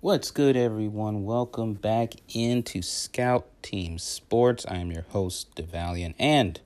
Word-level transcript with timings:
What's 0.00 0.30
good, 0.30 0.56
everyone? 0.58 1.24
Welcome 1.24 1.72
back 1.72 2.12
into 2.34 2.82
Scout 2.82 3.46
Team 3.62 3.98
Sports. 3.98 4.66
I 4.68 4.76
am 4.76 4.92
your 4.92 5.06
host, 5.08 5.54
DeValian, 5.54 6.14
and 6.18 6.60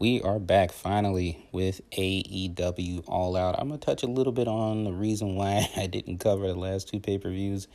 we 0.00 0.20
are 0.22 0.40
back 0.40 0.72
finally 0.72 1.46
with 1.52 1.88
AEW 1.92 3.04
All 3.06 3.36
Out. 3.36 3.54
I'm 3.60 3.68
going 3.68 3.78
to 3.78 3.86
touch 3.86 4.02
a 4.02 4.08
little 4.08 4.32
bit 4.32 4.48
on 4.48 4.82
the 4.82 4.92
reason 4.92 5.36
why 5.36 5.70
I 5.76 5.86
didn't 5.86 6.18
cover 6.18 6.48
the 6.48 6.56
last 6.56 6.88
two 6.88 6.98
pay 6.98 7.18
per 7.18 7.30
views 7.30 7.68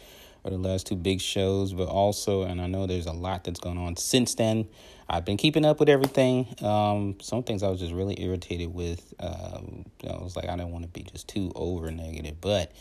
the 0.50 0.58
last 0.58 0.88
two 0.88 0.96
big 0.96 1.22
shows, 1.22 1.74
but 1.74 1.88
also, 1.88 2.44
and 2.44 2.62
I 2.62 2.68
know 2.68 2.88
there's 2.88 3.06
a 3.06 3.14
lot 3.14 3.44
that's 3.44 3.60
going 3.60 3.78
on 3.78 3.98
since 3.98 4.36
then. 4.36 4.68
I've 5.10 5.24
been 5.24 5.38
keeping 5.38 5.64
up 5.64 5.80
with 5.80 5.90
everything. 5.90 6.48
Um, 6.62 7.16
some 7.22 7.44
things 7.44 7.64
I 7.64 7.70
was 7.70 7.80
just 7.80 7.94
really 7.94 8.22
irritated 8.22 8.74
with. 8.74 9.14
Um, 9.20 9.86
I 10.04 10.18
was 10.18 10.36
like, 10.36 10.50
I 10.50 10.56
don't 10.56 10.72
want 10.72 10.84
to 10.84 10.90
be 10.90 11.04
just 11.04 11.30
too 11.30 11.52
over 11.56 11.90
negative, 11.92 12.42
but 12.42 12.74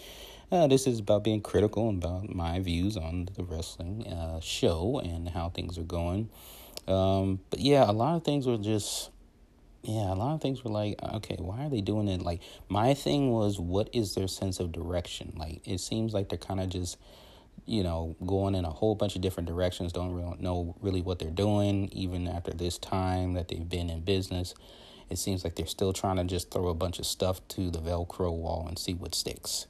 uh, 0.50 0.66
this 0.66 0.86
is 0.86 0.98
about 0.98 1.24
being 1.24 1.40
critical 1.40 1.88
and 1.88 2.02
about 2.02 2.34
my 2.34 2.58
views 2.60 2.96
on 2.96 3.28
the 3.36 3.44
wrestling 3.44 4.06
uh, 4.06 4.40
show 4.40 5.00
and 5.04 5.28
how 5.28 5.50
things 5.50 5.78
are 5.78 5.84
going. 5.84 6.28
Um, 6.88 7.40
but 7.50 7.60
yeah, 7.60 7.88
a 7.88 7.92
lot 7.92 8.16
of 8.16 8.24
things 8.24 8.46
were 8.46 8.58
just, 8.58 9.10
yeah, 9.82 10.12
a 10.12 10.14
lot 10.14 10.34
of 10.34 10.40
things 10.40 10.64
were 10.64 10.70
like, 10.70 10.96
okay, 11.02 11.36
why 11.38 11.66
are 11.66 11.68
they 11.68 11.80
doing 11.80 12.08
it? 12.08 12.22
Like, 12.22 12.40
my 12.68 12.94
thing 12.94 13.30
was, 13.30 13.60
what 13.60 13.88
is 13.92 14.14
their 14.14 14.28
sense 14.28 14.58
of 14.58 14.72
direction? 14.72 15.32
Like, 15.36 15.60
it 15.64 15.78
seems 15.78 16.12
like 16.12 16.28
they're 16.28 16.38
kind 16.38 16.60
of 16.60 16.68
just, 16.70 16.98
you 17.66 17.82
know, 17.82 18.16
going 18.24 18.54
in 18.54 18.64
a 18.64 18.70
whole 18.70 18.94
bunch 18.94 19.16
of 19.16 19.22
different 19.22 19.48
directions, 19.48 19.92
don't 19.92 20.12
really 20.12 20.36
know 20.38 20.76
really 20.80 21.02
what 21.02 21.18
they're 21.18 21.30
doing, 21.30 21.88
even 21.92 22.28
after 22.28 22.52
this 22.52 22.78
time 22.78 23.34
that 23.34 23.48
they've 23.48 23.68
been 23.68 23.90
in 23.90 24.00
business. 24.00 24.54
It 25.10 25.18
seems 25.18 25.44
like 25.44 25.56
they're 25.56 25.66
still 25.66 25.92
trying 25.92 26.16
to 26.16 26.24
just 26.24 26.50
throw 26.50 26.68
a 26.68 26.74
bunch 26.74 26.98
of 26.98 27.06
stuff 27.06 27.46
to 27.48 27.70
the 27.70 27.78
Velcro 27.78 28.32
wall 28.32 28.66
and 28.66 28.78
see 28.78 28.94
what 28.94 29.14
sticks 29.14 29.66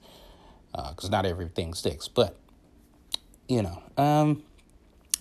because 0.73 1.07
uh, 1.07 1.11
not 1.11 1.27
everything 1.27 1.75
sticks. 1.75 2.09
But 2.09 2.37
you 3.49 3.63
know, 3.63 3.83
um, 3.97 4.43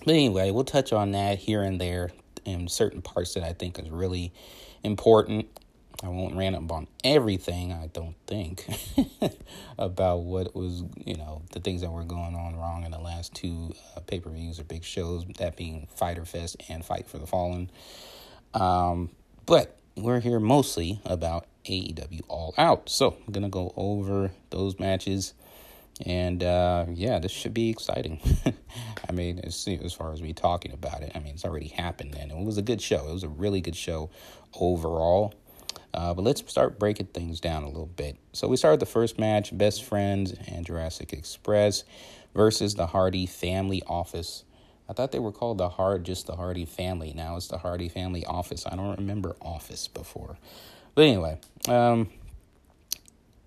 but 0.04 0.12
anyway, 0.12 0.50
we'll 0.50 0.64
touch 0.64 0.92
on 0.92 1.12
that 1.12 1.38
here 1.38 1.62
and 1.62 1.80
there 1.80 2.10
in 2.44 2.68
certain 2.68 3.02
parts 3.02 3.34
that 3.34 3.42
I 3.42 3.52
think 3.52 3.78
is 3.78 3.90
really 3.90 4.32
important. 4.82 5.46
I 6.02 6.08
won't 6.08 6.36
rant 6.36 6.70
on 6.70 6.86
everything. 7.04 7.72
I 7.72 7.88
don't 7.88 8.16
think 8.26 8.66
about 9.78 10.22
what 10.22 10.54
was 10.54 10.82
you 11.04 11.16
know 11.16 11.42
the 11.52 11.60
things 11.60 11.80
that 11.80 11.90
were 11.90 12.04
going 12.04 12.34
on 12.34 12.56
wrong 12.56 12.84
in 12.84 12.90
the 12.90 12.98
last 12.98 13.34
two 13.34 13.74
uh, 13.96 14.00
pay 14.00 14.20
per 14.20 14.30
views 14.30 14.60
or 14.60 14.64
big 14.64 14.84
shows. 14.84 15.24
That 15.38 15.56
being 15.56 15.88
Fyter 15.94 16.24
Fest 16.24 16.56
and 16.68 16.84
Fight 16.84 17.08
for 17.08 17.18
the 17.18 17.26
Fallen. 17.26 17.70
Um, 18.54 19.10
but 19.46 19.76
we're 19.96 20.20
here 20.20 20.40
mostly 20.40 21.00
about 21.04 21.46
AEW 21.64 22.22
All 22.28 22.54
Out. 22.58 22.88
So 22.88 23.16
I'm 23.26 23.32
gonna 23.32 23.48
go 23.48 23.72
over 23.76 24.30
those 24.50 24.78
matches 24.78 25.34
and 26.04 26.42
uh, 26.42 26.86
yeah, 26.92 27.18
this 27.18 27.32
should 27.32 27.54
be 27.54 27.70
exciting. 27.70 28.20
I 29.08 29.12
mean, 29.12 29.40
as, 29.42 29.66
as 29.82 29.92
far 29.94 30.12
as 30.12 30.20
me 30.20 30.32
talking 30.32 30.72
about 30.72 31.02
it, 31.02 31.12
I 31.14 31.20
mean, 31.20 31.34
it's 31.34 31.44
already 31.44 31.68
happened, 31.68 32.16
and 32.18 32.30
it 32.30 32.36
was 32.36 32.58
a 32.58 32.62
good 32.62 32.82
show. 32.82 33.08
It 33.08 33.12
was 33.12 33.22
a 33.22 33.28
really 33.28 33.60
good 33.60 33.76
show 33.76 34.10
overall. 34.54 35.32
Uh, 35.96 36.12
but 36.12 36.22
let's 36.22 36.42
start 36.50 36.78
breaking 36.78 37.06
things 37.06 37.40
down 37.40 37.62
a 37.62 37.68
little 37.68 37.86
bit. 37.86 38.18
So 38.32 38.46
we 38.48 38.56
started 38.56 38.80
the 38.80 38.86
first 38.86 39.18
match: 39.18 39.56
Best 39.56 39.82
Friends 39.82 40.34
and 40.46 40.66
Jurassic 40.66 41.12
Express 41.12 41.84
versus 42.34 42.74
the 42.74 42.86
Hardy 42.86 43.24
Family 43.24 43.82
Office. 43.86 44.44
I 44.88 44.92
thought 44.92 45.10
they 45.10 45.18
were 45.18 45.32
called 45.32 45.58
the 45.58 45.70
Hard, 45.70 46.04
just 46.04 46.26
the 46.26 46.36
Hardy 46.36 46.66
Family. 46.66 47.12
Now 47.14 47.36
it's 47.36 47.48
the 47.48 47.58
Hardy 47.58 47.88
Family 47.88 48.24
Office. 48.26 48.66
I 48.66 48.76
don't 48.76 48.96
remember 48.98 49.34
Office 49.40 49.88
before, 49.88 50.36
but 50.94 51.02
anyway, 51.02 51.40
um, 51.68 52.10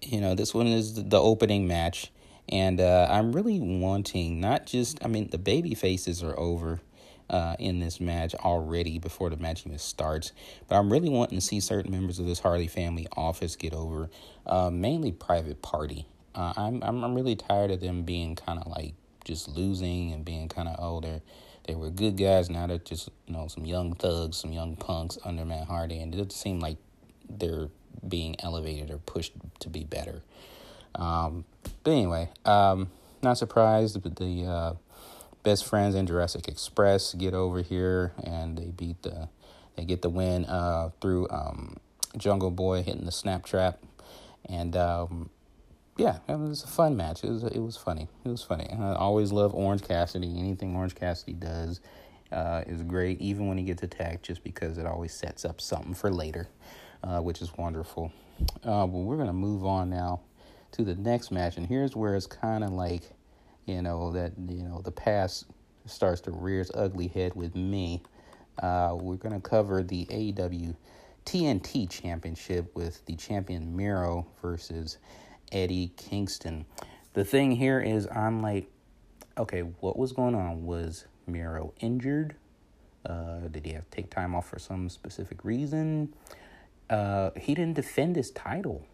you 0.01 0.19
know, 0.19 0.33
this 0.33 0.53
one 0.53 0.67
is 0.67 0.95
the 0.95 1.21
opening 1.21 1.67
match. 1.67 2.11
And 2.51 2.81
uh, 2.81 3.07
I'm 3.11 3.31
really 3.31 3.59
wanting 3.59 4.39
not 4.39 4.65
just, 4.65 5.05
I 5.05 5.07
mean, 5.07 5.29
the 5.29 5.37
baby 5.37 5.75
faces 5.75 6.23
are 6.23 6.37
over 6.39 6.81
uh, 7.29 7.55
in 7.59 7.79
this 7.79 7.99
match 7.99 8.33
already 8.35 8.99
before 8.99 9.29
the 9.29 9.37
match 9.37 9.65
even 9.65 9.77
starts, 9.77 10.31
but 10.67 10.75
I'm 10.75 10.91
really 10.91 11.09
wanting 11.09 11.37
to 11.37 11.45
see 11.45 11.59
certain 11.59 11.91
members 11.91 12.19
of 12.19 12.25
this 12.25 12.39
Hardy 12.39 12.67
family 12.67 13.07
office 13.15 13.55
get 13.55 13.73
over, 13.73 14.09
uh, 14.45 14.69
mainly 14.69 15.11
Private 15.11 15.61
Party. 15.61 16.05
Uh, 16.35 16.53
I'm, 16.55 16.83
I'm 16.83 17.03
I'm 17.03 17.15
really 17.15 17.35
tired 17.35 17.71
of 17.71 17.81
them 17.81 18.03
being 18.03 18.35
kind 18.35 18.59
of 18.59 18.67
like 18.67 18.93
just 19.25 19.49
losing 19.49 20.11
and 20.11 20.23
being 20.23 20.47
kind 20.47 20.67
of 20.67 20.75
oh 20.79 21.01
they 21.01 21.21
they 21.67 21.75
were 21.75 21.89
good 21.89 22.17
guys 22.17 22.49
now 22.49 22.65
they're 22.65 22.77
just 22.77 23.09
you 23.27 23.33
know 23.33 23.47
some 23.47 23.65
young 23.65 23.93
thugs 23.93 24.37
some 24.37 24.53
young 24.53 24.75
punks 24.75 25.17
under 25.25 25.43
Matt 25.43 25.67
Hardy 25.67 25.99
and 25.99 26.13
it 26.13 26.17
doesn't 26.17 26.31
seem 26.31 26.59
like 26.59 26.77
they're 27.29 27.69
being 28.07 28.35
elevated 28.39 28.89
or 28.91 28.97
pushed 28.97 29.33
to 29.59 29.69
be 29.69 29.83
better. 29.83 30.21
Um, 30.95 31.45
but 31.83 31.91
anyway, 31.91 32.29
um, 32.45 32.89
not 33.21 33.37
surprised, 33.37 34.01
but 34.01 34.15
the 34.15 34.45
uh, 34.45 34.73
best 35.43 35.65
friends 35.65 35.95
in 35.95 36.05
Jurassic 36.05 36.47
Express 36.47 37.13
get 37.13 37.33
over 37.33 37.61
here 37.61 38.13
and 38.23 38.57
they 38.57 38.67
beat 38.67 39.01
the, 39.03 39.29
they 39.75 39.85
get 39.85 40.01
the 40.01 40.09
win 40.09 40.45
uh, 40.45 40.89
through 41.01 41.27
um, 41.29 41.77
Jungle 42.17 42.51
Boy 42.51 42.83
hitting 42.83 43.05
the 43.05 43.11
snap 43.11 43.45
trap, 43.45 43.79
and 44.45 44.75
um, 44.75 45.29
yeah, 45.97 46.19
it 46.27 46.39
was 46.39 46.63
a 46.63 46.67
fun 46.67 46.95
match. 46.95 47.23
It 47.23 47.29
was 47.29 47.43
it 47.43 47.59
was 47.59 47.77
funny. 47.77 48.07
It 48.25 48.29
was 48.29 48.41
funny. 48.41 48.67
I 48.71 48.95
always 48.95 49.31
love 49.31 49.53
Orange 49.53 49.83
Cassidy. 49.83 50.39
Anything 50.39 50.75
Orange 50.75 50.95
Cassidy 50.95 51.33
does 51.33 51.81
uh, 52.31 52.63
is 52.67 52.81
great, 52.83 53.19
even 53.21 53.47
when 53.47 53.57
he 53.57 53.63
gets 53.63 53.83
attacked, 53.83 54.23
just 54.23 54.43
because 54.43 54.77
it 54.77 54.85
always 54.85 55.13
sets 55.13 55.45
up 55.45 55.61
something 55.61 55.93
for 55.93 56.11
later, 56.11 56.47
uh, 57.03 57.19
which 57.19 57.41
is 57.41 57.55
wonderful. 57.57 58.11
Uh, 58.63 58.87
but 58.87 58.99
we're 58.99 59.17
gonna 59.17 59.33
move 59.33 59.65
on 59.65 59.89
now 59.89 60.21
to 60.71 60.83
the 60.83 60.95
next 60.95 61.31
match, 61.31 61.57
and 61.57 61.67
here's 61.67 61.95
where 61.95 62.15
it's 62.15 62.27
kind 62.27 62.63
of 62.63 62.71
like, 62.71 63.11
you 63.69 63.81
know, 63.81 64.11
that 64.11 64.33
you 64.47 64.63
know 64.63 64.81
the 64.83 64.91
past 64.91 65.45
starts 65.85 66.21
to 66.21 66.31
rear 66.31 66.61
its 66.61 66.71
ugly 66.73 67.07
head 67.07 67.35
with 67.35 67.55
me. 67.55 68.01
Uh, 68.61 68.97
we're 68.99 69.15
gonna 69.15 69.39
cover 69.39 69.83
the 69.83 70.05
AEW 70.05 70.75
TNT 71.25 71.89
Championship 71.89 72.75
with 72.75 73.05
the 73.05 73.15
champion 73.15 73.75
Miro 73.75 74.27
versus 74.41 74.97
Eddie 75.51 75.91
Kingston. 75.95 76.65
The 77.13 77.23
thing 77.23 77.51
here 77.51 77.79
is, 77.79 78.07
I'm 78.07 78.41
like, 78.41 78.69
okay, 79.37 79.61
what 79.61 79.97
was 79.97 80.11
going 80.11 80.35
on? 80.35 80.65
Was 80.65 81.05
Miro 81.27 81.73
injured? 81.79 82.35
Uh, 83.05 83.47
did 83.49 83.65
he 83.65 83.73
have 83.73 83.89
to 83.89 83.95
take 83.95 84.09
time 84.09 84.35
off 84.35 84.49
for 84.49 84.59
some 84.59 84.89
specific 84.89 85.43
reason? 85.45 86.13
Uh, 86.89 87.31
he 87.37 87.53
didn't 87.55 87.75
defend 87.75 88.15
his 88.15 88.31
title. 88.31 88.85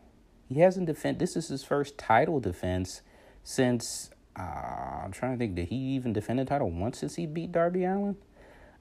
He 0.49 0.59
hasn't 0.59 0.85
defend. 0.85 1.19
This 1.19 1.35
is 1.35 1.47
his 1.47 1.63
first 1.63 1.97
title 1.97 2.39
defense 2.39 3.01
since 3.43 4.09
uh, 4.37 5.01
I'm 5.03 5.11
trying 5.11 5.33
to 5.33 5.37
think. 5.37 5.55
Did 5.55 5.69
he 5.69 5.75
even 5.75 6.13
defend 6.13 6.39
the 6.39 6.45
title 6.45 6.69
once 6.69 6.99
since 6.99 7.15
he 7.15 7.25
beat 7.25 7.51
Darby 7.51 7.83
Allin? 7.85 8.17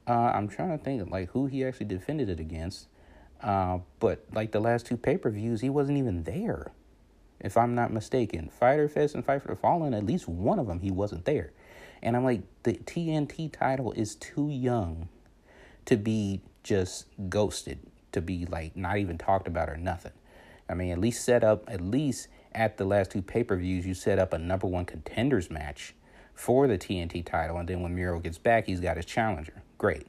Uh, 0.07 0.33
I'm 0.35 0.49
trying 0.49 0.77
to 0.77 0.83
think 0.83 1.11
like 1.11 1.31
who 1.31 1.47
he 1.47 1.65
actually 1.65 1.87
defended 1.87 2.29
it 2.29 2.41
against. 2.41 2.89
Uh, 3.43 3.79
but 4.01 4.25
like 4.33 4.53
the 4.53 4.61
last 4.61 4.87
two 4.87 4.97
pay 4.97 5.17
per 5.17 5.31
views, 5.31 5.61
he 5.61 5.71
wasn't 5.71 5.99
even 5.99 6.25
there. 6.25 6.73
If 7.41 7.57
I'm 7.57 7.75
not 7.75 7.93
mistaken, 7.93 8.49
Fyter 8.49 8.89
Fest 8.89 9.15
and 9.15 9.25
Fight 9.25 9.43
for 9.43 9.49
the 9.49 9.57
Fallen, 9.57 9.93
at 9.93 10.07
least 10.07 10.27
one 10.27 10.59
of 10.59 10.67
them, 10.67 10.81
he 10.81 10.91
wasn't 10.91 11.25
there. 11.25 11.53
And 12.03 12.17
I'm 12.17 12.25
like, 12.25 12.43
the 12.63 12.75
TNT 12.75 13.53
title 13.53 13.93
is 13.93 14.15
too 14.15 14.49
young 14.49 15.09
to 15.85 15.97
be 15.97 16.41
just 16.63 17.07
ghosted, 17.29 17.81
to 18.13 18.21
be 18.21 18.47
like 18.47 18.77
not 18.77 18.99
even 18.99 19.19
talked 19.19 19.47
about 19.47 19.69
or 19.69 19.77
nothing. 19.77 20.13
I 20.69 20.75
mean, 20.75 20.91
at 20.91 20.99
least 20.99 21.25
set 21.25 21.45
up, 21.45 21.65
at 21.69 21.81
least 21.81 22.29
at 22.55 22.77
the 22.77 22.85
last 22.85 23.11
two 23.11 23.23
pay 23.23 23.45
per 23.45 23.57
views, 23.57 23.87
you 23.87 23.95
set 23.95 24.19
up 24.19 24.33
a 24.33 24.39
number 24.39 24.67
one 24.67 24.85
contenders 24.85 25.51
match 25.51 25.95
for 26.35 26.67
the 26.67 26.79
TNT 26.79 27.25
title. 27.25 27.59
And 27.59 27.69
then 27.69 27.81
when 27.83 27.95
Miro 27.95 28.19
gets 28.21 28.39
back, 28.39 28.67
he's 28.67 28.81
got 28.81 28.97
his 28.97 29.07
challenger. 29.07 29.63
Great. 29.79 30.07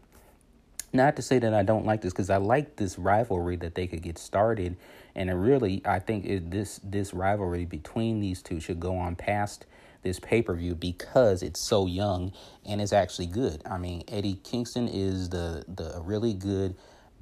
Not 0.93 1.15
to 1.17 1.21
say 1.21 1.39
that 1.39 1.53
I 1.53 1.63
don't 1.63 1.85
like 1.85 2.01
this, 2.01 2.13
because 2.13 2.29
I 2.29 2.37
like 2.37 2.77
this 2.77 2.97
rivalry 2.97 3.57
that 3.57 3.75
they 3.75 3.85
could 3.85 4.01
get 4.01 4.17
started. 4.17 4.77
And 5.13 5.29
it 5.29 5.33
really, 5.33 5.81
I 5.85 5.99
think 5.99 6.25
it, 6.25 6.51
this 6.51 6.79
this 6.83 7.13
rivalry 7.13 7.65
between 7.65 8.19
these 8.19 8.41
two 8.41 8.59
should 8.59 8.79
go 8.79 8.97
on 8.97 9.15
past 9.15 9.65
this 10.03 10.19
pay 10.19 10.41
per 10.41 10.53
view 10.55 10.75
because 10.75 11.41
it's 11.41 11.59
so 11.59 11.87
young 11.87 12.31
and 12.65 12.81
it's 12.81 12.93
actually 12.93 13.25
good. 13.25 13.61
I 13.69 13.77
mean, 13.77 14.03
Eddie 14.07 14.39
Kingston 14.43 14.87
is 14.87 15.29
the 15.29 15.65
the 15.67 16.01
really 16.03 16.33
good 16.33 16.75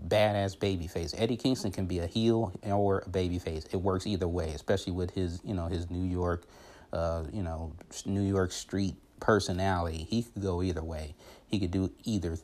badass 0.08 0.58
babyface. 0.58 1.14
Eddie 1.18 1.38
Kingston 1.38 1.72
can 1.72 1.86
be 1.86 2.00
a 2.00 2.08
heel 2.08 2.54
or 2.64 3.00
a 3.00 3.10
babyface. 3.10 3.74
It 3.74 3.78
works 3.78 4.06
either 4.06 4.28
way, 4.28 4.52
especially 4.54 4.94
with 4.94 5.12
his, 5.12 5.42
you 5.44 5.54
know, 5.54 5.68
his 5.68 5.90
New 5.90 6.08
York, 6.10 6.46
uh, 6.92 7.24
you 7.32 7.44
know, 7.44 7.74
New 8.06 8.22
York 8.22 8.52
street 8.52 8.96
personality. 9.20 10.06
He 10.10 10.24
could 10.24 10.42
go 10.42 10.62
either 10.62 10.84
way. 10.84 11.16
He 11.48 11.60
could 11.60 11.72
do 11.72 11.92
either 12.04 12.38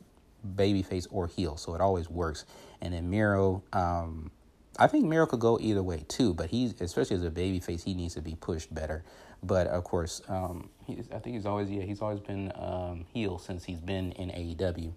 babyface 0.56 1.06
or 1.10 1.26
heel, 1.26 1.56
so 1.56 1.74
it 1.74 1.80
always 1.80 2.08
works. 2.08 2.44
And 2.80 2.94
then 2.94 3.10
Miro, 3.10 3.62
um, 3.72 4.30
I 4.78 4.86
think 4.86 5.04
Miro 5.04 5.26
could 5.26 5.40
go 5.40 5.58
either 5.60 5.82
way 5.82 6.04
too, 6.08 6.32
but 6.32 6.48
he's 6.48 6.80
especially 6.80 7.16
as 7.16 7.24
a 7.24 7.30
babyface, 7.30 7.84
he 7.84 7.94
needs 7.94 8.14
to 8.14 8.22
be 8.22 8.34
pushed 8.34 8.74
better. 8.74 9.04
But 9.42 9.66
of 9.66 9.84
course, 9.84 10.22
um, 10.28 10.70
I 10.88 11.18
think 11.18 11.36
he's 11.36 11.46
always 11.46 11.70
yeah 11.70 11.82
he's 11.82 12.00
always 12.00 12.20
been 12.20 12.52
um, 12.56 13.04
heel 13.12 13.38
since 13.38 13.64
he's 13.64 13.80
been 13.80 14.12
in 14.12 14.30
AEW. 14.30 14.92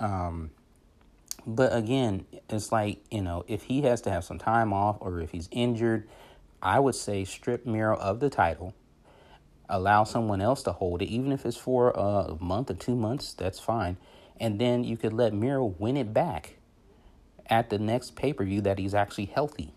Um, 0.00 0.50
But 1.48 1.74
again, 1.74 2.26
it's 2.50 2.70
like, 2.70 3.02
you 3.10 3.22
know, 3.22 3.42
if 3.48 3.62
he 3.62 3.80
has 3.82 4.02
to 4.02 4.10
have 4.10 4.22
some 4.22 4.38
time 4.38 4.74
off 4.74 4.98
or 5.00 5.18
if 5.22 5.30
he's 5.30 5.48
injured, 5.50 6.06
I 6.62 6.78
would 6.78 6.94
say 6.94 7.24
strip 7.24 7.64
Miro 7.64 7.96
of 7.96 8.20
the 8.20 8.28
title, 8.28 8.74
allow 9.66 10.04
someone 10.04 10.42
else 10.42 10.62
to 10.64 10.72
hold 10.72 11.00
it, 11.00 11.06
even 11.06 11.32
if 11.32 11.46
it's 11.46 11.56
for 11.56 11.92
a 11.92 12.36
month 12.38 12.70
or 12.70 12.74
two 12.74 12.94
months, 12.94 13.32
that's 13.32 13.58
fine. 13.58 13.96
And 14.38 14.58
then 14.58 14.84
you 14.84 14.98
could 14.98 15.14
let 15.14 15.32
Miro 15.32 15.64
win 15.64 15.96
it 15.96 16.12
back 16.12 16.56
at 17.46 17.70
the 17.70 17.78
next 17.78 18.14
pay 18.14 18.34
per 18.34 18.44
view 18.44 18.60
that 18.60 18.78
he's 18.78 18.92
actually 18.92 19.24
healthy. 19.24 19.72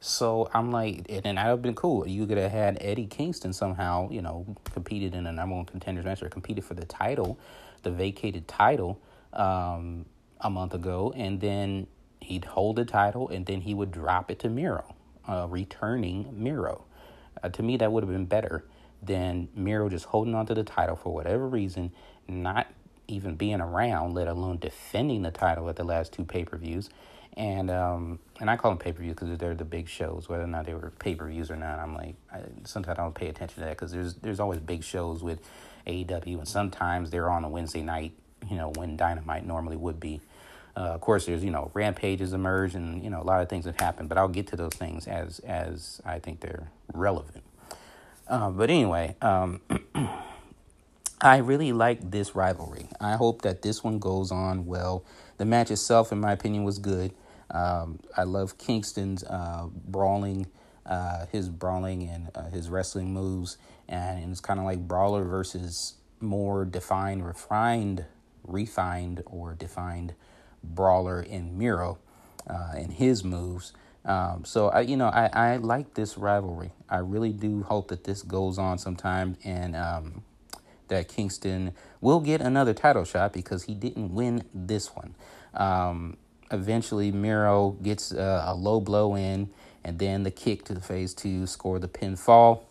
So 0.00 0.50
I'm 0.52 0.72
like, 0.72 1.06
and 1.08 1.38
that 1.38 1.44
would 1.44 1.50
have 1.50 1.62
been 1.62 1.76
cool. 1.76 2.08
You 2.08 2.26
could 2.26 2.38
have 2.38 2.50
had 2.50 2.76
Eddie 2.80 3.06
Kingston 3.06 3.52
somehow, 3.52 4.10
you 4.10 4.20
know, 4.20 4.56
competed 4.72 5.14
in 5.14 5.28
a 5.28 5.32
number 5.32 5.54
one 5.54 5.64
contenders 5.64 6.04
match 6.04 6.24
or 6.24 6.28
competed 6.28 6.64
for 6.64 6.74
the 6.74 6.84
title, 6.84 7.38
the 7.84 7.92
vacated 7.92 8.48
title, 8.48 9.00
um, 9.32 10.06
a 10.44 10.50
month 10.50 10.74
ago, 10.74 11.12
and 11.16 11.40
then 11.40 11.88
he'd 12.20 12.44
hold 12.44 12.76
the 12.76 12.84
title, 12.84 13.28
and 13.28 13.46
then 13.46 13.62
he 13.62 13.74
would 13.74 13.90
drop 13.90 14.30
it 14.30 14.38
to 14.40 14.48
Miro, 14.48 14.94
uh, 15.26 15.46
returning 15.50 16.28
Miro. 16.32 16.84
Uh, 17.42 17.48
to 17.48 17.62
me, 17.62 17.76
that 17.78 17.90
would 17.90 18.04
have 18.04 18.12
been 18.12 18.26
better 18.26 18.64
than 19.02 19.48
Miro 19.56 19.88
just 19.88 20.06
holding 20.06 20.34
on 20.34 20.46
to 20.46 20.54
the 20.54 20.64
title 20.64 20.96
for 20.96 21.12
whatever 21.12 21.48
reason, 21.48 21.90
not 22.28 22.68
even 23.08 23.34
being 23.34 23.60
around, 23.60 24.14
let 24.14 24.28
alone 24.28 24.58
defending 24.58 25.22
the 25.22 25.32
title 25.32 25.68
at 25.68 25.76
the 25.76 25.84
last 25.84 26.12
two 26.12 26.24
pay 26.24 26.44
per 26.44 26.56
views 26.56 26.88
and 27.36 27.70
um, 27.70 28.18
and 28.40 28.48
I 28.48 28.56
call 28.56 28.70
them 28.70 28.78
pay 28.78 28.92
per 28.92 29.02
views 29.02 29.14
because 29.14 29.36
they're 29.38 29.54
the 29.54 29.64
big 29.64 29.88
shows. 29.88 30.28
Whether 30.28 30.44
or 30.44 30.48
not 30.48 30.66
they 30.66 30.74
were 30.74 30.92
pay 30.98 31.14
per 31.14 31.28
views 31.28 31.50
or 31.50 31.56
not, 31.56 31.78
I'm 31.78 31.94
like 31.94 32.14
I, 32.32 32.40
sometimes 32.64 32.98
I 32.98 33.02
don't 33.02 33.14
pay 33.14 33.28
attention 33.28 33.56
to 33.56 33.60
that 33.68 33.70
because 33.70 33.92
there's 33.92 34.14
there's 34.14 34.40
always 34.40 34.60
big 34.60 34.84
shows 34.84 35.22
with 35.22 35.40
AEW, 35.86 36.38
and 36.38 36.48
sometimes 36.48 37.10
they're 37.10 37.30
on 37.30 37.44
a 37.44 37.48
Wednesday 37.48 37.82
night. 37.82 38.12
You 38.48 38.56
know 38.56 38.70
when 38.76 38.96
Dynamite 38.96 39.46
normally 39.46 39.76
would 39.76 39.98
be. 39.98 40.20
Uh, 40.76 40.80
of 40.80 41.00
course, 41.00 41.26
there's 41.26 41.44
you 41.44 41.50
know 41.50 41.70
rampages 41.74 42.32
emerge, 42.32 42.74
and 42.74 43.02
you 43.02 43.10
know 43.10 43.20
a 43.20 43.24
lot 43.24 43.40
of 43.40 43.48
things 43.48 43.64
have 43.64 43.78
happened. 43.80 44.08
But 44.08 44.18
I'll 44.18 44.28
get 44.28 44.46
to 44.48 44.56
those 44.56 44.74
things 44.74 45.06
as 45.06 45.38
as 45.40 46.00
I 46.04 46.18
think 46.18 46.40
they're 46.40 46.70
relevant. 46.92 47.44
Uh, 48.26 48.50
but 48.50 48.70
anyway, 48.70 49.16
um, 49.22 49.60
I 51.20 51.38
really 51.38 51.72
like 51.72 52.10
this 52.10 52.34
rivalry. 52.34 52.88
I 53.00 53.12
hope 53.16 53.42
that 53.42 53.62
this 53.62 53.84
one 53.84 53.98
goes 53.98 54.32
on 54.32 54.66
well. 54.66 55.04
The 55.36 55.44
match 55.44 55.70
itself, 55.70 56.10
in 56.12 56.20
my 56.20 56.32
opinion, 56.32 56.64
was 56.64 56.78
good. 56.78 57.12
Um, 57.50 58.00
I 58.16 58.24
love 58.24 58.58
Kingston's 58.58 59.22
uh, 59.24 59.66
brawling, 59.86 60.46
uh, 60.86 61.26
his 61.26 61.48
brawling 61.48 62.08
and 62.08 62.30
uh, 62.34 62.48
his 62.48 62.68
wrestling 62.68 63.12
moves, 63.12 63.58
and 63.88 64.30
it's 64.30 64.40
kind 64.40 64.58
of 64.58 64.66
like 64.66 64.88
brawler 64.88 65.24
versus 65.24 65.94
more 66.20 66.64
defined, 66.64 67.26
refined, 67.26 68.04
refined 68.42 69.22
or 69.26 69.54
defined 69.54 70.14
brawler 70.64 71.20
in 71.20 71.58
Miro 71.58 71.98
uh, 72.48 72.72
and 72.76 72.92
his 72.92 73.24
moves. 73.24 73.72
Um, 74.04 74.44
so 74.44 74.68
I, 74.68 74.80
you 74.80 74.96
know, 74.96 75.08
I, 75.08 75.30
I 75.32 75.56
like 75.56 75.94
this 75.94 76.18
rivalry. 76.18 76.72
I 76.88 76.98
really 76.98 77.32
do 77.32 77.62
hope 77.62 77.88
that 77.88 78.04
this 78.04 78.22
goes 78.22 78.58
on 78.58 78.78
sometime 78.78 79.36
and 79.44 79.74
um, 79.74 80.22
that 80.88 81.08
Kingston 81.08 81.72
will 82.00 82.20
get 82.20 82.40
another 82.40 82.74
title 82.74 83.04
shot 83.04 83.32
because 83.32 83.64
he 83.64 83.74
didn't 83.74 84.14
win 84.14 84.44
this 84.52 84.94
one. 84.94 85.14
Um, 85.54 86.18
eventually 86.50 87.10
Miro 87.12 87.70
gets 87.82 88.12
uh, 88.12 88.44
a 88.46 88.54
low 88.54 88.80
blow 88.80 89.16
in 89.16 89.50
and 89.82 89.98
then 89.98 90.22
the 90.22 90.30
kick 90.30 90.64
to 90.64 90.74
the 90.74 90.80
face 90.80 91.14
to 91.14 91.46
score 91.46 91.78
the 91.78 91.88
pinfall. 91.88 92.62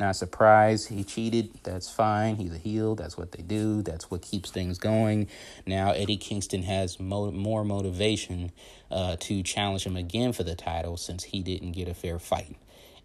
Not 0.00 0.16
surprised, 0.16 0.88
he 0.88 1.04
cheated. 1.04 1.50
That's 1.62 1.90
fine. 1.90 2.36
He's 2.36 2.54
a 2.54 2.58
heel. 2.58 2.94
That's 2.94 3.18
what 3.18 3.32
they 3.32 3.42
do. 3.42 3.82
That's 3.82 4.10
what 4.10 4.22
keeps 4.22 4.50
things 4.50 4.78
going. 4.78 5.28
Now 5.66 5.92
Eddie 5.92 6.16
Kingston 6.16 6.62
has 6.62 6.98
mo- 6.98 7.30
more 7.32 7.64
motivation 7.64 8.50
uh, 8.90 9.16
to 9.20 9.42
challenge 9.42 9.84
him 9.84 9.96
again 9.96 10.32
for 10.32 10.42
the 10.42 10.54
title 10.54 10.96
since 10.96 11.22
he 11.24 11.42
didn't 11.42 11.72
get 11.72 11.86
a 11.86 11.94
fair 11.94 12.18
fight. 12.18 12.56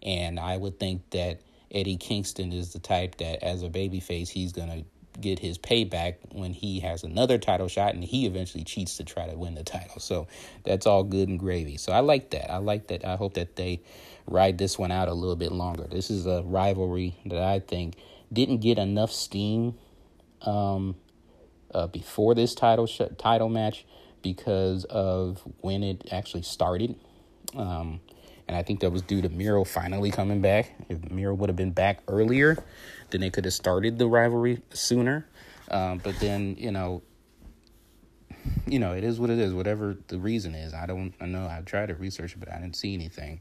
And 0.02 0.40
I 0.40 0.56
would 0.56 0.80
think 0.80 1.10
that 1.10 1.42
Eddie 1.70 1.98
Kingston 1.98 2.50
is 2.50 2.72
the 2.72 2.78
type 2.78 3.18
that, 3.18 3.44
as 3.44 3.62
a 3.62 3.68
babyface, 3.68 4.30
he's 4.30 4.52
gonna 4.52 4.84
get 5.20 5.38
his 5.38 5.58
payback 5.58 6.16
when 6.32 6.54
he 6.54 6.80
has 6.80 7.02
another 7.04 7.38
title 7.38 7.68
shot 7.68 7.94
and 7.94 8.04
he 8.04 8.26
eventually 8.26 8.64
cheats 8.64 8.96
to 8.96 9.04
try 9.04 9.26
to 9.26 9.36
win 9.36 9.54
the 9.54 9.64
title. 9.64 10.00
So 10.00 10.28
that's 10.64 10.86
all 10.86 11.04
good 11.04 11.28
and 11.28 11.38
gravy. 11.38 11.76
So 11.76 11.92
I 11.92 12.00
like 12.00 12.30
that. 12.30 12.50
I 12.50 12.58
like 12.58 12.88
that. 12.88 13.04
I 13.04 13.16
hope 13.16 13.34
that 13.34 13.56
they 13.56 13.82
ride 14.26 14.58
this 14.58 14.78
one 14.78 14.90
out 14.90 15.08
a 15.08 15.14
little 15.14 15.36
bit 15.36 15.52
longer. 15.52 15.86
This 15.90 16.10
is 16.10 16.26
a 16.26 16.42
rivalry 16.44 17.16
that 17.26 17.42
I 17.42 17.60
think 17.60 17.94
didn't 18.32 18.58
get 18.58 18.78
enough 18.78 19.12
steam 19.12 19.74
um, 20.42 20.96
uh, 21.72 21.86
before 21.86 22.34
this 22.34 22.54
title 22.54 22.86
sh- 22.86 23.02
title 23.18 23.48
match 23.48 23.86
because 24.22 24.84
of 24.84 25.42
when 25.60 25.82
it 25.82 26.08
actually 26.10 26.42
started. 26.42 26.96
Um, 27.54 28.00
and 28.48 28.56
I 28.56 28.62
think 28.62 28.80
that 28.80 28.90
was 28.90 29.02
due 29.02 29.22
to 29.22 29.28
Miro 29.28 29.64
finally 29.64 30.10
coming 30.10 30.40
back. 30.40 30.74
If 30.88 31.10
Miro 31.10 31.34
would 31.34 31.48
have 31.48 31.56
been 31.56 31.72
back 31.72 32.00
earlier, 32.08 32.56
then 33.10 33.20
they 33.20 33.30
could 33.30 33.44
have 33.44 33.54
started 33.54 33.98
the 33.98 34.06
rivalry 34.06 34.62
sooner. 34.72 35.26
Um, 35.70 35.98
but 35.98 36.18
then, 36.20 36.56
you 36.58 36.70
know, 36.70 37.02
you 38.66 38.78
know, 38.78 38.92
it 38.92 39.02
is 39.02 39.18
what 39.18 39.30
it 39.30 39.38
is. 39.38 39.52
Whatever 39.52 39.96
the 40.06 40.18
reason 40.18 40.54
is, 40.54 40.74
I 40.74 40.86
don't. 40.86 41.12
I 41.20 41.26
know 41.26 41.46
I 41.46 41.60
tried 41.64 41.86
to 41.86 41.94
research, 41.94 42.38
but 42.38 42.50
I 42.50 42.60
didn't 42.60 42.76
see 42.76 42.94
anything. 42.94 43.40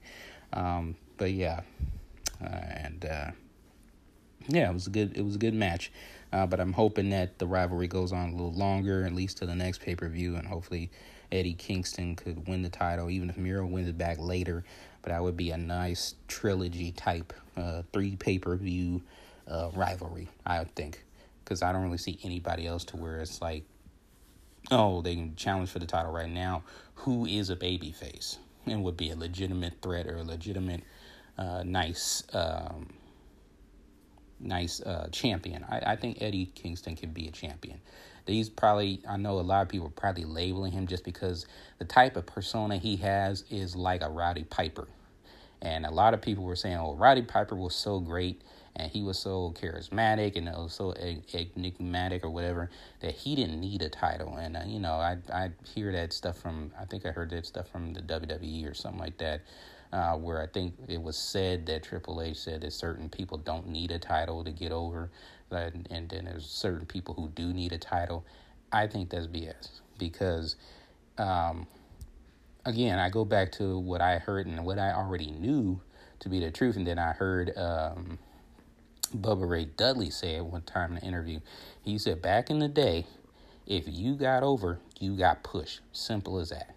Um, 0.56 0.96
but 1.18 1.31
yeah, 1.31 1.62
uh, 2.44 2.48
and 2.48 3.06
uh, 3.06 3.31
yeah, 4.48 4.69
it 4.69 4.74
was 4.74 4.88
a 4.88 4.90
good. 4.90 5.16
It 5.16 5.24
was 5.24 5.36
a 5.36 5.40
good 5.40 5.54
match. 5.54 5.92
Uh, 6.34 6.46
but 6.46 6.60
I'm 6.60 6.74
hoping 6.74 7.12
that 7.12 7.40
the 7.40 7.48
rivalry 7.48 7.88
goes 7.88 8.12
on 8.12 8.30
a 8.30 8.31
little 8.31 8.52
longer, 8.52 9.06
at 9.06 9.13
least 9.13 9.38
to 9.38 9.46
the 9.46 9.56
next 9.56 9.81
pay 9.81 9.96
per 9.96 10.10
view, 10.10 10.36
and 10.36 10.48
hopefully 10.48 10.90
Eddie 11.31 11.54
Kingston 11.54 12.16
could 12.16 12.48
win 12.48 12.62
the 12.62 12.69
title, 12.69 13.10
even 13.10 13.30
if 13.30 13.38
Miro 13.38 13.66
wins 13.66 13.88
it 13.88 13.98
back 13.98 14.18
later. 14.19 14.63
But 15.02 15.12
that 15.12 15.24
would 15.24 15.38
be 15.38 15.52
a 15.52 15.57
nice 15.57 16.16
trilogy 16.28 16.92
type, 16.92 17.31
uh, 17.56 17.84
three 17.94 18.16
pay 18.16 18.40
per 18.40 18.56
view 18.56 19.02
uh, 19.48 19.69
rivalry, 19.74 20.28
I 20.46 20.63
think. 20.63 21.04
Because 21.44 21.62
I 21.62 21.72
don't 21.72 21.84
really 21.84 22.00
see 22.00 22.19
anybody 22.24 22.66
else 22.66 22.84
to 22.86 22.98
where 22.98 23.22
it's 23.22 23.42
like, 23.42 23.63
oh, 24.72 25.02
they 25.02 25.16
can 25.16 25.36
challenge 25.36 25.69
for 25.69 25.80
the 25.80 25.86
title 25.86 26.12
right 26.12 26.30
now. 26.30 26.63
Who 26.96 27.25
is 27.25 27.50
a 27.50 27.56
baby 27.56 27.92
face 27.92 28.40
and 28.68 28.84
would 28.84 28.98
be 28.98 29.12
a 29.12 29.16
legitimate 29.16 29.74
threat 29.82 30.08
or 30.08 30.18
a 30.18 30.24
legitimate, 30.24 30.84
uh, 31.38 31.64
nice, 31.64 32.24
um, 32.34 32.94
nice 34.40 34.82
uh, 34.82 35.08
champion? 35.12 35.66
I, 35.70 35.94
I 35.94 35.96
think 35.96 36.22
Eddie 36.22 36.52
Kingston 36.56 36.96
can 36.96 37.12
be 37.12 37.28
a 37.28 37.32
champion. 37.32 37.80
These 38.26 38.50
probably, 38.50 39.02
I 39.08 39.18
know 39.18 39.40
a 39.40 39.42
lot 39.42 39.62
of 39.62 39.70
people 39.70 39.88
are 39.88 39.92
probably 39.92 40.26
labeling 40.26 40.72
him 40.72 40.88
just 40.88 41.04
because 41.04 41.46
the 41.78 41.86
type 41.86 42.16
of 42.16 42.26
persona 42.26 42.78
he 42.78 42.95
has 42.98 43.44
is 43.50 43.76
like 43.76 44.02
a 44.02 44.10
Roddy 44.10 44.44
Piper. 44.44 44.88
And 45.62 45.86
a 45.86 45.92
lot 45.92 46.14
of 46.14 46.22
people 46.22 46.44
were 46.44 46.56
saying, 46.56 46.78
oh, 46.78 46.95
Roddy 46.95 47.22
Piper 47.22 47.56
was 47.56 47.76
so 47.76 48.00
great 48.00 48.42
and 48.76 48.92
he 48.92 49.02
was 49.02 49.18
so 49.18 49.54
charismatic 49.60 50.36
and 50.36 50.48
was 50.48 50.74
so 50.74 50.94
enigmatic 50.94 52.24
or 52.24 52.30
whatever 52.30 52.70
that 53.00 53.14
he 53.14 53.36
didn't 53.36 53.60
need 53.60 53.82
a 53.82 53.90
title. 53.90 54.36
And 54.38 54.58
uh, 54.58 54.62
you 54.66 54.80
know, 54.80 54.94
I 54.94 55.18
I 55.34 55.52
hear 55.74 55.92
that 55.92 56.14
stuff 56.14 56.38
from 56.38 56.72
I 56.80 56.86
think 56.86 57.06
I 57.06 57.12
heard 57.12 57.30
that 57.32 57.46
stuff 57.46 57.70
from 57.70 57.94
the 57.94 58.02
WWE 58.02 58.70
or 58.70 58.74
something 58.74 59.00
like 59.00 59.18
that. 59.20 59.42
Uh, 59.94 60.18
where 60.18 60.42
I 60.42 60.48
think 60.48 60.74
it 60.90 61.02
was 61.02 61.16
said 61.16 61.68
that 61.68 61.84
Triple 61.84 62.22
H 62.22 62.38
said 62.38 62.62
that 62.62 62.74
certain 62.74 63.08
people 63.08 63.38
don't 63.38 63.70
need 63.70 63.92
a 63.92 64.00
title 64.00 64.44
to 64.44 64.52
get 64.52 64.74
over, 64.74 65.10
and, 65.52 65.88
and 65.90 66.10
then 66.10 66.26
there's 66.26 66.46
certain 66.46 66.86
people 66.86 67.14
who 67.14 67.30
do 67.30 67.54
need 67.54 67.72
a 67.72 67.78
title. 67.78 68.26
I 68.74 68.88
think 68.88 69.10
that's 69.10 69.28
BS 69.28 69.70
because, 69.98 70.58
um, 71.18 71.66
again, 72.66 73.00
I 73.00 73.10
go 73.10 73.24
back 73.24 73.54
to 73.54 73.78
what 73.78 74.02
I 74.02 74.18
heard 74.18 74.48
and 74.48 74.66
what 74.66 74.80
I 74.80 74.92
already 74.92 75.32
knew 75.32 75.80
to 76.20 76.30
be 76.30 76.40
the 76.42 76.52
truth, 76.52 76.76
and 76.76 76.86
then 76.86 77.00
I 77.00 77.14
heard 77.14 77.56
um, 77.58 78.18
Bubba 79.07 79.47
Ray 79.50 79.66
Dudley 79.66 80.09
said 80.09 80.42
one 80.44 80.64
time 80.64 80.92
in 80.92 80.97
an 80.97 81.04
interview. 81.04 81.40
He 81.81 81.97
said, 81.97 82.21
back 82.21 82.50
in 82.50 82.59
the 82.59 82.68
day, 82.68 83.06
if 83.66 83.85
you 83.88 84.16
got 84.16 84.44
over, 84.44 84.80
you 85.00 85.16
got 85.16 85.44
pushed. 85.44 85.81
Simple 85.92 86.40
as 86.40 86.50
that. 86.50 86.76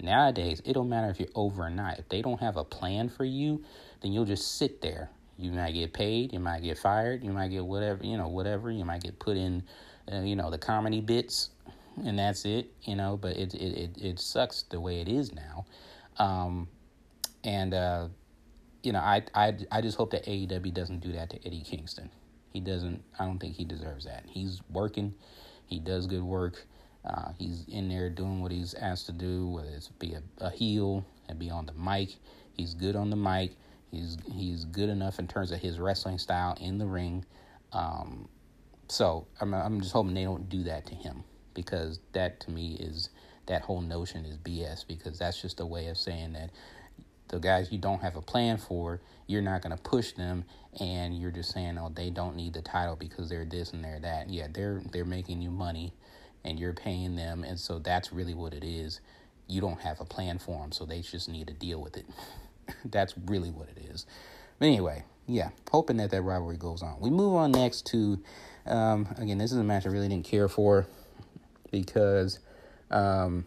Nowadays, 0.00 0.62
it 0.64 0.72
don't 0.72 0.88
matter 0.88 1.10
if 1.10 1.20
you're 1.20 1.28
over 1.34 1.64
or 1.64 1.70
not. 1.70 1.98
If 1.98 2.08
they 2.08 2.22
don't 2.22 2.40
have 2.40 2.56
a 2.56 2.64
plan 2.64 3.08
for 3.08 3.24
you, 3.24 3.62
then 4.00 4.12
you'll 4.12 4.24
just 4.24 4.56
sit 4.56 4.80
there. 4.80 5.10
You 5.38 5.52
might 5.52 5.72
get 5.72 5.92
paid, 5.92 6.32
you 6.32 6.38
might 6.38 6.62
get 6.62 6.78
fired, 6.78 7.24
you 7.24 7.32
might 7.32 7.48
get 7.48 7.64
whatever, 7.64 8.04
you 8.04 8.16
know, 8.16 8.28
whatever. 8.28 8.70
You 8.70 8.84
might 8.84 9.02
get 9.02 9.18
put 9.18 9.36
in, 9.36 9.62
uh, 10.10 10.20
you 10.20 10.36
know, 10.36 10.50
the 10.50 10.58
comedy 10.58 11.00
bits, 11.00 11.50
and 12.04 12.18
that's 12.18 12.44
it, 12.44 12.70
you 12.82 12.94
know. 12.94 13.16
But 13.16 13.36
it 13.38 13.54
it 13.54 13.78
it, 13.78 13.98
it 14.02 14.20
sucks 14.20 14.62
the 14.62 14.80
way 14.80 15.00
it 15.00 15.08
is 15.08 15.32
now, 15.32 15.64
um, 16.18 16.68
and 17.42 17.72
uh, 17.72 18.08
you 18.82 18.92
know, 18.92 19.00
I 19.00 19.22
I 19.34 19.56
I 19.72 19.80
just 19.80 19.96
hope 19.96 20.12
that 20.12 20.26
AEW 20.26 20.74
doesn't 20.74 21.00
do 21.00 21.12
that 21.12 21.30
to 21.30 21.46
Eddie 21.46 21.62
Kingston. 21.62 22.10
He 22.52 22.60
doesn't. 22.60 23.02
I 23.18 23.26
don't 23.26 23.38
think 23.38 23.56
he 23.56 23.64
deserves 23.64 24.04
that. 24.06 24.24
He's 24.28 24.60
working. 24.70 25.14
He 25.66 25.78
does 25.80 26.06
good 26.06 26.22
work. 26.24 26.66
Uh, 27.04 27.32
he's 27.38 27.64
in 27.68 27.88
there 27.88 28.10
doing 28.10 28.42
what 28.42 28.52
he's 28.52 28.74
asked 28.74 29.06
to 29.06 29.12
do, 29.12 29.48
whether 29.48 29.70
it's 29.70 29.88
be 29.88 30.14
a, 30.14 30.22
a 30.38 30.50
heel 30.50 31.04
and 31.28 31.38
be 31.38 31.50
on 31.50 31.66
the 31.66 31.72
mic. 31.74 32.16
He's 32.54 32.74
good 32.74 32.96
on 32.96 33.10
the 33.10 33.16
mic. 33.16 33.56
He's 33.90 34.18
he's 34.32 34.64
good 34.66 34.88
enough 34.90 35.18
in 35.18 35.28
terms 35.28 35.52
of 35.52 35.60
his 35.60 35.78
wrestling 35.78 36.18
style 36.18 36.56
in 36.60 36.78
the 36.78 36.86
ring. 36.86 37.24
Um, 37.72 38.28
so 38.88 39.26
I'm 39.40 39.54
I'm 39.54 39.80
just 39.80 39.92
hoping 39.92 40.14
they 40.14 40.24
don't 40.24 40.48
do 40.48 40.64
that 40.64 40.86
to 40.86 40.94
him. 40.94 41.24
because 41.54 42.00
that 42.12 42.40
to 42.40 42.50
me 42.50 42.74
is 42.80 43.10
that 43.46 43.62
whole 43.62 43.80
notion 43.80 44.24
is 44.24 44.38
BS 44.38 44.86
because 44.86 45.18
that's 45.18 45.40
just 45.40 45.60
a 45.60 45.66
way 45.66 45.88
of 45.88 45.98
saying 45.98 46.34
that 46.34 46.50
the 47.30 47.38
guys 47.38 47.72
you 47.72 47.78
don't 47.78 48.02
have 48.02 48.16
a 48.16 48.22
plan 48.22 48.58
for, 48.58 49.00
you're 49.26 49.42
not 49.42 49.62
going 49.62 49.76
to 49.76 49.82
push 49.82 50.12
them 50.12 50.44
and 50.78 51.18
you're 51.18 51.30
just 51.30 51.52
saying, 51.52 51.78
"Oh, 51.78 51.90
they 51.94 52.10
don't 52.10 52.36
need 52.36 52.54
the 52.54 52.62
title 52.62 52.96
because 52.96 53.28
they're 53.28 53.44
this 53.44 53.72
and 53.72 53.82
they're 53.84 54.00
that." 54.00 54.28
Yeah, 54.28 54.48
they're 54.52 54.82
they're 54.92 55.04
making 55.04 55.42
you 55.42 55.50
money 55.50 55.92
and 56.44 56.58
you're 56.58 56.72
paying 56.72 57.16
them 57.16 57.44
and 57.44 57.58
so 57.58 57.78
that's 57.78 58.12
really 58.12 58.34
what 58.34 58.52
it 58.54 58.64
is. 58.64 59.00
You 59.46 59.60
don't 59.60 59.80
have 59.80 60.00
a 60.00 60.04
plan 60.04 60.38
for 60.38 60.60
them, 60.60 60.72
so 60.72 60.84
they 60.84 61.00
just 61.00 61.28
need 61.28 61.48
to 61.48 61.54
deal 61.54 61.80
with 61.80 61.96
it. 61.96 62.06
that's 62.84 63.14
really 63.26 63.50
what 63.50 63.68
it 63.68 63.78
is. 63.90 64.06
But 64.58 64.66
anyway, 64.66 65.04
yeah, 65.26 65.50
hoping 65.70 65.96
that 65.98 66.10
that 66.10 66.22
rivalry 66.22 66.56
goes 66.56 66.82
on. 66.82 67.00
We 67.00 67.10
move 67.10 67.34
on 67.34 67.52
next 67.52 67.86
to 67.86 68.20
um, 68.66 69.08
again, 69.18 69.38
this 69.38 69.52
is 69.52 69.58
a 69.58 69.64
match 69.64 69.86
I 69.86 69.88
really 69.88 70.08
didn't 70.08 70.26
care 70.26 70.48
for 70.48 70.86
because 71.70 72.38
um, 72.90 73.44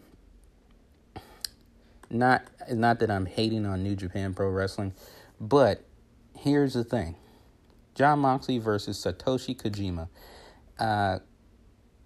not 2.14 2.44
not 2.70 3.00
that 3.00 3.10
I'm 3.10 3.26
hating 3.26 3.66
on 3.66 3.82
New 3.82 3.96
Japan 3.96 4.34
Pro 4.34 4.48
Wrestling, 4.48 4.94
but 5.40 5.84
here's 6.38 6.74
the 6.74 6.84
thing: 6.84 7.16
Jon 7.94 8.20
Moxley 8.20 8.58
versus 8.58 9.02
Satoshi 9.04 9.56
Kojima. 9.56 10.08
Uh, 10.78 11.18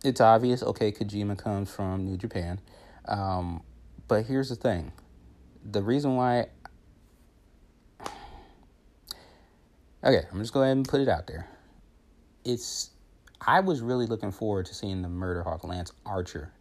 it's 0.03 0.21
obvious. 0.21 0.63
Okay, 0.63 0.91
Kojima 0.91 1.39
comes 1.39 1.71
from 1.71 2.05
New 2.05 2.17
Japan, 2.17 2.61
um, 3.07 3.63
but 4.09 4.25
here's 4.25 4.49
the 4.49 4.57
thing: 4.57 4.93
the 5.65 5.83
reason 5.83 6.17
why. 6.17 6.47
Okay, 10.05 10.23
I'm 10.33 10.39
just 10.41 10.53
going 10.53 10.65
ahead 10.65 10.77
and 10.77 10.89
put 10.89 11.01
it 11.01 11.09
out 11.09 11.27
there. 11.27 11.49
It's 12.45 12.91
I 13.41 13.61
was 13.61 13.83
really 13.83 14.07
looking 14.07 14.33
forward 14.33 14.67
to 14.67 14.75
seeing 14.75 15.03
the 15.03 15.09
Murder 15.09 15.43
Hawk 15.43 15.65
Lance 15.65 15.93
Archer 16.07 16.53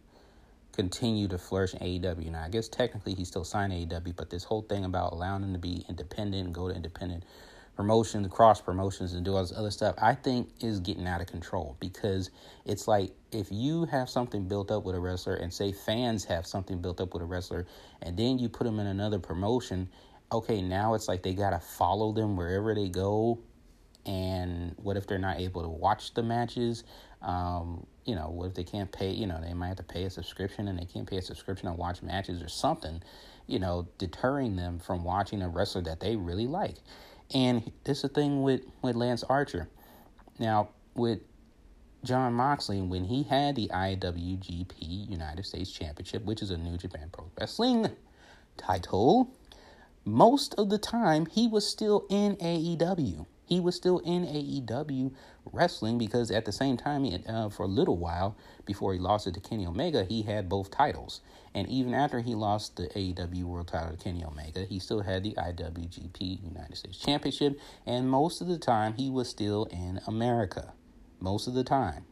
continue 0.78 1.26
to 1.26 1.36
flourish 1.36 1.74
in 1.74 1.80
AEW. 1.80 2.30
Now, 2.30 2.44
I 2.44 2.48
guess 2.48 2.68
technically 2.68 3.12
he's 3.12 3.26
still 3.26 3.42
signed 3.42 3.72
AEW, 3.72 4.14
but 4.14 4.30
this 4.30 4.44
whole 4.44 4.62
thing 4.62 4.84
about 4.84 5.12
allowing 5.12 5.42
him 5.42 5.52
to 5.52 5.58
be 5.58 5.84
independent 5.88 6.46
and 6.46 6.54
go 6.54 6.68
to 6.68 6.74
independent 6.74 7.24
promotions, 7.74 8.28
cross 8.28 8.60
promotions, 8.60 9.12
and 9.12 9.24
do 9.24 9.34
all 9.34 9.42
this 9.42 9.52
other 9.56 9.72
stuff, 9.72 9.96
I 10.00 10.14
think 10.14 10.50
is 10.60 10.78
getting 10.78 11.08
out 11.08 11.20
of 11.20 11.26
control 11.26 11.76
because 11.80 12.30
it's 12.64 12.86
like 12.86 13.10
if 13.32 13.48
you 13.50 13.86
have 13.86 14.08
something 14.08 14.46
built 14.46 14.70
up 14.70 14.84
with 14.84 14.94
a 14.94 15.00
wrestler 15.00 15.34
and 15.34 15.52
say 15.52 15.72
fans 15.72 16.24
have 16.26 16.46
something 16.46 16.80
built 16.80 17.00
up 17.00 17.12
with 17.12 17.24
a 17.24 17.26
wrestler 17.26 17.66
and 18.02 18.16
then 18.16 18.38
you 18.38 18.48
put 18.48 18.62
them 18.62 18.78
in 18.78 18.86
another 18.86 19.18
promotion, 19.18 19.88
okay, 20.30 20.62
now 20.62 20.94
it's 20.94 21.08
like 21.08 21.24
they 21.24 21.34
got 21.34 21.50
to 21.50 21.58
follow 21.58 22.12
them 22.12 22.36
wherever 22.36 22.72
they 22.72 22.88
go 22.88 23.40
and 24.06 24.74
what 24.76 24.96
if 24.96 25.06
they're 25.08 25.18
not 25.18 25.38
able 25.38 25.62
to 25.62 25.68
watch 25.68 26.14
the 26.14 26.22
matches? 26.22 26.84
Um, 27.22 27.86
you 28.04 28.14
know, 28.14 28.30
what 28.30 28.46
if 28.46 28.54
they 28.54 28.64
can't 28.64 28.90
pay? 28.90 29.10
You 29.10 29.26
know, 29.26 29.40
they 29.40 29.52
might 29.54 29.68
have 29.68 29.76
to 29.78 29.82
pay 29.82 30.04
a 30.04 30.10
subscription, 30.10 30.68
and 30.68 30.78
they 30.78 30.84
can't 30.84 31.08
pay 31.08 31.18
a 31.18 31.22
subscription 31.22 31.68
and 31.68 31.76
watch 31.76 32.02
matches 32.02 32.42
or 32.42 32.48
something. 32.48 33.02
You 33.46 33.58
know, 33.58 33.88
deterring 33.98 34.56
them 34.56 34.78
from 34.78 35.04
watching 35.04 35.42
a 35.42 35.48
wrestler 35.48 35.82
that 35.82 36.00
they 36.00 36.16
really 36.16 36.46
like. 36.46 36.76
And 37.34 37.70
this 37.84 37.98
is 37.98 38.02
the 38.02 38.08
thing 38.08 38.42
with 38.42 38.62
with 38.82 38.96
Lance 38.96 39.22
Archer. 39.24 39.68
Now 40.38 40.70
with 40.94 41.20
Jon 42.04 42.32
Moxley, 42.34 42.80
when 42.80 43.04
he 43.04 43.24
had 43.24 43.56
the 43.56 43.68
IWGP 43.68 45.10
United 45.10 45.44
States 45.44 45.70
Championship, 45.70 46.24
which 46.24 46.42
is 46.42 46.50
a 46.50 46.56
New 46.56 46.76
Japan 46.76 47.08
Pro 47.12 47.30
Wrestling 47.38 47.88
title, 48.56 49.34
most 50.04 50.54
of 50.56 50.70
the 50.70 50.78
time 50.78 51.26
he 51.26 51.48
was 51.48 51.68
still 51.68 52.06
in 52.08 52.36
AEW 52.36 53.26
he 53.48 53.60
was 53.60 53.74
still 53.74 53.98
in 54.00 54.26
AEW 54.26 55.12
wrestling 55.52 55.96
because 55.96 56.30
at 56.30 56.44
the 56.44 56.52
same 56.52 56.76
time, 56.76 57.06
uh, 57.26 57.48
for 57.48 57.62
a 57.62 57.68
little 57.68 57.96
while 57.96 58.36
before 58.66 58.92
he 58.92 58.98
lost 58.98 59.26
it 59.26 59.32
to 59.34 59.40
Kenny 59.40 59.66
Omega, 59.66 60.04
he 60.04 60.22
had 60.22 60.48
both 60.48 60.70
titles. 60.70 61.22
And 61.54 61.66
even 61.68 61.94
after 61.94 62.20
he 62.20 62.34
lost 62.34 62.76
the 62.76 62.88
AEW 62.88 63.44
World 63.44 63.68
title 63.68 63.96
to 63.96 63.96
Kenny 63.96 64.22
Omega, 64.22 64.64
he 64.64 64.78
still 64.78 65.00
had 65.00 65.22
the 65.22 65.32
IWGP 65.32 66.44
United 66.44 66.76
States 66.76 66.98
Championship. 66.98 67.58
And 67.86 68.10
most 68.10 68.42
of 68.42 68.48
the 68.48 68.58
time, 68.58 68.92
he 68.94 69.08
was 69.08 69.30
still 69.30 69.64
in 69.70 70.00
America. 70.06 70.74
Most 71.18 71.46
of 71.46 71.54
the 71.54 71.64
time. 71.64 72.04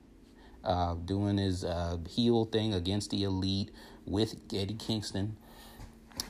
Uh, 0.65 0.95
doing 0.95 1.39
his 1.39 1.65
uh, 1.65 1.97
heel 2.09 2.45
thing 2.47 2.75
against 2.75 3.11
the 3.11 3.23
elite 3.23 3.71
with 4.05 4.35
Eddie 4.53 4.75
Kingston 4.75 5.37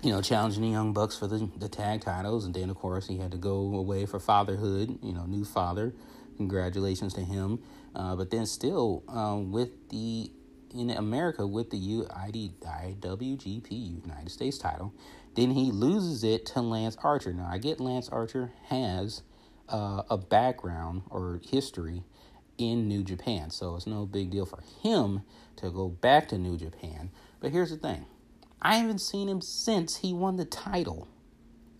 you 0.02 0.10
know, 0.10 0.20
challenging 0.20 0.62
the 0.62 0.68
Young 0.68 0.92
Bucks 0.92 1.16
for 1.18 1.26
the, 1.26 1.48
the 1.56 1.68
tag 1.68 2.02
titles. 2.02 2.44
And 2.44 2.54
then, 2.54 2.70
of 2.70 2.76
course, 2.76 3.08
he 3.08 3.18
had 3.18 3.32
to 3.32 3.38
go 3.38 3.74
away 3.74 4.06
for 4.06 4.20
fatherhood, 4.20 4.98
you 5.02 5.12
know, 5.12 5.24
new 5.26 5.44
father. 5.44 5.94
Congratulations 6.36 7.14
to 7.14 7.22
him. 7.22 7.60
Uh, 7.94 8.14
but 8.14 8.30
then, 8.30 8.46
still, 8.46 9.02
um, 9.08 9.52
with 9.52 9.88
the 9.88 10.30
in 10.74 10.90
America 10.90 11.46
with 11.46 11.70
the 11.70 11.78
UID, 11.78 12.52
IWGP 12.60 14.02
United 14.02 14.30
States 14.30 14.58
title, 14.58 14.92
then 15.34 15.50
he 15.50 15.70
loses 15.70 16.24
it 16.24 16.46
to 16.46 16.60
Lance 16.60 16.96
Archer. 17.02 17.32
Now, 17.32 17.48
I 17.50 17.58
get 17.58 17.80
Lance 17.80 18.08
Archer 18.08 18.52
has 18.68 19.22
uh, 19.68 20.02
a 20.10 20.16
background 20.16 21.02
or 21.10 21.40
history 21.48 22.02
in 22.58 22.88
New 22.88 23.02
Japan, 23.02 23.50
so 23.50 23.76
it's 23.76 23.86
no 23.86 24.06
big 24.06 24.30
deal 24.30 24.46
for 24.46 24.62
him 24.82 25.22
to 25.56 25.70
go 25.70 25.88
back 25.88 26.28
to 26.28 26.38
New 26.38 26.56
Japan. 26.56 27.10
But 27.40 27.52
here's 27.52 27.70
the 27.70 27.76
thing 27.76 28.06
I 28.66 28.78
haven't 28.78 28.98
seen 28.98 29.28
him 29.28 29.40
since 29.40 29.98
he 29.98 30.12
won 30.12 30.38
the 30.38 30.44
title. 30.44 31.06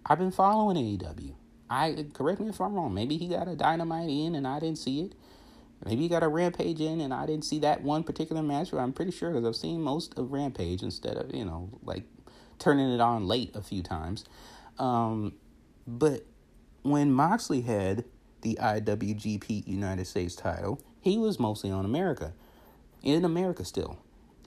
I've 0.09 0.21
been 0.21 0.31
following 0.31 0.77
AEW. 0.77 1.35
I 1.69 2.07
correct 2.13 2.39
me 2.39 2.49
if 2.49 2.61
I'm 2.61 2.75
wrong. 2.75 2.95
Maybe 2.95 3.17
he 3.17 3.27
got 3.27 3.49
a 3.49 3.57
dynamite 3.57 4.09
in 4.09 4.37
and 4.37 4.47
I 4.47 4.61
didn't 4.61 4.79
see 4.79 5.01
it. 5.01 5.17
Maybe 5.85 6.03
he 6.03 6.09
got 6.09 6.23
a 6.23 6.29
rampage 6.29 6.81
in 6.81 7.01
and 7.01 7.13
I 7.13 7.27
didn't 7.27 7.45
see 7.45 7.59
that 7.59 7.83
one 7.83 8.05
particular 8.05 8.41
match. 8.41 8.71
But 8.71 8.79
I'm 8.79 8.93
pretty 8.93 9.11
sure 9.11 9.33
because 9.33 9.45
I've 9.45 9.57
seen 9.57 9.83
most 9.83 10.17
of 10.17 10.31
Rampage 10.31 10.85
instead 10.85 11.17
of 11.17 11.35
you 11.35 11.45
know 11.45 11.77
like 11.83 12.05
turning 12.61 12.95
it 12.95 13.01
on 13.01 13.27
late 13.27 13.51
a 13.57 13.63
few 13.63 13.83
times. 13.83 14.25
Um, 14.79 15.35
but 15.89 16.25
when 16.83 17.11
Moxley 17.11 17.63
had 17.63 18.05
the 18.43 18.61
IWGP 18.63 19.67
United 19.67 20.07
States 20.07 20.37
title, 20.37 20.81
he 21.01 21.19
was 21.19 21.41
mostly 21.41 21.73
on 21.73 21.85
America, 21.85 22.33
in 23.03 23.25
America 23.25 23.65
still. 23.65 23.99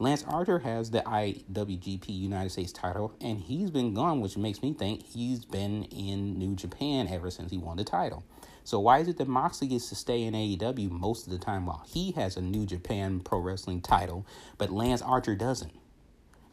Lance 0.01 0.23
Archer 0.29 0.59
has 0.59 0.91
the 0.91 1.01
IWGP 1.01 2.07
United 2.07 2.51
States 2.51 2.71
title, 2.71 3.13
and 3.19 3.37
he's 3.37 3.69
been 3.69 3.93
gone, 3.93 4.21
which 4.21 4.37
makes 4.37 4.61
me 4.61 4.71
think 4.71 5.05
he's 5.05 5.43
been 5.43 5.83
in 5.83 6.39
New 6.39 6.55
Japan 6.55 7.09
ever 7.09 7.29
since 7.29 7.51
he 7.51 7.57
won 7.57 7.75
the 7.75 7.83
title. 7.83 8.23
So 8.63 8.79
why 8.79 8.99
is 8.99 9.09
it 9.09 9.17
that 9.17 9.27
Moxley 9.27 9.67
gets 9.67 9.89
to 9.89 9.95
stay 9.95 10.23
in 10.23 10.33
AEW 10.33 10.89
most 10.89 11.27
of 11.27 11.33
the 11.33 11.37
time 11.37 11.65
while 11.65 11.83
he 11.85 12.11
has 12.11 12.37
a 12.37 12.41
New 12.41 12.65
Japan 12.65 13.19
Pro 13.19 13.39
Wrestling 13.39 13.81
title, 13.81 14.25
but 14.57 14.71
Lance 14.71 15.01
Archer 15.01 15.35
doesn't? 15.35 15.73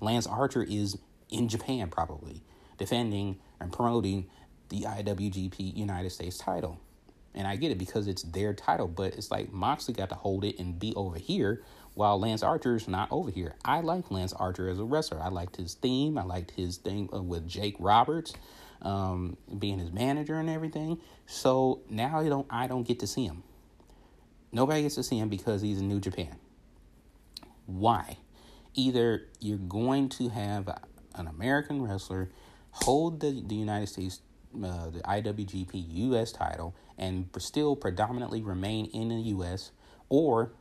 Lance 0.01 0.27
Archer 0.27 0.65
is 0.65 0.99
in 1.31 1.49
Japan 1.49 1.89
probably 1.89 2.43
defending 2.79 3.39
and 3.61 3.73
promoting 3.73 4.27
the 4.71 4.83
IWGP 4.83 5.77
United 5.77 6.11
States 6.11 6.37
title. 6.37 6.81
And 7.33 7.47
I 7.47 7.55
get 7.57 7.71
it 7.71 7.79
because 7.79 8.09
it's 8.09 8.23
their 8.23 8.55
title, 8.55 8.89
but 8.89 9.15
it's 9.15 9.31
like 9.31 9.53
Moxley 9.53 9.95
got 9.95 10.09
to 10.09 10.15
hold 10.17 10.43
it 10.43 10.59
and 10.59 10.79
be 10.81 10.95
over 10.97 11.19
here 11.19 11.63
while 11.97 12.21
Lance 12.21 12.43
Archer's 12.43 12.87
not 12.87 13.09
over 13.11 13.31
here. 13.31 13.55
I 13.65 13.81
like 13.81 14.11
Lance 14.11 14.35
Archer 14.35 14.69
as 14.69 14.79
a 14.79 14.85
wrestler. 14.85 15.19
I 15.19 15.29
liked 15.29 15.57
his 15.57 15.75
theme. 15.75 16.19
I 16.19 16.25
liked 16.25 16.51
his 16.51 16.77
thing 16.77 17.09
uh, 17.13 17.23
with 17.23 17.49
Jake 17.49 17.75
Roberts, 17.81 18.35
um, 18.83 19.39
being 19.59 19.79
his 19.79 19.91
manager 19.91 20.35
and 20.35 20.51
everything. 20.51 21.01
So 21.25 21.81
now 21.89 22.21
I 22.21 22.29
don't 22.29 22.47
I 22.51 22.67
don't 22.67 22.87
get 22.87 23.01
to 23.01 23.07
see 23.07 23.25
him. 23.25 23.43
Nobody 24.53 24.83
gets 24.83 24.97
to 24.97 25.03
see 25.03 25.19
him 25.19 25.31
because 25.31 25.63
he's 25.63 25.81
in 25.81 25.89
New 25.89 25.99
Japan. 25.99 26.37
Why? 27.65 28.19
Either 28.75 29.23
you're 29.41 29.57
going 29.57 30.11
to 30.11 30.29
have 30.29 30.69
an 31.15 31.27
American 31.27 31.83
wrestler 31.83 32.31
hold 32.73 33.21
the, 33.21 33.43
the 33.47 33.55
United 33.55 33.89
States, 33.89 34.21
uh, 34.55 34.91
the 34.91 35.01
IWGP 35.01 35.73
US 35.73 36.31
title, 36.31 36.77
and 36.99 37.31
still 37.39 37.75
predominantly 37.75 38.43
remain 38.43 38.85
in 38.87 39.09
the 39.09 39.31
US, 39.31 39.73
or 40.11 40.53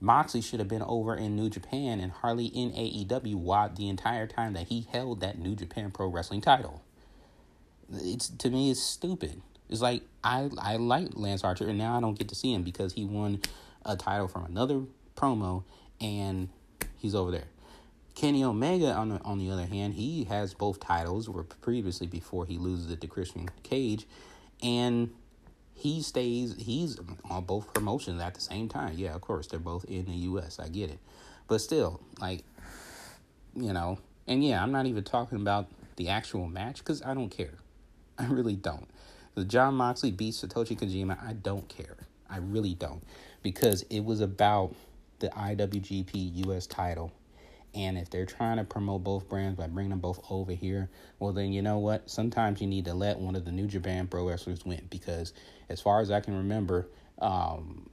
Moxley 0.00 0.40
should 0.40 0.58
have 0.58 0.68
been 0.68 0.82
over 0.82 1.14
in 1.14 1.36
New 1.36 1.50
Japan 1.50 2.00
and 2.00 2.10
hardly 2.10 2.46
in 2.46 2.72
AEW 2.72 3.76
the 3.76 3.88
entire 3.88 4.26
time 4.26 4.54
that 4.54 4.68
he 4.68 4.86
held 4.90 5.20
that 5.20 5.38
New 5.38 5.54
Japan 5.54 5.90
Pro 5.90 6.08
Wrestling 6.08 6.40
title. 6.40 6.82
It's 7.92 8.28
to 8.28 8.50
me 8.50 8.70
it's 8.70 8.80
stupid. 8.80 9.42
It's 9.68 9.82
like 9.82 10.02
I 10.24 10.48
I 10.58 10.76
like 10.76 11.10
Lance 11.14 11.44
Archer 11.44 11.68
and 11.68 11.78
now 11.78 11.96
I 11.96 12.00
don't 12.00 12.18
get 12.18 12.28
to 12.28 12.34
see 12.34 12.52
him 12.52 12.62
because 12.62 12.94
he 12.94 13.04
won 13.04 13.40
a 13.84 13.96
title 13.96 14.28
from 14.28 14.44
another 14.46 14.82
promo 15.16 15.64
and 16.00 16.48
he's 16.96 17.14
over 17.14 17.30
there. 17.30 17.48
Kenny 18.14 18.42
Omega 18.42 18.92
on 18.94 19.10
the 19.10 19.20
on 19.22 19.38
the 19.38 19.50
other 19.50 19.66
hand, 19.66 19.94
he 19.94 20.24
has 20.24 20.54
both 20.54 20.80
titles 20.80 21.28
were 21.28 21.44
previously 21.44 22.06
before 22.06 22.46
he 22.46 22.58
loses 22.58 22.90
it 22.90 23.00
to 23.02 23.06
Christian 23.06 23.48
Cage 23.62 24.06
and 24.62 25.10
he 25.80 26.02
stays 26.02 26.54
he's 26.58 26.98
on 27.28 27.44
both 27.44 27.72
promotions 27.72 28.20
at 28.20 28.34
the 28.34 28.40
same 28.40 28.68
time. 28.68 28.94
Yeah 28.96 29.14
of 29.14 29.20
course 29.20 29.46
they're 29.46 29.58
both 29.58 29.84
in 29.84 30.06
the 30.06 30.12
us 30.12 30.58
i 30.58 30.68
get 30.68 30.90
it. 30.90 30.98
But 31.48 31.60
still 31.60 32.00
like 32.20 32.44
you 33.56 33.72
know 33.72 33.98
and 34.26 34.44
yeah 34.44 34.62
i'm 34.62 34.70
not 34.72 34.86
even 34.86 35.02
talking 35.02 35.40
about 35.40 35.68
the 35.96 36.08
actual 36.08 36.46
match 36.46 36.78
because 36.78 37.02
i 37.02 37.14
don't 37.14 37.30
care. 37.30 37.54
I 38.18 38.26
really 38.26 38.56
don't. 38.56 38.88
The 39.34 39.44
jon 39.44 39.74
moxley 39.74 40.10
beats 40.10 40.42
satoshi 40.42 40.78
kojima 40.78 41.22
i 41.24 41.32
don't 41.32 41.68
care. 41.68 41.96
I 42.28 42.38
really 42.38 42.74
don't. 42.74 43.02
Because 43.42 43.82
it 43.90 44.04
was 44.04 44.20
about 44.20 44.74
the 45.18 45.28
IWGP 45.28 46.46
US 46.46 46.66
title. 46.66 47.12
And 47.74 47.96
if 47.96 48.10
they're 48.10 48.26
trying 48.26 48.56
to 48.56 48.64
promote 48.64 49.04
both 49.04 49.28
brands 49.28 49.56
by 49.56 49.68
bringing 49.68 49.90
them 49.90 50.00
both 50.00 50.20
over 50.28 50.52
here, 50.52 50.90
well, 51.18 51.32
then 51.32 51.52
you 51.52 51.62
know 51.62 51.78
what? 51.78 52.10
Sometimes 52.10 52.60
you 52.60 52.66
need 52.66 52.84
to 52.86 52.94
let 52.94 53.18
one 53.18 53.36
of 53.36 53.44
the 53.44 53.52
New 53.52 53.66
Japan 53.66 54.08
Pro 54.08 54.28
wrestlers 54.28 54.64
win 54.64 54.86
because, 54.90 55.32
as 55.68 55.80
far 55.80 56.00
as 56.00 56.10
I 56.10 56.20
can 56.20 56.36
remember, 56.36 56.88
um, 57.20 57.88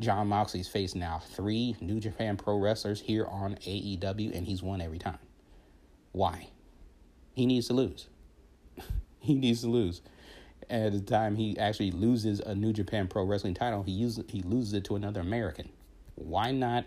Jon 0.00 0.28
Moxley's 0.28 0.68
faced 0.68 0.96
now 0.96 1.22
three 1.30 1.76
New 1.80 1.98
Japan 1.98 2.36
Pro 2.36 2.58
wrestlers 2.58 3.00
here 3.00 3.26
on 3.26 3.54
AEW, 3.54 4.36
and 4.36 4.46
he's 4.46 4.62
won 4.62 4.82
every 4.82 4.98
time. 4.98 5.18
Why? 6.12 6.48
He 7.34 7.46
needs 7.46 7.68
to 7.68 7.72
lose. 7.72 8.08
he 9.20 9.34
needs 9.34 9.62
to 9.62 9.68
lose. 9.68 10.02
At 10.68 10.92
the 10.92 11.00
time 11.00 11.36
he 11.36 11.58
actually 11.58 11.92
loses 11.92 12.40
a 12.40 12.54
New 12.54 12.72
Japan 12.72 13.08
Pro 13.08 13.24
Wrestling 13.24 13.54
title, 13.54 13.82
he 13.82 13.92
uses 13.92 14.24
he 14.28 14.42
loses 14.42 14.72
it 14.74 14.84
to 14.84 14.96
another 14.96 15.20
American. 15.20 15.70
Why 16.16 16.50
not 16.50 16.86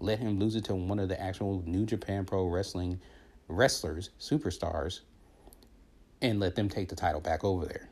let 0.00 0.18
him 0.18 0.38
lose 0.38 0.56
it 0.56 0.64
to 0.64 0.74
one 0.74 0.98
of 0.98 1.08
the 1.08 1.20
actual 1.20 1.62
New 1.66 1.86
Japan 1.86 2.24
Pro 2.24 2.46
Wrestling 2.46 3.00
wrestlers, 3.48 4.10
superstars, 4.18 5.00
and 6.22 6.40
let 6.40 6.54
them 6.54 6.68
take 6.68 6.88
the 6.88 6.96
title 6.96 7.20
back 7.20 7.44
over 7.44 7.66
there? 7.66 7.88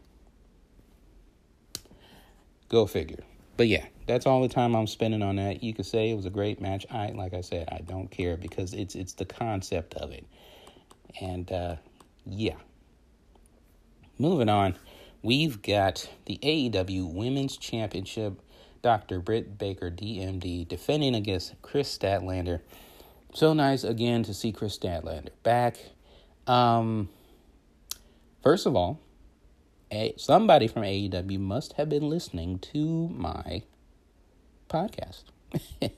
Go 2.69 2.87
figure. 2.87 3.25
But 3.57 3.69
yeah, 3.69 3.87
that's 4.07 4.25
all 4.25 4.41
the 4.41 4.49
time 4.49 4.77
I'm 4.77 4.87
spending 4.87 5.23
on 5.23 5.37
that. 5.37 5.63
You 5.63 5.75
could 5.75 5.87
say 5.87 6.11
it 6.11 6.15
was 6.15 6.27
a 6.27 6.31
great 6.31 6.61
match. 6.61 6.87
I 6.91 7.09
like 7.09 7.35
I 7.35 7.41
said, 7.41 7.69
I 7.73 7.79
don't 7.79 8.09
care 8.09 8.37
because 8.37 8.73
it's 8.73 8.95
it's 8.95 9.15
the 9.15 9.25
concept 9.25 9.95
of 9.95 10.13
it. 10.13 10.25
And 11.21 11.51
uh, 11.51 11.77
yeah. 12.25 12.55
Moving 14.19 14.49
on, 14.49 14.77
we've 15.23 15.61
got 15.63 16.09
the 16.27 16.39
AEW 16.43 17.13
Women's 17.13 17.57
Championship. 17.57 18.41
Dr. 18.83 19.21
Britt 19.21 19.59
Baker, 19.59 19.91
DMD, 19.91 20.67
defending 20.67 21.15
against 21.15 21.61
Kris 21.63 21.97
Statlander. 21.97 22.61
So 23.35 23.53
nice 23.53 23.85
again 23.85 24.23
to 24.25 24.35
see 24.35 24.53
Kris 24.53 24.79
Statlander 24.79 25.31
back. 25.43 25.77
Um, 26.47 27.09
first 28.43 28.67
of 28.67 28.75
all, 28.75 29.01
a, 29.91 30.15
somebody 30.17 30.69
from 30.69 30.83
AEW 30.83 31.39
must 31.39 31.75
have 31.75 31.89
been 31.89 32.09
listening 32.09 32.59
to 32.73 33.09
my 33.09 33.63
podcast. 34.69 35.25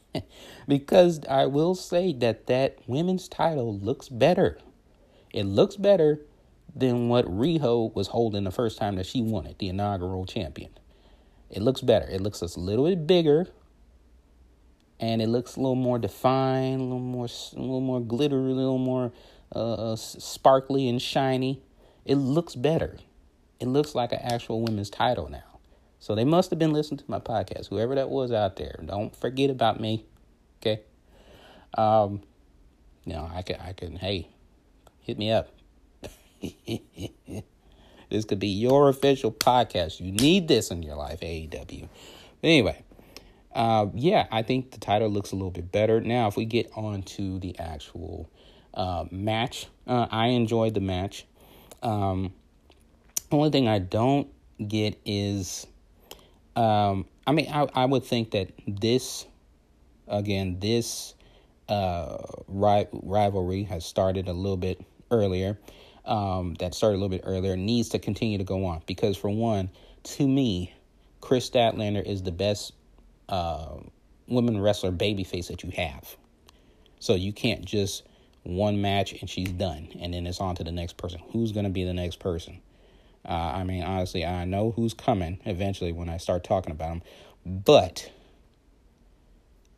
because 0.68 1.20
I 1.28 1.46
will 1.46 1.74
say 1.74 2.12
that 2.14 2.46
that 2.46 2.78
women's 2.86 3.28
title 3.28 3.76
looks 3.76 4.08
better. 4.08 4.58
It 5.32 5.44
looks 5.44 5.76
better 5.76 6.20
than 6.74 7.08
what 7.08 7.24
Riho 7.26 7.94
was 7.94 8.08
holding 8.08 8.44
the 8.44 8.50
first 8.50 8.78
time 8.78 8.96
that 8.96 9.06
she 9.06 9.22
won 9.22 9.46
it, 9.46 9.58
the 9.58 9.68
inaugural 9.68 10.24
champion. 10.24 10.70
It 11.50 11.62
looks 11.62 11.80
better. 11.80 12.06
It 12.08 12.20
looks 12.20 12.40
a 12.40 12.60
little 12.60 12.86
bit 12.86 13.06
bigger, 13.06 13.48
and 15.00 15.20
it 15.20 15.28
looks 15.28 15.56
a 15.56 15.60
little 15.60 15.74
more 15.74 15.98
defined, 15.98 16.80
a 16.80 16.84
little 16.84 17.00
more, 17.00 17.26
a 17.26 17.60
little 17.60 17.80
more 17.80 18.00
glittery, 18.00 18.52
a 18.52 18.54
little 18.54 18.78
more 18.78 19.12
uh, 19.54 19.92
uh 19.92 19.96
sparkly 19.96 20.88
and 20.88 21.02
shiny. 21.02 21.60
It 22.04 22.16
looks 22.16 22.54
better. 22.54 22.98
It 23.58 23.66
looks 23.66 23.94
like 23.94 24.12
an 24.12 24.20
actual 24.22 24.62
women's 24.62 24.90
title 24.90 25.28
now. 25.28 25.60
So 25.98 26.14
they 26.14 26.24
must 26.24 26.48
have 26.50 26.58
been 26.58 26.72
listening 26.72 26.98
to 26.98 27.04
my 27.08 27.18
podcast, 27.18 27.68
whoever 27.68 27.94
that 27.94 28.08
was 28.08 28.32
out 28.32 28.56
there. 28.56 28.80
Don't 28.84 29.14
forget 29.14 29.50
about 29.50 29.80
me, 29.80 30.06
okay? 30.60 30.80
Um, 31.76 32.22
you 33.04 33.12
know, 33.12 33.30
I 33.32 33.42
can, 33.42 33.60
I 33.60 33.74
can. 33.74 33.96
Hey, 33.96 34.28
hit 35.00 35.18
me 35.18 35.30
up. 35.30 35.48
this 38.10 38.24
could 38.24 38.38
be 38.38 38.48
your 38.48 38.88
official 38.88 39.32
podcast. 39.32 40.00
You 40.00 40.12
need 40.12 40.48
this 40.48 40.70
in 40.70 40.82
your 40.82 40.96
life, 40.96 41.20
AEW. 41.20 41.88
But 42.40 42.48
anyway, 42.48 42.82
uh, 43.54 43.86
yeah, 43.94 44.26
I 44.30 44.42
think 44.42 44.72
the 44.72 44.78
title 44.78 45.08
looks 45.08 45.32
a 45.32 45.36
little 45.36 45.50
bit 45.50 45.72
better. 45.72 46.00
Now, 46.00 46.28
if 46.28 46.36
we 46.36 46.44
get 46.44 46.70
on 46.74 47.02
to 47.02 47.38
the 47.38 47.58
actual 47.58 48.28
uh, 48.74 49.04
match, 49.10 49.68
uh, 49.86 50.06
I 50.10 50.28
enjoyed 50.28 50.74
the 50.74 50.80
match. 50.80 51.24
Um, 51.82 52.32
only 53.32 53.50
thing 53.50 53.68
I 53.68 53.78
don't 53.78 54.28
get 54.66 54.98
is, 55.04 55.66
um, 56.56 57.06
I 57.26 57.32
mean, 57.32 57.48
I, 57.52 57.68
I 57.74 57.84
would 57.84 58.04
think 58.04 58.32
that 58.32 58.50
this, 58.66 59.26
again, 60.08 60.58
this 60.60 61.14
uh, 61.68 62.18
ri- 62.48 62.88
rivalry 62.92 63.62
has 63.64 63.86
started 63.86 64.28
a 64.28 64.32
little 64.32 64.56
bit 64.56 64.80
earlier 65.10 65.58
um, 66.10 66.54
that 66.58 66.74
started 66.74 66.96
a 66.96 66.98
little 66.98 67.08
bit 67.08 67.22
earlier 67.24 67.56
needs 67.56 67.88
to 67.90 67.98
continue 67.98 68.36
to 68.36 68.44
go 68.44 68.66
on 68.66 68.82
because, 68.84 69.16
for 69.16 69.30
one, 69.30 69.70
to 70.02 70.26
me, 70.26 70.74
Kris 71.20 71.48
Statlander 71.48 72.04
is 72.04 72.22
the 72.22 72.32
best 72.32 72.74
uh, 73.28 73.76
women 74.26 74.60
wrestler 74.60 74.90
babyface 74.90 75.46
that 75.48 75.62
you 75.62 75.70
have. 75.70 76.16
So 76.98 77.14
you 77.14 77.32
can't 77.32 77.64
just 77.64 78.02
one 78.42 78.82
match 78.82 79.12
and 79.20 79.30
she's 79.30 79.52
done, 79.52 79.88
and 80.00 80.12
then 80.12 80.26
it's 80.26 80.40
on 80.40 80.56
to 80.56 80.64
the 80.64 80.72
next 80.72 80.96
person. 80.96 81.20
Who's 81.32 81.52
going 81.52 81.64
to 81.64 81.70
be 81.70 81.84
the 81.84 81.94
next 81.94 82.18
person? 82.18 82.60
Uh, 83.24 83.32
I 83.32 83.64
mean, 83.64 83.84
honestly, 83.84 84.26
I 84.26 84.44
know 84.44 84.72
who's 84.72 84.94
coming 84.94 85.38
eventually 85.44 85.92
when 85.92 86.08
I 86.08 86.16
start 86.16 86.42
talking 86.42 86.72
about 86.72 86.88
them, 86.88 87.02
but 87.46 88.10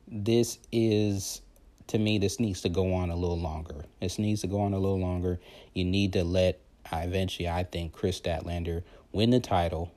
this 0.08 0.58
is 0.70 1.42
to 1.92 1.98
me, 1.98 2.18
this 2.18 2.40
needs 2.40 2.62
to 2.62 2.68
go 2.68 2.94
on 2.94 3.10
a 3.10 3.16
little 3.16 3.38
longer. 3.38 3.84
This 4.00 4.18
needs 4.18 4.40
to 4.40 4.46
go 4.46 4.60
on 4.60 4.72
a 4.72 4.78
little 4.78 4.98
longer. 4.98 5.38
You 5.74 5.84
need 5.84 6.14
to 6.14 6.24
let 6.24 6.60
eventually, 6.92 7.48
I 7.48 7.64
think, 7.64 7.92
Kris 7.92 8.20
Statlander 8.20 8.82
win 9.12 9.30
the 9.30 9.40
title, 9.40 9.92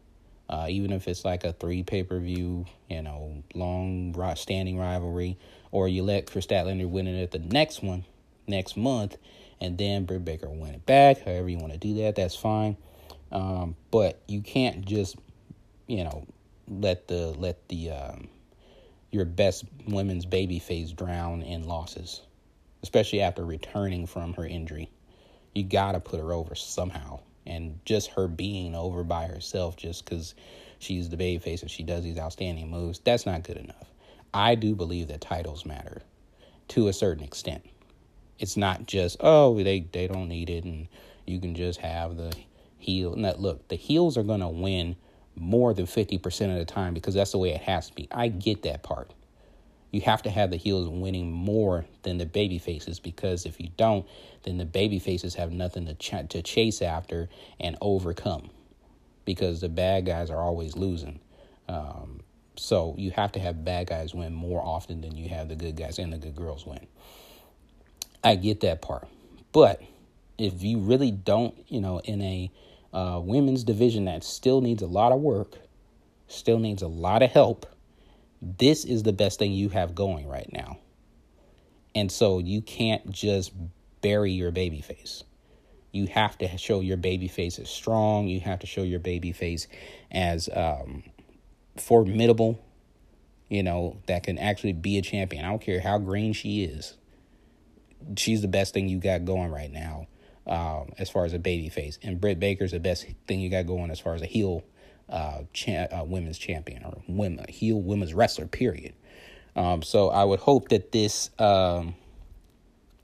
uh, 0.50 0.68
even 0.70 0.92
if 0.92 1.08
it's 1.08 1.26
like 1.26 1.44
a 1.44 1.54
three 1.54 1.84
pay 1.84 2.04
per 2.04 2.20
view, 2.20 2.66
you 2.90 3.02
know, 3.02 3.44
long 3.54 4.14
standing 4.36 4.78
rivalry, 4.78 5.38
or 5.72 5.88
you 5.88 6.04
let 6.04 6.30
Kris 6.30 6.46
Statlander 6.46 6.88
win 6.90 7.08
it 7.08 7.22
at 7.22 7.32
the 7.32 7.40
next 7.40 7.82
one 7.82 8.06
next 8.48 8.78
month, 8.78 9.18
and 9.60 9.78
then 9.78 10.06
Britt 10.06 10.26
Baker 10.26 10.50
win 10.50 10.76
it 10.76 10.86
back. 10.86 11.24
However 11.24 11.50
you 11.50 11.58
want 11.58 11.74
to 11.74 11.80
do 11.80 11.96
that, 12.04 12.16
that's 12.16 12.36
fine. 12.36 12.78
Um, 13.32 13.76
but 13.90 14.22
you 14.28 14.42
can't 14.42 14.86
just, 14.86 15.16
you 15.88 16.04
know, 16.04 16.28
let 16.68 17.08
the 17.08 17.28
let 17.38 17.68
the 17.70 17.92
um, 17.92 18.28
your 19.16 19.26
best 19.26 19.64
women's 19.88 20.26
baby 20.26 20.60
face 20.60 20.92
drown 20.92 21.42
in 21.42 21.64
losses, 21.64 22.22
especially 22.84 23.22
after 23.22 23.46
returning 23.46 24.06
from 24.06 24.34
her 24.34 24.46
injury. 24.46 24.90
You 25.54 25.64
got 25.64 25.94
to 25.94 26.00
put 26.00 26.20
her 26.20 26.34
over 26.34 26.54
somehow. 26.54 27.22
And 27.48 27.80
just 27.86 28.10
her 28.12 28.28
being 28.28 28.76
over 28.76 29.04
by 29.04 29.28
herself 29.28 29.78
just 29.78 30.04
because 30.04 30.34
she's 30.80 31.10
the 31.10 31.18
baby 31.18 31.40
face 31.40 31.62
and 31.62 31.72
she 31.72 31.84
does 31.84 32.04
these 32.04 32.18
outstanding 32.18 32.70
moves, 32.70 33.00
that's 33.00 33.26
not 33.26 33.44
good 33.44 33.58
enough. 33.58 33.88
I 34.34 34.56
do 34.56 34.76
believe 34.76 35.08
that 35.08 35.22
titles 35.22 35.66
matter 35.66 36.02
to 36.70 36.88
a 36.88 36.94
certain 36.94 37.24
extent. 37.24 37.64
It's 38.40 38.58
not 38.58 38.88
just, 38.88 39.18
oh, 39.20 39.56
they, 39.64 39.88
they 39.92 40.08
don't 40.08 40.28
need 40.28 40.50
it 40.50 40.64
and 40.66 40.88
you 41.26 41.40
can 41.40 41.56
just 41.56 41.80
have 41.80 42.18
the 42.18 42.34
heel. 42.78 43.16
No, 43.16 43.34
look, 43.38 43.68
the 43.68 43.76
heels 43.76 44.18
are 44.18 44.24
going 44.24 44.42
to 44.42 44.48
win 44.50 44.96
more 45.36 45.74
than 45.74 45.86
50% 45.86 46.52
of 46.52 46.58
the 46.58 46.66
time 46.66 46.94
because 46.94 47.14
that's 47.14 47.32
the 47.32 47.38
way 47.38 47.50
it 47.50 47.62
has 47.62 47.90
to 47.90 47.94
be. 47.94 48.08
I 48.12 48.28
get 48.30 48.64
that 48.64 48.84
part. 48.84 49.14
You 49.92 50.02
have 50.02 50.24
to 50.24 50.30
have 50.30 50.50
the 50.50 50.58
heels 50.58 50.90
winning 50.90 51.32
more 51.32 51.86
than 52.04 52.18
the 52.18 52.26
baby 52.26 52.58
faces 52.58 53.00
because 53.00 53.46
if 53.46 53.60
you 53.60 53.70
don't, 53.78 54.06
then 54.44 54.58
the 54.58 54.66
baby 54.66 55.00
faces 55.00 55.36
have 55.36 55.52
nothing 55.52 55.86
to 55.86 55.94
ch- 55.96 56.30
to 56.30 56.42
chase 56.42 56.82
after 56.82 57.30
and 57.60 57.78
overcome 57.82 58.50
because 59.24 59.62
the 59.62 59.70
bad 59.70 60.06
guys 60.06 60.30
are 60.30 60.42
always 60.42 60.76
losing. 60.76 61.20
Um, 61.68 62.22
so 62.58 62.96
you 62.98 63.12
have 63.12 63.32
to 63.34 63.40
have 63.40 63.64
bad 63.64 63.88
guys 63.88 64.14
win 64.14 64.34
more 64.34 64.62
often 64.62 65.02
than 65.02 65.16
you 65.16 65.30
have 65.30 65.50
the 65.50 65.56
good 65.56 65.76
guys 65.76 66.00
and 66.00 66.14
the 66.14 66.18
good 66.18 66.36
girls 66.36 66.66
win. 66.66 66.88
I 68.24 68.36
get 68.36 68.62
that 68.62 68.82
part. 68.82 69.08
But 69.52 69.82
if 70.38 70.64
you 70.64 70.80
really 70.80 71.12
don't, 71.12 71.56
you 71.68 71.80
know, 71.80 72.00
in 72.00 72.22
a 72.22 72.52
uh, 72.96 73.20
women's 73.20 73.66
division 73.66 74.06
that 74.06 74.24
still 74.24 74.62
needs 74.62 74.82
a 74.82 74.88
lot 74.88 75.12
of 75.12 75.20
work, 75.20 75.58
still 76.28 76.60
needs 76.60 76.82
a 76.82 76.88
lot 76.88 77.22
of 77.22 77.30
help. 77.30 77.66
This 78.42 78.86
is 78.86 79.04
the 79.04 79.12
best 79.12 79.38
thing 79.38 79.52
you 79.52 79.70
have 79.70 79.94
going 79.94 80.28
right 80.28 80.50
now. 80.52 80.78
And 81.94 82.10
so 82.12 82.40
you 82.40 82.62
can't 82.62 83.12
just 83.12 83.52
bury 84.02 84.32
your 84.32 84.52
baby 84.52 84.80
face. 84.80 85.24
You 85.92 86.08
have 86.08 86.38
to 86.38 86.58
show 86.58 86.80
your 86.80 86.98
baby 86.98 87.28
face 87.28 87.60
as 87.60 87.70
strong. 87.70 88.28
You 88.28 88.40
have 88.42 88.60
to 88.60 88.68
show 88.68 88.84
your 88.84 89.00
baby 89.00 89.34
face 89.34 89.68
as 90.12 90.50
um, 90.54 91.04
formidable, 91.78 92.64
you 93.50 93.64
know, 93.64 93.98
that 94.08 94.24
can 94.24 94.38
actually 94.38 94.74
be 94.74 94.98
a 94.98 95.02
champion. 95.02 95.44
I 95.44 95.50
don't 95.50 95.62
care 95.62 95.82
how 95.82 95.98
green 95.98 96.34
she 96.34 96.64
is. 96.64 96.96
She's 98.18 98.42
the 98.42 98.48
best 98.48 98.74
thing 98.74 98.88
you 98.88 99.00
got 99.00 99.26
going 99.26 99.52
right 99.52 99.72
now 99.72 100.08
um, 100.48 100.92
as 100.98 101.10
far 101.10 101.26
as 101.26 101.34
a 101.34 101.40
baby 101.40 101.70
face. 101.70 102.00
And 102.04 102.20
Britt 102.20 102.40
Baker's 102.40 102.72
the 102.72 102.80
best 102.80 103.06
thing 103.28 103.40
you 103.40 103.50
got 103.50 103.66
going 103.66 103.92
as 103.92 104.00
far 104.00 104.14
as 104.16 104.22
a 104.22 104.28
heel 104.28 104.64
uh, 105.10 105.42
cha- 105.54 105.88
uh, 105.92 106.04
women's 106.04 106.38
champion 106.38 106.84
or 106.84 107.02
women, 107.08 107.46
heel 107.50 107.82
women's 107.82 108.14
wrestler, 108.14 108.48
period. 108.48 108.94
Um, 109.56 109.82
so 109.82 110.10
I 110.10 110.24
would 110.24 110.40
hope 110.40 110.70
that 110.70 110.92
this 110.92 111.30
um, 111.40 111.96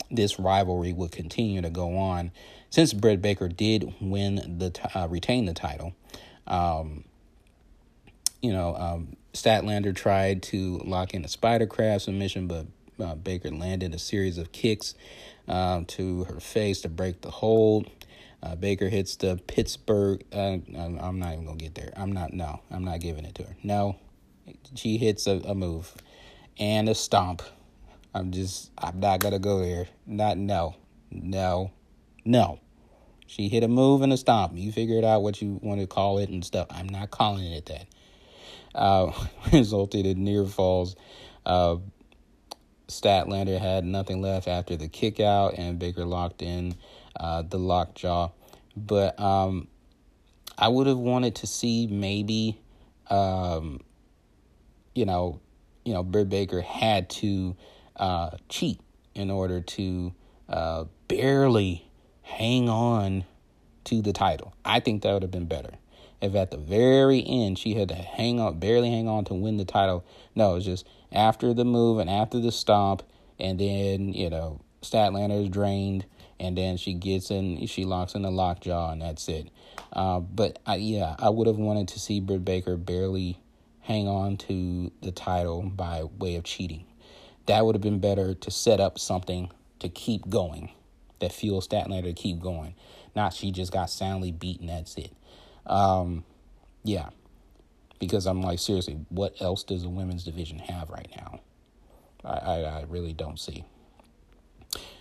this 0.09 0.39
rivalry 0.39 0.93
would 0.93 1.11
continue 1.11 1.61
to 1.61 1.69
go 1.69 1.97
on 1.97 2.31
since 2.69 2.93
Britt 2.93 3.21
Baker 3.21 3.47
did 3.47 3.93
win 4.01 4.57
the 4.59 4.71
t- 4.71 4.81
uh, 4.93 5.07
retain 5.07 5.45
the 5.45 5.53
title. 5.53 5.93
Um, 6.47 7.05
you 8.41 8.51
know, 8.51 8.75
um, 8.75 9.15
Statlander 9.33 9.95
tried 9.95 10.43
to 10.43 10.79
lock 10.79 11.13
in 11.13 11.23
a 11.23 11.27
spider 11.27 11.67
crab 11.67 12.01
submission, 12.01 12.47
but 12.47 12.65
uh, 12.99 13.15
Baker 13.15 13.51
landed 13.51 13.93
a 13.93 13.99
series 13.99 14.37
of 14.37 14.51
kicks 14.51 14.95
um, 15.51 15.85
to 15.85 16.23
her 16.23 16.39
face 16.39 16.81
to 16.81 16.89
break 16.89 17.21
the 17.21 17.29
hold. 17.29 17.89
Uh, 18.41 18.55
Baker 18.55 18.89
hits 18.89 19.17
the 19.17 19.39
Pittsburgh. 19.47 20.23
Uh, 20.33 20.57
I'm 20.75 21.19
not 21.19 21.33
even 21.33 21.45
gonna 21.45 21.57
get 21.57 21.75
there. 21.75 21.93
I'm 21.95 22.11
not. 22.11 22.33
No, 22.33 22.61
I'm 22.71 22.83
not 22.83 23.01
giving 23.01 23.25
it 23.25 23.35
to 23.35 23.43
her. 23.43 23.55
No, 23.61 23.97
she 24.75 24.97
hits 24.97 25.27
a, 25.27 25.41
a 25.45 25.53
move 25.53 25.93
and 26.57 26.89
a 26.89 26.95
stomp. 26.95 27.43
I'm 28.15 28.31
just. 28.31 28.71
I'm 28.77 28.99
not 28.99 29.19
gonna 29.19 29.39
go 29.39 29.59
there. 29.59 29.87
Not 30.07 30.37
no, 30.37 30.75
no, 31.11 31.71
no. 32.25 32.59
She 33.27 33.47
hit 33.47 33.63
a 33.63 33.67
move 33.67 34.01
and 34.01 34.11
a 34.11 34.17
stomp. 34.17 34.53
You 34.55 34.71
figure 34.71 34.97
it 34.97 35.03
out 35.05 35.21
what 35.21 35.41
you 35.41 35.59
want 35.61 35.79
to 35.81 35.87
call 35.87 36.17
it 36.17 36.29
and 36.29 36.43
stuff. 36.43 36.67
I'm 36.71 36.89
not 36.89 37.11
calling 37.11 37.51
it 37.51 37.65
that. 37.67 37.85
Uh, 38.73 39.11
resulted 39.53 40.05
in 40.05 40.23
near 40.23 40.45
falls. 40.45 40.95
Uh, 41.45 41.77
Statlander 42.91 43.59
had 43.59 43.85
nothing 43.85 44.21
left 44.21 44.47
after 44.47 44.75
the 44.75 44.87
kick 44.87 45.19
out, 45.19 45.55
and 45.57 45.79
Baker 45.79 46.05
locked 46.05 46.41
in 46.41 46.75
uh, 47.19 47.41
the 47.41 47.57
lockjaw. 47.57 48.31
But 48.75 49.19
um, 49.19 49.67
I 50.57 50.67
would 50.67 50.87
have 50.87 50.97
wanted 50.97 51.35
to 51.35 51.47
see 51.47 51.87
maybe, 51.87 52.59
um, 53.09 53.79
you 54.93 55.05
know, 55.05 55.39
you 55.85 55.93
know, 55.93 56.03
Britt 56.03 56.29
Baker 56.29 56.61
had 56.61 57.09
to 57.09 57.55
uh, 57.95 58.31
cheat 58.49 58.79
in 59.15 59.31
order 59.31 59.61
to 59.61 60.13
uh, 60.47 60.85
barely 61.07 61.89
hang 62.21 62.69
on 62.69 63.25
to 63.85 64.01
the 64.01 64.13
title. 64.13 64.53
I 64.63 64.79
think 64.79 65.01
that 65.01 65.13
would 65.13 65.23
have 65.23 65.31
been 65.31 65.47
better 65.47 65.71
if 66.21 66.35
at 66.35 66.51
the 66.51 66.57
very 66.57 67.23
end 67.27 67.57
she 67.57 67.73
had 67.73 67.89
to 67.89 67.95
hang 67.95 68.39
on, 68.39 68.59
barely 68.59 68.89
hang 68.89 69.07
on 69.07 69.25
to 69.25 69.33
win 69.33 69.57
the 69.57 69.65
title. 69.65 70.05
No, 70.35 70.55
it's 70.55 70.65
just 70.65 70.87
after 71.11 71.53
the 71.53 71.65
move 71.65 71.99
and 71.99 72.09
after 72.09 72.39
the 72.39 72.51
stomp, 72.51 73.03
and 73.39 73.59
then 73.59 74.13
you 74.13 74.29
know 74.29 74.61
Statlander 74.81 75.43
is 75.43 75.49
drained, 75.49 76.05
and 76.39 76.57
then 76.57 76.77
she 76.77 76.93
gets 76.93 77.31
in, 77.31 77.65
she 77.67 77.85
locks 77.85 78.15
in 78.15 78.23
the 78.23 78.31
lockjaw, 78.31 78.91
and 78.91 79.01
that's 79.01 79.27
it. 79.27 79.49
Uh, 79.93 80.19
but 80.19 80.59
I, 80.65 80.75
yeah, 80.75 81.15
I 81.19 81.29
would 81.29 81.47
have 81.47 81.57
wanted 81.57 81.87
to 81.89 81.99
see 81.99 82.19
Britt 82.19 82.45
Baker 82.45 82.77
barely 82.77 83.39
hang 83.81 84.07
on 84.07 84.37
to 84.37 84.91
the 85.01 85.11
title 85.11 85.63
by 85.63 86.03
way 86.03 86.35
of 86.35 86.43
cheating. 86.43 86.85
That 87.47 87.65
would 87.65 87.75
have 87.75 87.81
been 87.81 87.99
better 87.99 88.33
to 88.33 88.51
set 88.51 88.79
up 88.79 88.99
something 88.99 89.49
to 89.79 89.89
keep 89.89 90.29
going, 90.29 90.71
that 91.19 91.31
fuels 91.31 91.67
Statlander 91.67 92.03
to 92.05 92.13
keep 92.13 92.39
going. 92.39 92.75
Not 93.15 93.33
she 93.33 93.51
just 93.51 93.73
got 93.73 93.89
soundly 93.89 94.31
beaten. 94.31 94.67
That's 94.67 94.95
it. 94.95 95.11
Um, 95.65 96.23
yeah, 96.83 97.09
because 97.99 98.25
I'm 98.25 98.41
like 98.41 98.59
seriously, 98.59 98.97
what 99.09 99.41
else 99.41 99.63
does 99.63 99.83
the 99.83 99.89
women's 99.89 100.23
division 100.23 100.59
have 100.59 100.89
right 100.89 101.09
now? 101.15 101.39
I, 102.23 102.33
I, 102.33 102.59
I 102.79 102.85
really 102.87 103.13
don't 103.13 103.39
see. 103.39 103.63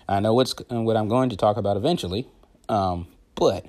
I 0.09 0.21
know 0.21 0.35
what's 0.35 0.55
what 0.69 0.97
I'm 0.97 1.09
going 1.09 1.31
to 1.31 1.37
talk 1.37 1.57
about 1.57 1.77
eventually, 1.77 2.29
um, 2.69 3.07
but 3.35 3.67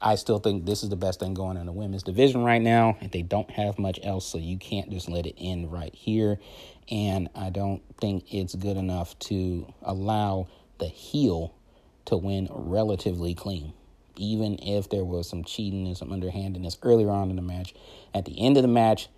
I 0.00 0.16
still 0.16 0.38
think 0.38 0.64
this 0.64 0.82
is 0.82 0.88
the 0.88 0.96
best 0.96 1.20
thing 1.20 1.34
going 1.34 1.56
in 1.56 1.66
the 1.66 1.72
women's 1.72 2.02
division 2.02 2.42
right 2.42 2.60
now. 2.60 2.96
They 3.12 3.22
don't 3.22 3.50
have 3.50 3.78
much 3.78 4.00
else, 4.02 4.26
so 4.26 4.38
you 4.38 4.58
can't 4.58 4.90
just 4.90 5.08
let 5.08 5.26
it 5.26 5.36
end 5.38 5.70
right 5.70 5.94
here. 5.94 6.38
And 6.90 7.28
I 7.34 7.50
don't 7.50 7.82
think 8.00 8.34
it's 8.34 8.54
good 8.54 8.76
enough 8.76 9.18
to 9.20 9.72
allow 9.82 10.48
the 10.78 10.88
heel 10.88 11.54
to 12.06 12.16
win 12.16 12.48
relatively 12.50 13.34
clean 13.34 13.74
even 14.16 14.58
if 14.62 14.88
there 14.90 15.04
was 15.04 15.28
some 15.28 15.44
cheating 15.44 15.86
and 15.86 15.96
some 15.96 16.12
underhandedness 16.12 16.78
earlier 16.82 17.10
on 17.10 17.30
in 17.30 17.36
the 17.36 17.42
match. 17.42 17.74
At 18.14 18.24
the 18.24 18.40
end 18.40 18.56
of 18.56 18.62
the 18.62 18.68
match, 18.68 19.08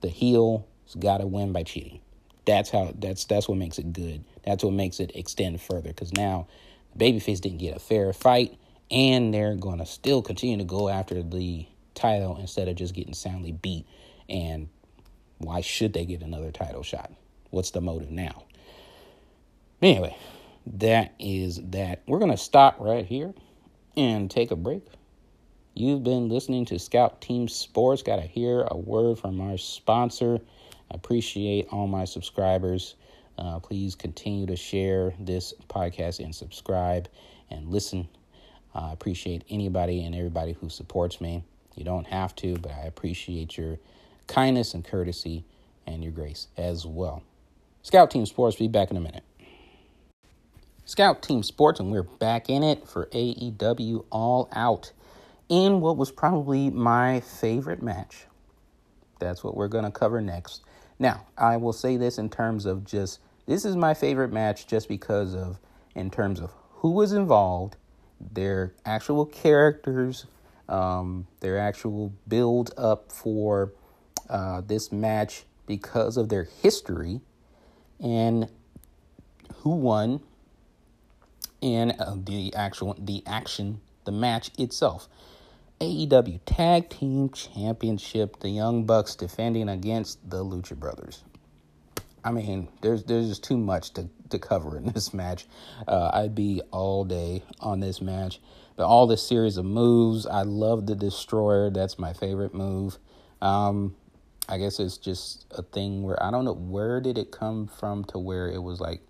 the 0.00 0.08
heel's 0.08 0.64
got 0.98 1.18
to 1.18 1.26
win 1.26 1.52
by 1.52 1.62
cheating. 1.62 2.00
That's 2.44 2.70
how. 2.70 2.92
That's 2.96 3.24
that's 3.24 3.48
what 3.48 3.58
makes 3.58 3.78
it 3.78 3.92
good. 3.92 4.24
That's 4.44 4.64
what 4.64 4.72
makes 4.72 4.98
it 5.00 5.12
extend 5.14 5.60
further. 5.60 5.90
Because 5.90 6.12
now, 6.12 6.48
babyface 6.98 7.40
didn't 7.40 7.58
get 7.58 7.76
a 7.76 7.78
fair 7.78 8.12
fight, 8.12 8.58
and 8.90 9.32
they're 9.32 9.54
gonna 9.54 9.86
still 9.86 10.22
continue 10.22 10.58
to 10.58 10.64
go 10.64 10.88
after 10.88 11.22
the 11.22 11.66
title 11.94 12.36
instead 12.38 12.68
of 12.68 12.74
just 12.74 12.94
getting 12.94 13.14
soundly 13.14 13.52
beat. 13.52 13.86
And 14.28 14.68
why 15.38 15.60
should 15.60 15.92
they 15.92 16.04
get 16.04 16.22
another 16.22 16.50
title 16.50 16.82
shot? 16.82 17.12
What's 17.50 17.70
the 17.70 17.80
motive 17.80 18.10
now? 18.10 18.44
Anyway, 19.80 20.16
that 20.66 21.14
is 21.20 21.60
that. 21.70 22.02
We're 22.06 22.18
gonna 22.18 22.36
stop 22.36 22.80
right 22.80 23.06
here 23.06 23.34
and 23.96 24.30
take 24.30 24.50
a 24.50 24.56
break. 24.56 24.84
You've 25.74 26.04
been 26.04 26.28
listening 26.28 26.66
to 26.66 26.78
Scout 26.78 27.20
Team 27.20 27.48
Sports. 27.48 28.02
Got 28.02 28.16
to 28.16 28.22
hear 28.22 28.66
a 28.70 28.76
word 28.76 29.18
from 29.18 29.40
our 29.40 29.56
sponsor. 29.56 30.38
I 30.90 30.94
appreciate 30.94 31.68
all 31.70 31.86
my 31.86 32.04
subscribers. 32.04 32.94
Uh, 33.38 33.58
please 33.58 33.94
continue 33.94 34.46
to 34.46 34.56
share 34.56 35.14
this 35.18 35.54
podcast 35.68 36.22
and 36.22 36.34
subscribe 36.34 37.08
and 37.50 37.68
listen. 37.68 38.08
I 38.74 38.90
uh, 38.90 38.92
appreciate 38.92 39.44
anybody 39.48 40.04
and 40.04 40.14
everybody 40.14 40.52
who 40.52 40.68
supports 40.68 41.20
me. 41.20 41.44
You 41.74 41.84
don't 41.84 42.06
have 42.06 42.34
to, 42.36 42.56
but 42.56 42.72
I 42.72 42.82
appreciate 42.82 43.56
your 43.56 43.78
kindness 44.26 44.74
and 44.74 44.84
courtesy 44.84 45.44
and 45.86 46.02
your 46.02 46.12
grace 46.12 46.48
as 46.56 46.86
well. 46.86 47.22
Scout 47.82 48.10
Team 48.10 48.26
Sports, 48.26 48.56
be 48.56 48.68
back 48.68 48.90
in 48.90 48.96
a 48.96 49.00
minute. 49.00 49.24
Scout 50.92 51.22
Team 51.22 51.42
Sports, 51.42 51.80
and 51.80 51.90
we're 51.90 52.02
back 52.02 52.50
in 52.50 52.62
it 52.62 52.86
for 52.86 53.06
AEW 53.06 54.04
All 54.10 54.50
Out 54.52 54.92
in 55.48 55.80
what 55.80 55.96
was 55.96 56.12
probably 56.12 56.68
my 56.68 57.20
favorite 57.20 57.80
match. 57.80 58.26
That's 59.18 59.42
what 59.42 59.56
we're 59.56 59.68
going 59.68 59.86
to 59.86 59.90
cover 59.90 60.20
next. 60.20 60.60
Now, 60.98 61.24
I 61.38 61.56
will 61.56 61.72
say 61.72 61.96
this 61.96 62.18
in 62.18 62.28
terms 62.28 62.66
of 62.66 62.84
just 62.84 63.20
this 63.46 63.64
is 63.64 63.74
my 63.74 63.94
favorite 63.94 64.34
match 64.34 64.66
just 64.66 64.86
because 64.86 65.34
of 65.34 65.58
in 65.94 66.10
terms 66.10 66.40
of 66.40 66.50
who 66.68 66.90
was 66.90 67.14
involved, 67.14 67.78
their 68.20 68.74
actual 68.84 69.24
characters, 69.24 70.26
um, 70.68 71.26
their 71.40 71.58
actual 71.58 72.12
build 72.28 72.70
up 72.76 73.10
for 73.10 73.72
uh, 74.28 74.60
this 74.60 74.92
match 74.92 75.44
because 75.64 76.18
of 76.18 76.28
their 76.28 76.44
history 76.44 77.22
and 77.98 78.50
who 79.62 79.70
won 79.70 80.20
in 81.62 81.92
uh, 81.92 82.16
the 82.18 82.54
actual 82.54 82.94
the 82.98 83.22
action, 83.26 83.80
the 84.04 84.12
match 84.12 84.50
itself. 84.58 85.08
AEW 85.80 86.40
Tag 86.44 86.90
Team 86.90 87.30
Championship, 87.30 88.38
the 88.40 88.50
Young 88.50 88.84
Bucks 88.84 89.16
defending 89.16 89.68
against 89.68 90.18
the 90.28 90.44
Lucha 90.44 90.76
Brothers. 90.76 91.24
I 92.24 92.30
mean, 92.30 92.68
there's 92.82 93.04
there's 93.04 93.28
just 93.28 93.42
too 93.42 93.56
much 93.56 93.92
to, 93.94 94.08
to 94.30 94.38
cover 94.38 94.76
in 94.76 94.86
this 94.92 95.12
match. 95.14 95.46
Uh, 95.88 96.10
I'd 96.12 96.34
be 96.34 96.62
all 96.70 97.04
day 97.04 97.42
on 97.60 97.80
this 97.80 98.00
match. 98.00 98.40
But 98.76 98.86
all 98.86 99.06
this 99.06 99.26
series 99.26 99.56
of 99.58 99.64
moves, 99.64 100.26
I 100.26 100.42
love 100.42 100.86
the 100.86 100.94
Destroyer. 100.94 101.70
That's 101.70 101.98
my 101.98 102.12
favorite 102.12 102.54
move. 102.54 102.98
Um, 103.40 103.96
I 104.48 104.58
guess 104.58 104.80
it's 104.80 104.96
just 104.98 105.46
a 105.50 105.62
thing 105.62 106.02
where 106.02 106.20
I 106.22 106.30
don't 106.30 106.44
know 106.44 106.54
where 106.54 107.00
did 107.00 107.18
it 107.18 107.30
come 107.30 107.66
from 107.66 108.04
to 108.06 108.18
where 108.18 108.48
it 108.48 108.62
was 108.62 108.80
like. 108.80 109.00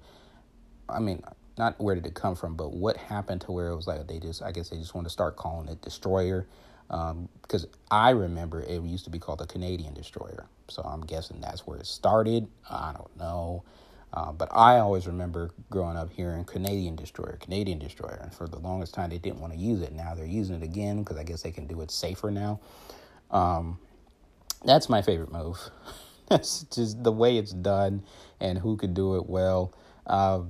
I 0.89 0.99
mean, 0.99 1.23
not 1.59 1.81
where 1.81 1.95
did 1.95 2.07
it 2.07 2.15
come 2.15 2.35
from, 2.35 2.57
but 2.57 2.73
what 2.73 2.97
happened 2.97 3.43
to 3.43 3.53
where 3.53 3.69
it 3.69 3.77
was 3.77 3.87
like 3.87 4.07
they 4.07 4.19
just, 4.19 4.43
I 4.43 4.53
guess 4.53 4.71
they 4.71 4.79
just 4.79 4.95
want 4.95 5.07
to 5.07 5.11
start 5.11 5.37
calling 5.37 5.69
it 5.69 5.83
Destroyer. 5.83 6.47
Because 6.89 7.65
um, 7.65 7.71
I 7.91 8.11
remember 8.11 8.61
it 8.61 8.83
used 8.83 9.05
to 9.05 9.11
be 9.11 9.19
called 9.19 9.39
the 9.39 9.47
Canadian 9.47 9.95
Destroyer. 9.95 10.47
So 10.69 10.83
I'm 10.83 11.03
guessing 11.03 11.41
that's 11.41 11.67
where 11.67 11.79
it 11.79 11.87
started. 11.87 12.49
I 12.69 12.93
don't 12.93 13.17
know. 13.17 13.65
Uh, 14.13 14.31
but 14.31 14.49
I 14.53 14.79
always 14.79 15.07
remember 15.07 15.51
growing 15.71 15.97
up 15.97 16.11
hearing 16.13 16.45
Canadian 16.45 16.97
Destroyer, 16.97 17.39
Canadian 17.41 17.79
Destroyer. 17.79 18.19
And 18.23 18.33
for 18.33 18.47
the 18.47 18.59
longest 18.59 18.93
time, 18.93 19.09
they 19.09 19.19
didn't 19.19 19.41
want 19.41 19.55
to 19.55 19.59
use 19.59 19.81
it. 19.81 19.93
Now 19.93 20.15
they're 20.15 20.27
using 20.27 20.57
it 20.57 20.63
again 20.63 21.03
because 21.03 21.17
I 21.17 21.25
guess 21.25 21.43
they 21.43 21.51
can 21.51 21.67
do 21.67 21.81
it 21.81 21.91
safer 21.91 22.31
now. 22.31 22.61
Um, 23.31 23.79
that's 24.65 24.89
my 24.91 25.01
favorite 25.01 25.33
move. 25.33 25.59
that's 26.29 26.65
just 26.65 27.03
the 27.03 27.13
way 27.13 27.39
it's 27.39 27.53
done 27.53 28.03
and 28.39 28.59
who 28.59 28.77
could 28.77 28.93
do 28.93 29.17
it 29.17 29.29
well. 29.29 29.73
Uh, 30.07 30.43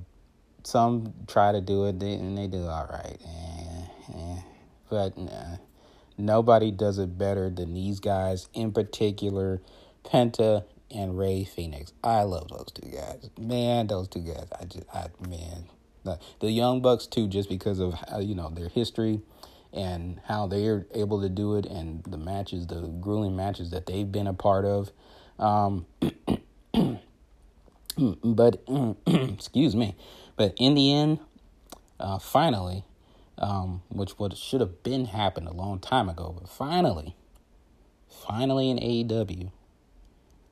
some 0.63 1.13
try 1.27 1.51
to 1.51 1.61
do 1.61 1.85
it 1.85 2.01
and 2.01 2.37
they 2.37 2.47
do 2.47 2.65
all 2.65 2.87
right. 2.91 3.17
Eh, 3.25 4.15
eh. 4.15 4.41
But 4.89 5.17
nah, 5.17 5.57
nobody 6.17 6.71
does 6.71 6.99
it 6.99 7.17
better 7.17 7.49
than 7.49 7.73
these 7.73 7.99
guys, 7.99 8.47
in 8.53 8.71
particular, 8.71 9.61
Penta 10.03 10.65
and 10.93 11.17
Rey 11.17 11.43
Fenix. 11.43 11.93
I 12.03 12.23
love 12.23 12.49
those 12.49 12.71
two 12.73 12.89
guys. 12.89 13.29
Man, 13.39 13.87
those 13.87 14.07
two 14.07 14.21
guys. 14.21 14.47
I 14.59 14.65
just, 14.65 14.85
I 14.93 15.07
man, 15.27 15.65
the, 16.03 16.19
the 16.39 16.51
Young 16.51 16.81
Bucks 16.81 17.07
too, 17.07 17.27
just 17.27 17.49
because 17.49 17.79
of 17.79 17.93
how, 17.93 18.19
you 18.19 18.35
know 18.35 18.49
their 18.49 18.69
history 18.69 19.21
and 19.71 20.19
how 20.25 20.45
they're 20.45 20.85
able 20.93 21.21
to 21.21 21.29
do 21.29 21.55
it, 21.55 21.65
and 21.65 22.03
the 22.03 22.17
matches, 22.17 22.67
the 22.67 22.81
grueling 22.81 23.35
matches 23.35 23.71
that 23.71 23.87
they've 23.87 24.11
been 24.11 24.27
a 24.27 24.33
part 24.33 24.65
of. 24.65 24.91
Um, 25.39 25.87
but 28.23 28.61
excuse 29.07 29.75
me. 29.75 29.95
But 30.35 30.53
in 30.57 30.75
the 30.75 30.93
end, 30.93 31.19
uh, 31.99 32.19
finally, 32.19 32.83
um, 33.37 33.81
which 33.89 34.11
what 34.19 34.35
should 34.37 34.61
have 34.61 34.83
been 34.83 35.05
happened 35.05 35.47
a 35.47 35.53
long 35.53 35.79
time 35.79 36.09
ago, 36.09 36.35
but 36.39 36.49
finally, 36.49 37.15
finally 38.07 38.69
in 38.69 38.77
AEW, 38.77 39.51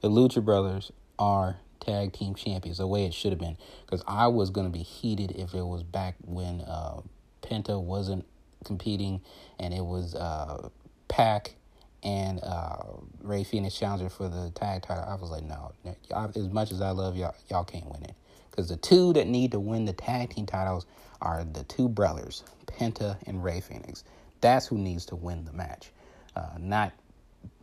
The 0.01 0.09
Lucha 0.09 0.43
Brothers 0.43 0.91
are 1.17 1.57
tag 1.79 2.13
team 2.13 2.35
champions 2.35 2.77
the 2.77 2.87
way 2.87 3.05
it 3.05 3.13
should 3.13 3.31
have 3.31 3.39
been. 3.39 3.57
Because 3.85 4.03
I 4.07 4.27
was 4.27 4.49
going 4.49 4.67
to 4.67 4.71
be 4.71 4.83
heated 4.83 5.31
if 5.31 5.53
it 5.53 5.65
was 5.65 5.83
back 5.83 6.15
when 6.25 6.61
uh, 6.61 7.01
Penta 7.41 7.81
wasn't 7.81 8.25
competing 8.63 9.21
and 9.59 9.73
it 9.73 9.83
was 9.83 10.15
uh, 10.15 10.69
Pac 11.07 11.55
and 12.03 12.39
uh, 12.43 12.77
Rey 13.21 13.43
Fenix 13.43 13.77
challenger 13.77 14.09
for 14.09 14.29
the 14.29 14.51
tag 14.55 14.83
title. 14.83 15.03
I 15.07 15.15
was 15.15 15.29
like, 15.29 15.43
no, 15.43 15.73
as 16.13 16.49
much 16.49 16.71
as 16.71 16.81
I 16.81 16.91
love 16.91 17.15
y'all, 17.15 17.35
y'all 17.49 17.63
can't 17.63 17.85
win 17.85 18.03
it. 18.03 18.15
Because 18.51 18.69
the 18.69 18.77
two 18.77 19.13
that 19.13 19.27
need 19.27 19.51
to 19.53 19.59
win 19.59 19.85
the 19.85 19.93
tag 19.93 20.31
team 20.31 20.45
titles 20.45 20.85
are 21.21 21.45
the 21.45 21.63
two 21.63 21.89
brothers, 21.89 22.43
Penta 22.67 23.17
and 23.25 23.43
Rey 23.43 23.61
Fenix. 23.61 24.03
That's 24.41 24.67
who 24.67 24.77
needs 24.77 25.05
to 25.07 25.15
win 25.15 25.45
the 25.45 25.53
match, 25.53 25.91
uh, 26.35 26.49
not 26.59 26.93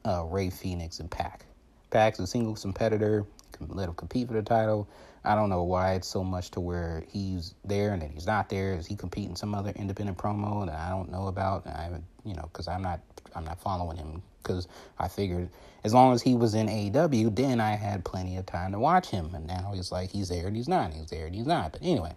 uh, 0.06 0.24
Rey 0.24 0.50
Fenix 0.50 1.00
and 1.00 1.10
Pac. 1.10 1.44
Pac's 1.90 2.18
a 2.18 2.26
single 2.26 2.54
competitor. 2.54 3.26
Let 3.60 3.88
him 3.88 3.94
compete 3.94 4.28
for 4.28 4.34
the 4.34 4.42
title. 4.42 4.88
I 5.24 5.34
don't 5.34 5.50
know 5.50 5.64
why 5.64 5.94
it's 5.94 6.06
so 6.08 6.22
much 6.22 6.50
to 6.52 6.60
where 6.60 7.04
he's 7.08 7.54
there 7.64 7.92
and 7.92 8.00
then 8.00 8.10
he's 8.10 8.26
not 8.26 8.48
there. 8.48 8.74
Is 8.74 8.86
he 8.86 8.94
competing 8.96 9.36
some 9.36 9.54
other 9.54 9.72
independent 9.76 10.16
promo 10.16 10.64
that 10.66 10.78
I 10.78 10.90
don't 10.90 11.10
know 11.10 11.26
about? 11.26 11.66
I 11.66 11.82
haven't, 11.82 12.04
you 12.24 12.34
know, 12.34 12.48
because 12.52 12.68
I'm 12.68 12.82
not, 12.82 13.00
I'm 13.34 13.44
not 13.44 13.60
following 13.60 13.96
him 13.96 14.22
because 14.42 14.68
I 14.98 15.08
figured 15.08 15.50
as 15.84 15.94
long 15.94 16.12
as 16.14 16.22
he 16.22 16.34
was 16.34 16.54
in 16.54 16.66
AEW, 16.68 17.34
then 17.34 17.60
I 17.60 17.76
had 17.76 18.04
plenty 18.04 18.36
of 18.36 18.46
time 18.46 18.72
to 18.72 18.78
watch 18.78 19.08
him. 19.08 19.34
And 19.34 19.46
now 19.46 19.72
he's 19.74 19.92
like 19.92 20.10
he's 20.10 20.28
there 20.28 20.46
and 20.46 20.56
he's 20.56 20.68
not. 20.68 20.92
He's 20.92 21.10
there 21.10 21.26
and 21.26 21.34
he's 21.34 21.46
not. 21.46 21.72
But 21.72 21.82
anyway, 21.82 22.14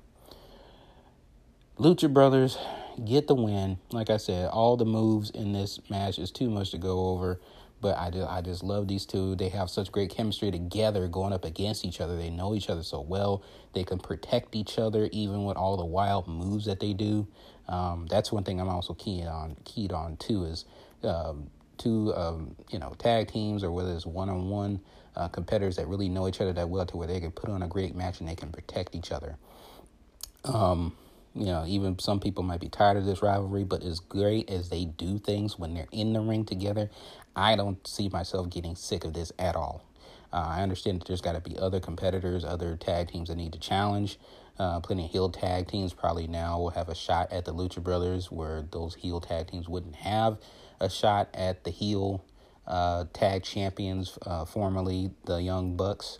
Lucha 1.79 2.11
Brothers 2.13 2.57
get 3.05 3.27
the 3.27 3.35
win. 3.35 3.77
Like 3.91 4.09
I 4.09 4.17
said, 4.17 4.49
all 4.49 4.77
the 4.77 4.85
moves 4.85 5.29
in 5.31 5.53
this 5.53 5.79
match 5.89 6.19
is 6.19 6.31
too 6.31 6.49
much 6.49 6.71
to 6.71 6.77
go 6.77 7.09
over. 7.09 7.39
But 7.81 7.97
I 7.97 8.11
just, 8.11 8.29
I 8.29 8.41
just 8.41 8.63
love 8.63 8.87
these 8.87 9.05
two. 9.05 9.35
They 9.35 9.49
have 9.49 9.69
such 9.69 9.91
great 9.91 10.11
chemistry 10.11 10.51
together 10.51 11.07
going 11.07 11.33
up 11.33 11.45
against 11.45 11.83
each 11.85 12.01
other. 12.01 12.17
They 12.17 12.29
know 12.29 12.55
each 12.55 12.69
other 12.69 12.83
so 12.83 13.01
well. 13.01 13.43
They 13.73 13.83
can 13.83 13.99
protect 13.99 14.55
each 14.55 14.79
other 14.79 15.09
even 15.11 15.45
with 15.45 15.57
all 15.57 15.77
the 15.77 15.85
wild 15.85 16.27
moves 16.27 16.65
that 16.65 16.79
they 16.79 16.93
do. 16.93 17.27
Um, 17.67 18.07
that's 18.09 18.31
one 18.31 18.43
thing 18.43 18.61
I'm 18.61 18.69
also 18.69 18.93
keyed 18.93 19.25
on 19.25 19.57
keyed 19.65 19.91
on 19.91 20.17
too 20.17 20.45
is 20.45 20.65
um, 21.03 21.49
two 21.81 22.13
um, 22.15 22.55
you 22.69 22.79
know 22.79 22.93
tag 22.97 23.27
teams 23.27 23.63
or 23.63 23.71
whether 23.71 23.93
it's 23.93 24.05
one 24.05 24.29
on 24.29 24.49
one 24.49 24.79
competitors 25.33 25.75
that 25.75 25.87
really 25.87 26.09
know 26.09 26.27
each 26.27 26.39
other 26.41 26.53
that 26.53 26.69
well 26.69 26.85
to 26.85 26.97
where 26.97 27.07
they 27.07 27.19
can 27.19 27.31
put 27.31 27.49
on 27.49 27.61
a 27.61 27.67
great 27.67 27.95
match 27.95 28.19
and 28.19 28.29
they 28.29 28.35
can 28.35 28.49
protect 28.51 28.95
each 28.95 29.11
other. 29.11 29.37
Um, 30.45 30.95
you 31.33 31.45
know, 31.45 31.65
even 31.67 31.97
some 31.99 32.19
people 32.19 32.43
might 32.43 32.59
be 32.59 32.69
tired 32.69 32.97
of 32.97 33.05
this 33.05 33.21
rivalry, 33.21 33.63
but 33.63 33.83
as 33.83 33.99
great 33.99 34.49
as 34.49 34.69
they 34.69 34.85
do 34.85 35.17
things 35.17 35.57
when 35.57 35.73
they're 35.73 35.87
in 35.91 36.13
the 36.13 36.19
ring 36.19 36.45
together, 36.45 36.89
I 37.35 37.55
don't 37.55 37.85
see 37.87 38.09
myself 38.09 38.49
getting 38.49 38.75
sick 38.75 39.05
of 39.05 39.13
this 39.13 39.31
at 39.39 39.55
all. 39.55 39.85
Uh, 40.33 40.45
I 40.47 40.61
understand 40.61 41.01
that 41.01 41.07
there's 41.07 41.21
got 41.21 41.33
to 41.33 41.41
be 41.41 41.57
other 41.57 41.79
competitors, 41.79 42.43
other 42.43 42.75
tag 42.75 43.09
teams 43.09 43.29
that 43.29 43.35
need 43.35 43.53
to 43.53 43.59
challenge. 43.59 44.17
Uh, 44.59 44.79
plenty 44.79 45.05
of 45.05 45.11
heel 45.11 45.29
tag 45.29 45.67
teams 45.67 45.93
probably 45.93 46.27
now 46.27 46.59
will 46.59 46.69
have 46.69 46.89
a 46.89 46.95
shot 46.95 47.31
at 47.31 47.45
the 47.45 47.53
Lucha 47.53 47.81
Brothers, 47.81 48.31
where 48.31 48.63
those 48.71 48.95
heel 48.95 49.19
tag 49.21 49.47
teams 49.47 49.67
wouldn't 49.67 49.95
have 49.95 50.37
a 50.81 50.89
shot 50.89 51.29
at 51.33 51.63
the 51.63 51.69
heel 51.69 52.23
uh, 52.67 53.05
tag 53.13 53.43
champions, 53.43 54.17
uh, 54.25 54.43
formerly 54.43 55.11
the 55.25 55.41
Young 55.41 55.77
Bucks. 55.77 56.19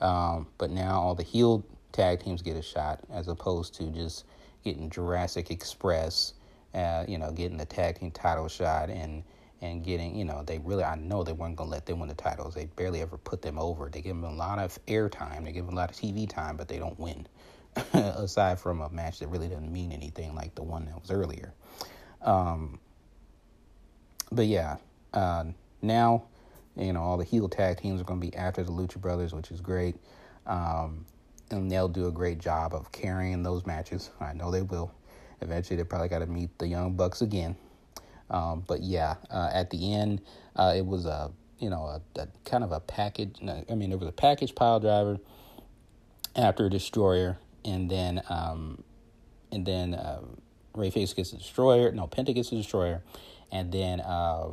Um, 0.00 0.46
but 0.56 0.70
now 0.70 1.00
all 1.00 1.14
the 1.14 1.24
heel 1.24 1.66
tag 1.92 2.20
teams 2.20 2.40
get 2.40 2.56
a 2.56 2.62
shot 2.62 3.00
as 3.12 3.28
opposed 3.28 3.74
to 3.74 3.90
just 3.90 4.24
getting 4.64 4.88
Jurassic 4.88 5.50
Express, 5.50 6.34
uh, 6.74 7.04
you 7.08 7.18
know, 7.18 7.32
getting 7.32 7.58
the 7.58 7.66
tag 7.66 7.98
team 7.98 8.10
title 8.10 8.48
shot 8.48 8.88
and 8.88 9.24
and 9.60 9.82
getting, 9.82 10.14
you 10.14 10.24
know, 10.24 10.44
they 10.46 10.58
really, 10.58 10.84
I 10.84 10.94
know 10.94 11.24
they 11.24 11.32
weren't 11.32 11.56
going 11.56 11.68
to 11.68 11.72
let 11.72 11.84
them 11.84 11.98
win 11.98 12.08
the 12.08 12.14
titles. 12.14 12.54
They 12.54 12.66
barely 12.66 13.00
ever 13.00 13.18
put 13.18 13.42
them 13.42 13.58
over. 13.58 13.88
They 13.88 14.00
give 14.00 14.14
them 14.14 14.22
a 14.22 14.32
lot 14.32 14.60
of 14.60 14.78
airtime, 14.86 15.44
they 15.44 15.50
give 15.50 15.66
them 15.66 15.74
a 15.74 15.76
lot 15.76 15.90
of 15.90 15.96
TV 15.96 16.28
time, 16.28 16.56
but 16.56 16.68
they 16.68 16.78
don't 16.78 16.96
win. 16.96 17.26
Aside 17.92 18.60
from 18.60 18.80
a 18.80 18.88
match 18.90 19.18
that 19.18 19.26
really 19.26 19.48
doesn't 19.48 19.72
mean 19.72 19.90
anything 19.90 20.34
like 20.36 20.54
the 20.54 20.62
one 20.62 20.84
that 20.84 21.00
was 21.00 21.10
earlier. 21.10 21.54
Um, 22.22 22.78
but 24.30 24.46
yeah, 24.46 24.76
uh, 25.12 25.44
now, 25.82 26.24
you 26.76 26.92
know, 26.92 27.02
all 27.02 27.16
the 27.16 27.24
heel 27.24 27.48
tag 27.48 27.78
teams 27.78 28.00
are 28.00 28.04
going 28.04 28.20
to 28.20 28.26
be 28.26 28.36
after 28.36 28.62
the 28.62 28.70
Lucha 28.70 29.00
Brothers, 29.00 29.32
which 29.32 29.50
is 29.50 29.60
great. 29.60 29.96
Um, 30.46 31.04
and 31.50 31.70
they'll 31.70 31.88
do 31.88 32.06
a 32.06 32.12
great 32.12 32.38
job 32.38 32.74
of 32.74 32.92
carrying 32.92 33.42
those 33.42 33.66
matches. 33.66 34.10
I 34.20 34.32
know 34.32 34.50
they 34.50 34.62
will. 34.62 34.92
Eventually, 35.40 35.76
they 35.76 35.84
probably 35.84 36.08
got 36.08 36.18
to 36.18 36.26
meet 36.26 36.56
the 36.58 36.66
Young 36.66 36.94
Bucks 36.94 37.22
again. 37.22 37.56
Um, 38.30 38.64
but 38.66 38.82
yeah, 38.82 39.16
uh, 39.30 39.50
at 39.52 39.70
the 39.70 39.94
end, 39.94 40.20
uh, 40.56 40.74
it 40.76 40.84
was 40.84 41.06
a 41.06 41.30
you 41.58 41.70
know 41.70 41.84
a, 41.84 42.20
a, 42.20 42.28
kind 42.44 42.62
of 42.62 42.72
a 42.72 42.80
package. 42.80 43.36
I 43.42 43.74
mean, 43.74 43.90
there 43.90 43.98
was 43.98 44.08
a 44.08 44.12
package 44.12 44.54
pile 44.54 44.80
driver 44.80 45.18
after 46.36 46.66
a 46.66 46.70
destroyer, 46.70 47.38
and 47.64 47.90
then 47.90 48.22
um, 48.28 48.82
and 49.50 49.64
then 49.64 49.94
uh, 49.94 50.20
Rey 50.74 50.90
Fenix 50.90 51.14
gets 51.14 51.32
a 51.32 51.36
destroyer. 51.38 51.90
No, 51.92 52.06
Penta 52.06 52.34
gets 52.34 52.52
a 52.52 52.56
destroyer, 52.56 53.02
and 53.50 53.72
then 53.72 54.00
uh, 54.00 54.48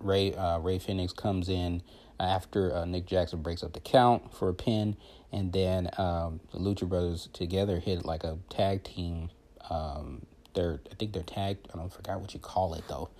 Ray 0.00 0.34
uh, 0.34 0.58
Rey 0.58 0.78
Fenix 0.78 1.12
comes 1.12 1.48
in 1.48 1.82
after 2.18 2.74
uh, 2.74 2.84
Nick 2.84 3.06
Jackson 3.06 3.42
breaks 3.42 3.62
up 3.62 3.72
the 3.72 3.80
count 3.80 4.34
for 4.34 4.48
a 4.48 4.54
pin, 4.54 4.96
and 5.32 5.52
then 5.52 5.88
um, 5.98 6.40
the 6.52 6.58
Lucha 6.58 6.88
Brothers 6.88 7.28
together 7.32 7.78
hit 7.78 8.04
like 8.04 8.24
a 8.24 8.38
tag 8.48 8.84
team. 8.84 9.30
Um, 9.68 10.22
they're 10.54 10.80
I 10.90 10.94
think 10.94 11.12
they're 11.12 11.22
tag. 11.22 11.58
I 11.72 11.76
don't 11.76 11.92
forgot 11.92 12.20
what 12.20 12.34
you 12.34 12.40
call 12.40 12.74
it 12.74 12.84
though. 12.88 13.10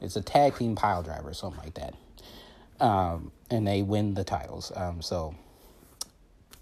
It's 0.00 0.16
a 0.16 0.22
tag 0.22 0.56
team 0.56 0.76
pile 0.76 1.02
driver, 1.02 1.30
or 1.30 1.34
something 1.34 1.60
like 1.62 1.74
that. 1.74 1.94
Um, 2.80 3.32
and 3.50 3.66
they 3.66 3.82
win 3.82 4.14
the 4.14 4.24
titles. 4.24 4.70
Um, 4.74 5.02
so 5.02 5.34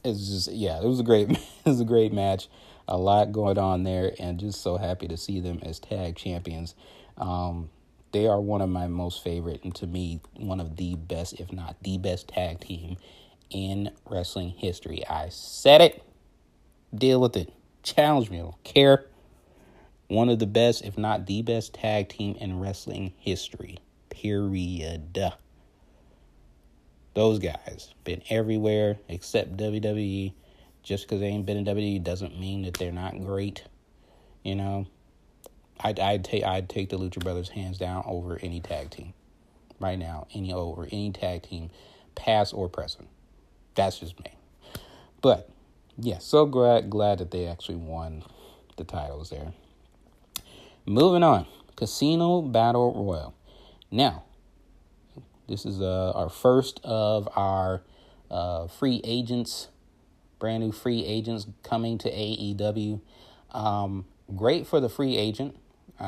it's 0.05 0.29
just 0.29 0.53
yeah, 0.53 0.81
it 0.81 0.87
was 0.87 1.01
a 1.01 1.05
great 1.05 1.31
it 1.31 1.40
was 1.64 1.81
a 1.81 1.85
great 1.85 2.12
match. 2.12 2.49
A 2.88 2.96
lot 2.96 3.33
going 3.33 3.59
on 3.59 3.83
there, 3.83 4.12
and 4.20 4.38
just 4.38 4.62
so 4.62 4.77
happy 4.77 5.09
to 5.09 5.16
see 5.16 5.40
them 5.40 5.59
as 5.62 5.81
tag 5.81 6.14
champions. 6.16 6.75
Um, 7.18 7.70
they 8.12 8.26
are 8.26 8.40
one 8.40 8.61
of 8.61 8.68
my 8.68 8.87
most 8.87 9.22
favorite, 9.22 9.62
and 9.64 9.74
to 9.76 9.87
me, 9.87 10.20
one 10.37 10.61
of 10.61 10.76
the 10.76 10.94
best, 10.94 11.35
if 11.35 11.52
not 11.52 11.76
the 11.83 11.98
best, 11.98 12.29
tag 12.29 12.61
team 12.61 12.96
in 13.50 13.90
wrestling 14.09 14.50
history. 14.50 15.07
I 15.07 15.29
said 15.29 15.81
it. 15.81 16.02
Deal 16.94 17.20
with 17.20 17.37
it. 17.37 17.52
Challenge 17.83 18.31
me. 18.31 18.38
I 18.38 18.42
don't 18.42 18.64
care. 18.64 19.07
One 20.09 20.29
of 20.29 20.38
the 20.38 20.46
best, 20.46 20.85
if 20.85 20.96
not 20.96 21.26
the 21.26 21.42
best, 21.42 21.74
tag 21.74 22.09
team 22.09 22.37
in 22.40 22.61
wrestling 22.61 23.12
history. 23.18 23.79
Period. 24.09 25.18
Those 27.14 27.38
guys 27.38 27.94
been 28.05 28.22
everywhere 28.31 28.98
except 29.09 29.57
WWE. 29.57 30.33
Just 30.83 31.05
because 31.05 31.20
they 31.20 31.26
ain't 31.26 31.46
been 31.46 31.57
in 31.57 31.64
WWE 31.64 32.02
doesn't 32.05 32.38
mean 32.38 32.62
that 32.62 32.74
they're 32.74 32.92
not 32.92 33.20
great. 33.20 33.64
You 34.44 34.55
know, 34.55 34.87
I'd 35.80 36.00
I'd 36.00 36.24
take 36.24 36.44
I'd 36.44 36.68
take 36.68 36.90
the 36.90 36.98
Lucha 36.98 37.22
Brothers 37.22 37.50
hands 37.50 37.78
down 37.78 38.02
over 38.06 38.38
any 38.42 38.60
tag 38.60 38.90
team 38.90 39.12
right 39.78 39.98
now. 39.98 40.26
Any 40.34 40.52
over 40.52 40.84
any 40.90 41.12
tag 41.12 41.42
team, 41.42 41.70
past 42.14 42.54
or 42.54 42.68
present. 42.68 43.08
That's 43.74 43.98
just 43.98 44.18
me. 44.18 44.32
But 45.20 45.48
yeah, 45.98 46.18
so 46.18 46.46
glad 46.46 46.90
glad 46.90 47.18
that 47.18 47.30
they 47.30 47.46
actually 47.46 47.76
won 47.76 48.22
the 48.76 48.84
titles 48.84 49.30
there. 49.30 49.52
Moving 50.86 51.22
on, 51.22 51.46
Casino 51.74 52.42
Battle 52.42 52.94
Royal. 52.94 53.34
Now, 53.90 54.24
this 55.48 55.66
is 55.66 55.80
uh, 55.80 56.12
our 56.14 56.28
first 56.28 56.80
of 56.84 57.28
our 57.36 57.82
uh, 58.30 58.66
free 58.66 59.00
agents, 59.04 59.68
brand 60.38 60.62
new 60.62 60.72
free 60.72 61.04
agents 61.04 61.46
coming 61.62 61.98
to 61.98 62.10
AEW. 62.10 63.00
Um, 63.52 64.04
great 64.34 64.66
for 64.66 64.80
the 64.80 64.88
free 64.88 65.16
agent, 65.16 65.56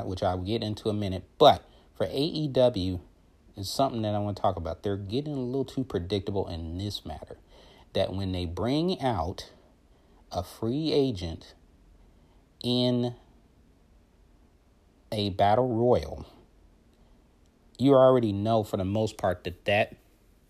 which 0.05 0.23
I'll 0.23 0.39
get 0.39 0.63
into 0.63 0.89
a 0.89 0.95
minute. 0.95 1.25
But 1.39 1.65
for 1.95 2.07
AEW, 2.07 3.01
is 3.59 3.69
something 3.69 4.03
that 4.03 4.15
I 4.15 4.19
want 4.19 4.37
to 4.37 4.43
talk 4.43 4.57
about. 4.57 4.83
They're 4.83 4.97
getting 4.97 5.35
a 5.35 5.41
little 5.41 5.65
too 5.65 5.85
predictable 5.85 6.47
in 6.49 6.79
this 6.79 7.05
matter. 7.05 7.37
That 7.93 8.13
when 8.13 8.33
they 8.33 8.47
bring 8.47 9.01
out 9.01 9.51
a 10.31 10.43
free 10.43 10.93
agent 10.93 11.55
in 12.63 13.15
a 15.11 15.31
battle 15.31 15.69
royal, 15.69 16.27
you 17.79 17.95
already 17.95 18.33
know 18.33 18.63
for 18.63 18.77
the 18.77 18.85
most 18.85 19.17
part 19.17 19.45
that 19.45 19.65
that 19.65 19.97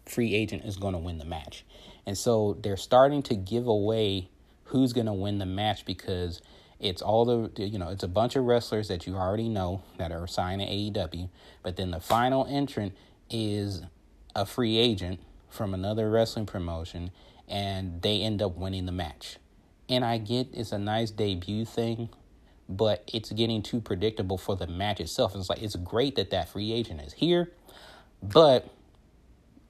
free 0.04 0.34
agent 0.34 0.64
is 0.64 0.76
going 0.76 0.94
to 0.94 0.98
win 0.98 1.18
the 1.18 1.24
match. 1.24 1.64
And 2.06 2.16
so 2.16 2.58
they're 2.60 2.76
starting 2.76 3.22
to 3.24 3.34
give 3.34 3.66
away 3.66 4.28
who's 4.64 4.92
going 4.92 5.06
to 5.06 5.12
win 5.12 5.38
the 5.38 5.46
match 5.46 5.84
because 5.84 6.42
it's 6.80 7.02
all 7.02 7.24
the 7.24 7.64
you 7.64 7.78
know 7.78 7.88
it's 7.88 8.04
a 8.04 8.08
bunch 8.08 8.36
of 8.36 8.44
wrestlers 8.44 8.88
that 8.88 9.06
you 9.06 9.16
already 9.16 9.48
know 9.48 9.82
that 9.96 10.12
are 10.12 10.26
signed 10.26 10.60
to 10.60 10.66
AEW, 10.66 11.28
but 11.62 11.76
then 11.76 11.90
the 11.90 12.00
final 12.00 12.46
entrant 12.48 12.94
is 13.30 13.82
a 14.34 14.46
free 14.46 14.76
agent 14.76 15.20
from 15.48 15.74
another 15.74 16.10
wrestling 16.10 16.46
promotion, 16.46 17.10
and 17.48 18.02
they 18.02 18.20
end 18.22 18.40
up 18.42 18.56
winning 18.56 18.86
the 18.86 18.92
match. 18.92 19.38
And 19.88 20.04
I 20.04 20.18
get 20.18 20.48
it's 20.52 20.72
a 20.72 20.78
nice 20.78 21.10
debut 21.10 21.64
thing, 21.64 22.10
but 22.68 23.08
it's 23.12 23.32
getting 23.32 23.62
too 23.62 23.80
predictable 23.80 24.38
for 24.38 24.54
the 24.54 24.66
match 24.66 25.00
itself. 25.00 25.34
It's 25.34 25.48
like 25.48 25.62
it's 25.62 25.76
great 25.76 26.16
that 26.16 26.30
that 26.30 26.48
free 26.48 26.72
agent 26.72 27.00
is 27.00 27.14
here, 27.14 27.50
but 28.22 28.68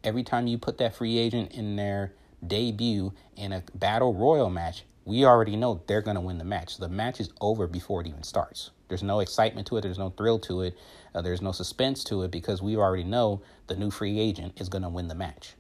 every 0.05 0.23
time 0.23 0.47
you 0.47 0.59
put 0.59 0.79
that 0.79 0.94
free 0.94 1.18
agent 1.18 1.53
in 1.53 1.77
their 1.77 2.12
debut 2.47 3.12
in 3.37 3.53
a 3.53 3.62
battle 3.75 4.14
royal 4.14 4.51
match, 4.51 4.85
we 5.09 5.25
already 5.25 5.57
know 5.57 5.83
they're 5.87 6.03
going 6.03 6.16
to 6.16 6.21
win 6.21 6.37
the 6.37 6.44
match. 6.44 6.77
The 6.77 6.88
match 6.88 7.18
is 7.18 7.31
over 7.40 7.66
before 7.66 8.03
it 8.03 8.07
even 8.07 8.23
starts. 8.23 8.73
There's 8.88 9.03
no 9.03 9.21
excitement 9.21 9.66
to 9.68 9.79
it. 9.79 9.81
There's 9.81 9.99
no 9.99 10.11
thrill 10.11 10.38
to 10.40 10.61
it. 10.61 10.77
Uh, 11.14 11.23
there's 11.23 11.40
no 11.40 11.51
suspense 11.51 12.05
to 12.05 12.23
it 12.23 12.31
because 12.31 12.61
we 12.61 12.77
already 12.77 13.05
know 13.05 13.40
the 13.68 13.75
new 13.75 13.90
free 13.90 14.21
agent 14.21 14.61
is 14.61 14.68
going 14.68 14.83
to 14.83 14.90
win 14.90 15.09
the 15.09 15.14
match. 15.14 15.55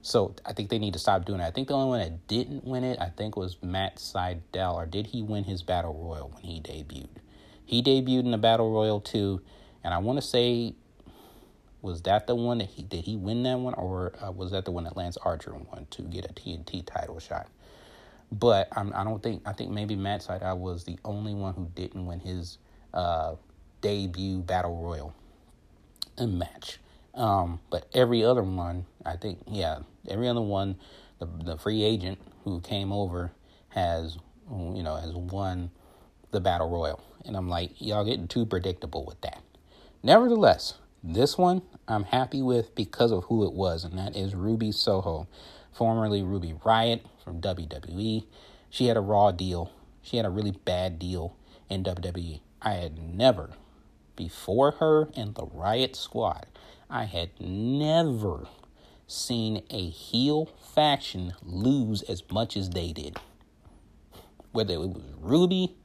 So 0.00 0.34
I 0.46 0.54
think 0.54 0.70
they 0.70 0.78
need 0.78 0.94
to 0.94 0.98
stop 0.98 1.26
doing 1.26 1.40
it. 1.40 1.44
I 1.44 1.50
think 1.50 1.68
the 1.68 1.74
only 1.74 1.88
one 1.88 2.00
that 2.00 2.26
didn't 2.26 2.64
win 2.64 2.84
it, 2.84 2.98
I 2.98 3.10
think, 3.10 3.36
was 3.36 3.58
Matt 3.62 3.96
Sydal. 3.96 4.74
Or 4.74 4.86
did 4.86 5.08
he 5.08 5.20
win 5.20 5.44
his 5.44 5.62
Battle 5.62 5.92
Royal 5.92 6.30
when 6.30 6.42
he 6.42 6.60
debuted? 6.60 7.18
He 7.66 7.82
debuted 7.82 8.20
in 8.24 8.30
the 8.30 8.38
Battle 8.38 8.72
Royal 8.72 9.00
too, 9.00 9.42
and 9.84 9.92
I 9.92 9.98
want 9.98 10.18
to 10.18 10.26
say, 10.26 10.74
was 11.82 12.00
that 12.02 12.26
the 12.26 12.34
one 12.34 12.58
that 12.58 12.68
he 12.68 12.82
did 12.82 13.04
he 13.04 13.16
win 13.16 13.42
that 13.42 13.58
one, 13.58 13.74
or 13.74 14.14
uh, 14.24 14.30
was 14.32 14.52
that 14.52 14.64
the 14.64 14.70
one 14.70 14.84
that 14.84 14.96
Lance 14.96 15.18
Archer 15.18 15.52
won 15.54 15.86
to 15.90 16.02
get 16.02 16.24
a 16.24 16.32
TNT 16.32 16.86
title 16.86 17.18
shot? 17.18 17.48
But 18.32 18.68
I'm, 18.76 18.92
I 18.94 19.04
do 19.04 19.10
not 19.10 19.22
think 19.22 19.42
I 19.46 19.52
think 19.52 19.70
maybe 19.70 19.96
Matt 19.96 20.20
Sydal 20.22 20.58
was 20.58 20.84
the 20.84 20.98
only 21.04 21.34
one 21.34 21.54
who 21.54 21.70
didn't 21.74 22.06
win 22.06 22.20
his 22.20 22.58
uh, 22.92 23.36
debut 23.80 24.38
Battle 24.38 24.76
Royal 24.82 25.14
match. 26.24 26.78
Um, 27.14 27.60
but 27.70 27.88
every 27.94 28.24
other 28.24 28.42
one, 28.42 28.86
I 29.04 29.16
think, 29.16 29.40
yeah, 29.46 29.80
every 30.08 30.28
other 30.28 30.40
one, 30.40 30.76
the 31.18 31.26
the 31.26 31.56
free 31.58 31.82
agent 31.82 32.18
who 32.44 32.60
came 32.60 32.92
over 32.92 33.32
has, 33.70 34.18
you 34.50 34.82
know, 34.82 34.96
has 34.96 35.12
won 35.12 35.70
the 36.30 36.40
battle 36.40 36.68
royal, 36.68 37.02
and 37.24 37.36
I'm 37.36 37.48
like, 37.48 37.80
y'all 37.80 38.04
getting 38.04 38.28
too 38.28 38.44
predictable 38.46 39.04
with 39.04 39.20
that. 39.22 39.42
Nevertheless, 40.02 40.74
this 41.02 41.38
one 41.38 41.62
I'm 41.88 42.04
happy 42.04 42.42
with 42.42 42.74
because 42.74 43.12
of 43.12 43.24
who 43.24 43.46
it 43.46 43.52
was, 43.52 43.84
and 43.84 43.98
that 43.98 44.14
is 44.16 44.34
Ruby 44.34 44.72
Soho, 44.72 45.26
formerly 45.76 46.22
Ruby 46.22 46.54
Riott 46.64 47.02
from 47.22 47.40
WWE. 47.40 48.24
She 48.70 48.86
had 48.86 48.96
a 48.96 49.00
raw 49.00 49.30
deal. 49.30 49.72
She 50.02 50.16
had 50.16 50.26
a 50.26 50.30
really 50.30 50.52
bad 50.52 50.98
deal 50.98 51.36
in 51.68 51.84
WWE. 51.84 52.40
I 52.62 52.72
had 52.74 52.98
never, 52.98 53.50
before 54.16 54.72
her 54.72 55.08
and 55.14 55.34
the 55.34 55.46
Riott 55.46 55.94
Squad, 55.94 56.46
I 56.88 57.04
had 57.04 57.30
never 57.40 58.48
seen 59.06 59.62
a 59.70 59.90
heel 59.90 60.46
faction 60.74 61.34
lose 61.42 62.02
as 62.02 62.22
much 62.30 62.56
as 62.56 62.70
they 62.70 62.92
did. 62.92 63.18
Whether 64.52 64.74
it 64.74 64.80
was 64.80 64.96
Ruby 65.20 65.76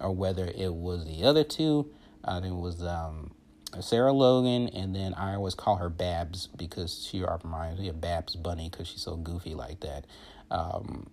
or 0.00 0.12
whether 0.12 0.46
it 0.46 0.74
was 0.74 1.04
the 1.04 1.24
other 1.24 1.44
two, 1.44 1.90
uh, 2.24 2.40
it 2.42 2.50
was 2.50 2.82
um, 2.82 3.32
Sarah 3.80 4.12
Logan, 4.12 4.68
and 4.68 4.94
then 4.94 5.14
I 5.14 5.34
always 5.34 5.54
call 5.54 5.76
her 5.76 5.88
Babs 5.88 6.48
because 6.48 7.06
she 7.08 7.22
reminds 7.22 7.80
me 7.80 7.88
of 7.88 8.00
Babs 8.00 8.36
Bunny 8.36 8.68
because 8.70 8.88
she's 8.88 9.02
so 9.02 9.16
goofy 9.16 9.54
like 9.54 9.80
that. 9.80 10.06
Um, 10.50 11.08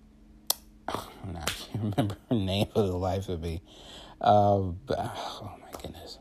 I 0.87 1.45
can't 1.47 1.83
remember 1.83 2.17
her 2.29 2.35
name 2.35 2.67
for 2.73 2.81
the 2.81 2.97
life 2.97 3.29
of 3.29 3.41
me. 3.41 3.61
Uh, 4.19 4.59
but, 4.85 4.97
oh 4.99 5.55
my 5.59 5.81
goodness, 5.81 6.19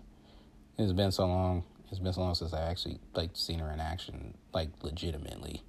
it's 0.78 0.92
been 0.92 1.12
so 1.12 1.26
long. 1.26 1.64
It's 1.90 1.98
been 1.98 2.12
so 2.12 2.20
long 2.20 2.34
since 2.34 2.52
I 2.52 2.70
actually 2.70 3.00
like 3.14 3.30
seen 3.34 3.58
her 3.58 3.70
in 3.70 3.80
action, 3.80 4.34
like 4.52 4.68
legitimately. 4.82 5.64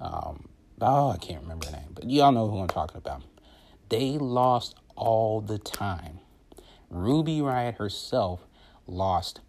Um, 0.00 0.48
oh, 0.80 1.10
I 1.10 1.18
can't 1.18 1.42
remember 1.42 1.66
the 1.66 1.72
name, 1.72 1.90
but 1.94 2.08
y'all 2.08 2.32
know 2.32 2.48
who 2.48 2.58
I'm 2.58 2.68
talking 2.68 2.96
about. 2.96 3.22
They 3.88 4.18
lost 4.18 4.74
all 4.96 5.40
the 5.40 5.58
time. 5.58 6.20
Ruby 6.90 7.38
Riott 7.38 7.76
herself 7.76 8.46
lost 8.86 9.40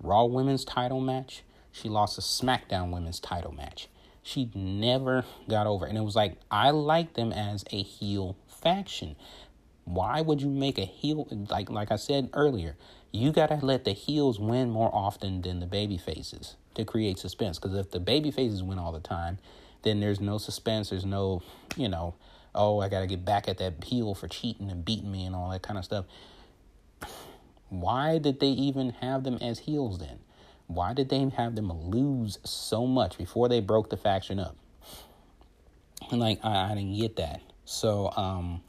Raw 0.00 0.24
Women's 0.24 0.64
title 0.64 1.00
match. 1.00 1.42
She 1.72 1.88
lost 1.88 2.18
a 2.18 2.20
SmackDown 2.20 2.92
Women's 2.92 3.20
title 3.20 3.52
match. 3.52 3.88
She 4.22 4.50
never 4.54 5.24
got 5.48 5.66
over, 5.66 5.86
and 5.86 5.96
it 5.96 6.02
was 6.02 6.16
like 6.16 6.36
I 6.50 6.70
like 6.70 7.14
them 7.14 7.32
as 7.32 7.64
a 7.70 7.82
heel 7.82 8.36
faction. 8.48 9.16
Why 9.84 10.20
would 10.20 10.42
you 10.42 10.48
make 10.48 10.78
a 10.78 10.84
heel 10.84 11.26
like 11.48 11.70
like 11.70 11.90
I 11.90 11.96
said 11.96 12.30
earlier? 12.34 12.76
you 13.12 13.32
got 13.32 13.48
to 13.48 13.64
let 13.64 13.84
the 13.84 13.92
heels 13.92 14.38
win 14.38 14.70
more 14.70 14.90
often 14.92 15.42
than 15.42 15.60
the 15.60 15.66
baby 15.66 15.98
faces 15.98 16.56
to 16.74 16.84
create 16.84 17.18
suspense. 17.18 17.58
Because 17.58 17.76
if 17.76 17.90
the 17.90 18.00
baby 18.00 18.30
faces 18.30 18.62
win 18.62 18.78
all 18.78 18.92
the 18.92 19.00
time, 19.00 19.38
then 19.82 20.00
there's 20.00 20.20
no 20.20 20.38
suspense. 20.38 20.90
There's 20.90 21.04
no, 21.04 21.42
you 21.76 21.88
know, 21.88 22.14
oh, 22.54 22.80
I 22.80 22.88
got 22.88 23.00
to 23.00 23.06
get 23.06 23.24
back 23.24 23.48
at 23.48 23.58
that 23.58 23.82
heel 23.84 24.14
for 24.14 24.28
cheating 24.28 24.70
and 24.70 24.84
beating 24.84 25.10
me 25.10 25.26
and 25.26 25.34
all 25.34 25.50
that 25.50 25.62
kind 25.62 25.78
of 25.78 25.84
stuff. 25.84 26.04
Why 27.70 28.18
did 28.18 28.40
they 28.40 28.48
even 28.48 28.90
have 29.00 29.24
them 29.24 29.38
as 29.40 29.60
heels 29.60 29.98
then? 29.98 30.18
Why 30.66 30.92
did 30.92 31.08
they 31.08 31.28
have 31.36 31.54
them 31.56 31.72
lose 31.72 32.38
so 32.44 32.86
much 32.86 33.16
before 33.16 33.48
they 33.48 33.60
broke 33.60 33.90
the 33.90 33.96
faction 33.96 34.38
up? 34.38 34.56
And 36.10 36.20
like, 36.20 36.40
I, 36.44 36.70
I 36.70 36.74
didn't 36.74 36.96
get 36.96 37.16
that. 37.16 37.40
So, 37.64 38.10
um, 38.10 38.62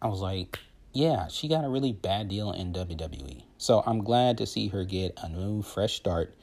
I 0.00 0.08
was 0.08 0.20
like, 0.20 0.58
yeah, 0.92 1.28
she 1.28 1.48
got 1.48 1.64
a 1.64 1.68
really 1.68 1.92
bad 1.92 2.28
deal 2.28 2.52
in 2.52 2.72
WWE. 2.72 3.42
So 3.56 3.82
I'm 3.86 4.02
glad 4.02 4.38
to 4.38 4.46
see 4.46 4.68
her 4.68 4.84
get 4.84 5.18
a 5.22 5.28
new, 5.28 5.62
fresh 5.62 5.94
start 5.94 6.34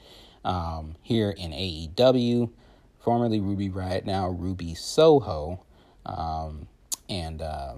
um, 0.44 0.96
here 1.02 1.30
in 1.30 1.52
AEW. 1.52 2.50
Formerly 3.00 3.40
Ruby 3.40 3.68
Riott, 3.70 4.04
now 4.04 4.28
Ruby 4.28 4.74
Soho. 4.74 5.62
Um, 6.06 6.66
and 7.08 7.42
uh, 7.42 7.74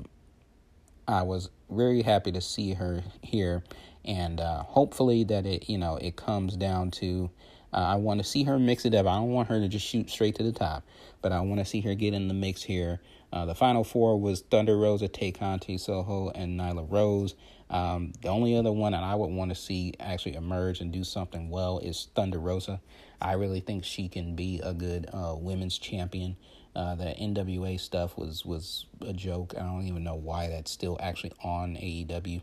I 1.06 1.22
was 1.22 1.50
very 1.72 2.02
happy 2.02 2.32
to 2.32 2.40
see 2.40 2.74
her 2.74 3.02
here. 3.22 3.62
And 4.04 4.40
uh, 4.40 4.62
hopefully 4.62 5.24
that 5.24 5.46
it, 5.46 5.68
you 5.68 5.78
know, 5.78 5.96
it 5.96 6.16
comes 6.16 6.56
down 6.56 6.90
to 6.92 7.30
uh, 7.72 7.76
I 7.76 7.94
want 7.94 8.20
to 8.20 8.24
see 8.24 8.44
her 8.44 8.58
mix 8.58 8.84
it 8.84 8.94
up. 8.94 9.06
I 9.06 9.16
don't 9.16 9.30
want 9.30 9.48
her 9.48 9.58
to 9.58 9.66
just 9.66 9.86
shoot 9.86 10.10
straight 10.10 10.34
to 10.34 10.42
the 10.42 10.52
top, 10.52 10.84
but 11.22 11.32
I 11.32 11.40
want 11.40 11.58
to 11.60 11.64
see 11.64 11.80
her 11.80 11.94
get 11.94 12.12
in 12.12 12.28
the 12.28 12.34
mix 12.34 12.62
here 12.62 13.00
uh, 13.32 13.46
the 13.46 13.54
final 13.54 13.82
four 13.82 14.20
was 14.20 14.42
Thunder 14.42 14.76
Rosa, 14.76 15.08
Tay 15.08 15.32
Conti, 15.32 15.78
Soho, 15.78 16.30
and 16.30 16.60
Nyla 16.60 16.86
Rose. 16.90 17.34
Um, 17.70 18.12
the 18.20 18.28
only 18.28 18.54
other 18.54 18.70
one 18.70 18.92
that 18.92 19.02
I 19.02 19.14
would 19.14 19.30
want 19.30 19.50
to 19.50 19.54
see 19.54 19.94
actually 19.98 20.34
emerge 20.34 20.80
and 20.80 20.92
do 20.92 21.02
something 21.02 21.48
well 21.48 21.78
is 21.78 22.08
Thunder 22.14 22.38
Rosa. 22.38 22.80
I 23.22 23.32
really 23.34 23.60
think 23.60 23.84
she 23.84 24.08
can 24.08 24.36
be 24.36 24.60
a 24.62 24.74
good 24.74 25.08
uh, 25.12 25.34
women's 25.38 25.78
champion. 25.78 26.36
Uh, 26.74 26.94
the 26.94 27.04
NWA 27.04 27.78
stuff 27.78 28.16
was 28.16 28.44
was 28.46 28.86
a 29.02 29.12
joke. 29.12 29.54
I 29.56 29.62
don't 29.62 29.86
even 29.86 30.04
know 30.04 30.14
why 30.14 30.48
that's 30.48 30.70
still 30.70 30.98
actually 31.00 31.32
on 31.42 31.76
AEW. 31.76 32.40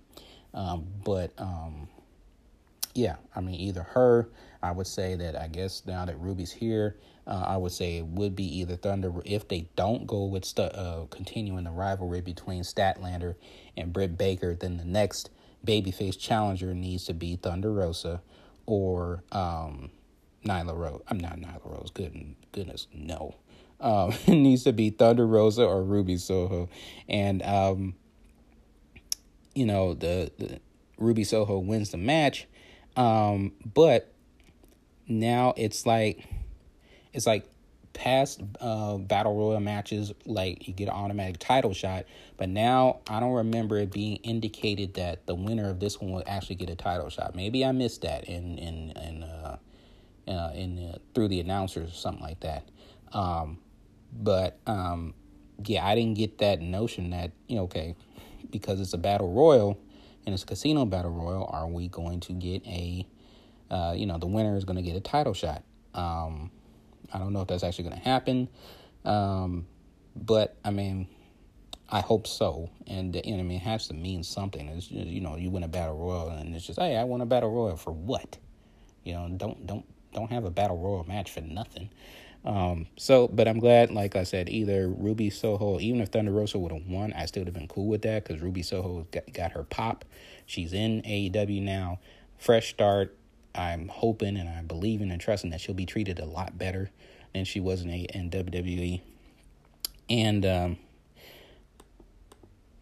Um, 0.54 0.88
but 1.04 1.32
um, 1.38 1.88
yeah, 2.94 3.16
I 3.36 3.42
mean, 3.42 3.56
either 3.56 3.84
her, 3.84 4.30
I 4.62 4.72
would 4.72 4.88
say 4.88 5.16
that 5.16 5.36
I 5.36 5.48
guess 5.48 5.84
now 5.86 6.06
that 6.06 6.20
Ruby's 6.20 6.52
here, 6.52 6.98
uh, 7.26 7.44
I 7.48 7.58
would 7.58 7.72
say 7.72 7.98
it 7.98 8.06
would 8.06 8.36
be 8.36 8.60
either 8.60 8.76
Thunder 8.76 9.14
if 9.26 9.48
they 9.48 9.68
don't 9.76 10.06
go 10.06 10.26
with 10.26 10.58
uh, 10.60 11.06
continuing 11.10 11.64
the 11.64 11.72
rivalry 11.72 12.22
between 12.22 12.64
Statlander 12.64 13.36
and 13.78 13.94
Britt 13.94 14.18
Baker, 14.18 14.56
then 14.56 14.78
the 14.78 14.86
next 14.86 15.30
babyface 15.66 16.18
challenger 16.18 16.74
needs 16.74 17.06
to 17.06 17.14
be 17.14 17.36
Thunder 17.36 17.72
Rosa 17.72 18.22
or 18.66 19.24
um, 19.32 19.92
Nyla 20.46 20.76
Rose. 20.76 21.02
I'm 21.08 21.20
not 21.20 21.38
Nyla 21.38 21.66
Rose. 21.66 21.92
Good, 21.94 22.36
goodness, 22.52 22.88
no. 22.94 23.36
Um, 23.82 24.14
it 24.28 24.36
needs 24.36 24.64
to 24.64 24.74
be 24.74 24.90
Thunder 24.90 25.26
Rosa 25.26 25.66
or 25.66 25.84
Ruby 25.84 26.18
Soho, 26.18 26.70
and 27.08 27.42
um, 27.44 27.96
you 29.56 29.66
know 29.66 29.94
the, 29.94 30.32
the 30.38 30.60
Ruby 30.98 31.24
Soho 31.24 31.60
wins 31.60 31.92
the 31.92 31.98
match, 31.98 32.48
um, 32.96 33.54
but 33.74 34.14
now 35.08 35.54
it's 35.58 35.86
like 35.86 36.26
it's 37.14 37.26
like 37.26 37.50
past 37.94 38.42
uh, 38.62 38.98
battle 38.98 39.36
royal 39.36 39.60
matches, 39.60 40.14
like 40.26 40.68
you 40.68 40.74
get 40.74 40.88
an 40.88 40.94
automatic 40.94 41.38
title 41.38 41.74
shot. 41.74 42.06
But 42.38 42.50
now 42.50 43.00
I 43.10 43.20
don't 43.20 43.34
remember 43.34 43.78
it 43.78 43.92
being 43.92 44.18
indicated 44.18 44.94
that 44.96 45.26
the 45.26 45.36
winner 45.36 45.70
of 45.70 45.80
this 45.80 46.00
one 46.00 46.12
will 46.12 46.24
actually 46.26 46.56
get 46.56 46.70
a 46.70 46.76
title 46.76 47.10
shot. 47.10 47.36
Maybe 47.36 47.66
I 47.66 47.72
missed 47.72 48.02
that 48.04 48.26
in 48.26 48.58
in 48.58 48.92
in 48.92 49.24
uh, 49.24 49.58
uh, 50.28 50.52
in 50.54 50.92
uh, 50.94 50.98
through 51.14 51.28
the 51.28 51.40
announcers 51.40 51.92
or 51.92 51.96
something 51.96 52.24
like 52.24 52.40
that. 52.42 52.70
Um, 53.12 53.60
but 54.12 54.60
um, 54.68 55.14
yeah, 55.66 55.86
I 55.86 55.96
didn't 55.96 56.18
get 56.18 56.40
that 56.40 56.62
notion 56.62 57.12
that 57.12 57.32
you 57.48 57.56
know, 57.56 57.64
okay, 57.64 57.96
because 58.52 58.80
it's 58.80 58.94
a 58.94 58.98
battle 58.98 59.32
royal 59.32 59.80
and 60.26 60.34
it's 60.34 60.44
a 60.44 60.46
casino 60.46 60.86
battle 60.86 61.12
royal, 61.12 61.50
are 61.52 61.68
we 61.68 61.88
going 61.88 62.20
to 62.22 62.34
get 62.34 62.66
a 62.66 63.06
uh, 63.70 63.94
you 63.96 64.06
know, 64.06 64.18
the 64.18 64.28
winner 64.28 64.56
is 64.58 64.66
going 64.66 64.78
to 64.78 64.82
get 64.82 64.96
a 64.96 65.00
title 65.00 65.34
shot. 65.34 65.64
Um, 65.94 66.52
I 67.14 67.20
don't 67.20 67.34
know 67.34 67.42
if 67.42 67.48
that's 67.48 67.64
actually 67.64 67.86
going 67.86 67.98
to 67.98 68.04
happen. 68.04 68.48
Um, 69.06 69.68
but 70.16 70.58
I 70.66 70.72
mean, 70.72 71.08
I 71.90 72.02
hope 72.02 72.28
so. 72.28 72.70
And 72.88 73.16
you 73.16 73.34
know, 73.34 73.40
I 73.40 73.44
mean, 73.44 73.58
it 73.58 73.64
has 73.64 73.88
to 73.88 73.94
mean 73.94 74.24
something. 74.24 74.68
It's 74.70 74.88
just, 74.88 75.08
you 75.08 75.22
know, 75.22 75.36
you 75.36 75.50
win 75.50 75.64
a 75.64 75.68
battle 75.68 75.98
royal, 75.98 76.30
and 76.30 76.56
it's 76.56 76.66
just, 76.66 76.80
hey, 76.80 76.98
I 76.98 77.04
won 77.04 77.22
a 77.22 77.26
battle 77.26 77.52
royal 77.52 77.78
for 77.78 77.92
what? 77.92 78.38
You 79.04 79.14
know, 79.14 79.30
don't 79.38 79.66
don't 79.66 79.86
don't 80.14 80.32
have 80.32 80.46
a 80.46 80.52
battle 80.52 80.78
royal 80.78 81.04
match 81.06 81.32
for 81.32 81.42
nothing. 81.42 81.90
Um, 82.50 82.88
so, 82.98 83.28
but 83.28 83.48
I'm 83.48 83.60
glad, 83.60 83.92
like 83.92 84.16
I 84.16 84.24
said, 84.24 84.50
either 84.50 84.88
Ruby 84.90 85.30
Soho, 85.30 85.80
even 85.80 86.02
if 86.02 86.10
Thunder 86.10 86.32
Rosa 86.32 86.58
would 86.58 86.72
have 86.72 86.88
won, 86.88 87.14
I 87.14 87.28
still 87.28 87.42
would 87.42 87.48
have 87.48 87.54
been 87.54 87.68
cool 87.68 87.86
with 87.86 88.02
that 88.02 88.24
because 88.24 88.42
Ruby 88.42 88.64
Soho 88.64 89.06
got, 89.12 89.32
got 89.32 89.52
her 89.52 89.64
pop. 89.64 90.04
She's 90.48 90.74
in 90.74 91.04
AEW 91.04 91.62
now, 91.62 92.00
fresh 92.40 92.72
start. 92.72 93.16
I'm 93.54 93.88
hoping 93.88 94.36
and 94.36 94.50
I'm 94.50 94.66
believing 94.66 95.12
and 95.12 95.22
trusting 95.22 95.52
that 95.52 95.62
she'll 95.62 95.76
be 95.76 95.86
treated 95.86 96.18
a 96.18 96.26
lot 96.26 96.58
better 96.58 96.90
than 97.36 97.46
she 97.46 97.60
was 97.60 97.84
in, 97.84 97.92
a, 97.92 98.08
in 98.16 98.32
WWE. 98.32 99.02
And 100.10 100.44
um, 100.44 100.78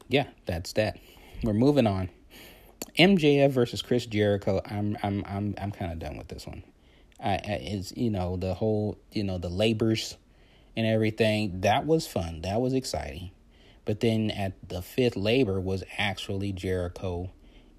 yeah, 0.08 0.28
that's 0.46 0.72
that. 0.74 0.98
We're 1.44 1.52
moving 1.52 1.88
on. 1.88 2.10
MJF 2.98 3.52
versus 3.52 3.82
Chris 3.82 4.06
Jericho. 4.06 4.62
I'm 4.66 4.98
I'm 5.04 5.26
I'm 5.28 5.56
I'm 5.58 5.72
kind 5.72 5.92
of 5.92 6.00
done 6.00 6.18
with 6.18 6.30
this 6.30 6.48
one. 6.48 6.64
I, 7.20 7.34
I 7.34 7.60
is 7.64 7.94
you 7.96 8.10
know 8.10 8.38
the 8.38 8.54
whole 8.54 8.98
you 9.12 9.24
know 9.24 9.38
the 9.38 9.50
labors 9.50 10.18
and 10.76 10.86
everything 10.86 11.62
that 11.62 11.86
was 11.86 12.08
fun. 12.08 12.42
That 12.42 12.62
was 12.62 12.74
exciting. 12.74 13.32
But 13.86 14.02
then 14.02 14.32
at 14.32 14.54
the 14.68 14.82
fifth 14.82 15.16
labor 15.16 15.60
was 15.60 15.84
actually 15.98 16.52
Jericho 16.52 17.32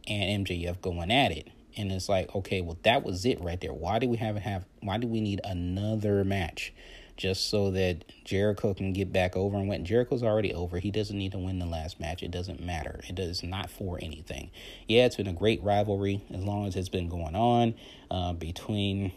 and 0.06 0.46
MJF 0.46 0.80
going 0.80 1.10
at 1.10 1.32
it. 1.32 1.48
And 1.76 1.92
it's 1.92 2.08
like, 2.08 2.34
okay, 2.34 2.60
well 2.60 2.78
that 2.82 3.04
was 3.04 3.24
it 3.24 3.40
right 3.40 3.60
there. 3.60 3.72
Why 3.72 3.98
do 3.98 4.08
we 4.08 4.16
have 4.16 4.36
have 4.36 4.64
why 4.80 4.98
do 4.98 5.06
we 5.06 5.20
need 5.20 5.40
another 5.44 6.24
match? 6.24 6.72
just 7.18 7.50
so 7.50 7.72
that 7.72 8.04
Jericho 8.24 8.72
can 8.72 8.92
get 8.92 9.12
back 9.12 9.36
over 9.36 9.56
and 9.56 9.68
win. 9.68 9.84
Jericho's 9.84 10.22
already 10.22 10.54
over. 10.54 10.78
He 10.78 10.92
doesn't 10.92 11.18
need 11.18 11.32
to 11.32 11.38
win 11.38 11.58
the 11.58 11.66
last 11.66 11.98
match. 11.98 12.22
It 12.22 12.30
doesn't 12.30 12.64
matter. 12.64 13.00
It 13.08 13.18
is 13.18 13.42
not 13.42 13.68
for 13.68 13.98
anything. 14.00 14.50
Yeah, 14.86 15.04
it's 15.04 15.16
been 15.16 15.26
a 15.26 15.32
great 15.32 15.60
rivalry 15.62 16.22
as 16.32 16.44
long 16.44 16.66
as 16.66 16.76
it's 16.76 16.88
been 16.88 17.08
going 17.08 17.34
on 17.34 17.74
uh, 18.08 18.34
between 18.34 19.12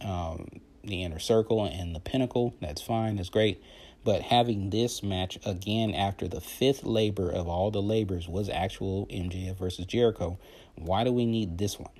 um, 0.00 0.48
the 0.84 1.02
inner 1.02 1.18
circle 1.18 1.64
and 1.64 1.94
the 1.94 2.00
pinnacle. 2.00 2.54
That's 2.60 2.82
fine. 2.82 3.16
That's 3.16 3.28
great. 3.28 3.62
But 4.04 4.22
having 4.22 4.70
this 4.70 5.02
match 5.02 5.38
again 5.46 5.94
after 5.94 6.26
the 6.26 6.40
fifth 6.40 6.84
labor 6.84 7.30
of 7.30 7.46
all 7.46 7.70
the 7.70 7.82
labors 7.82 8.28
was 8.28 8.48
actual 8.48 9.06
MJF 9.06 9.56
versus 9.56 9.86
Jericho, 9.86 10.38
why 10.74 11.04
do 11.04 11.12
we 11.12 11.24
need 11.24 11.58
this 11.58 11.78
one? 11.78 11.92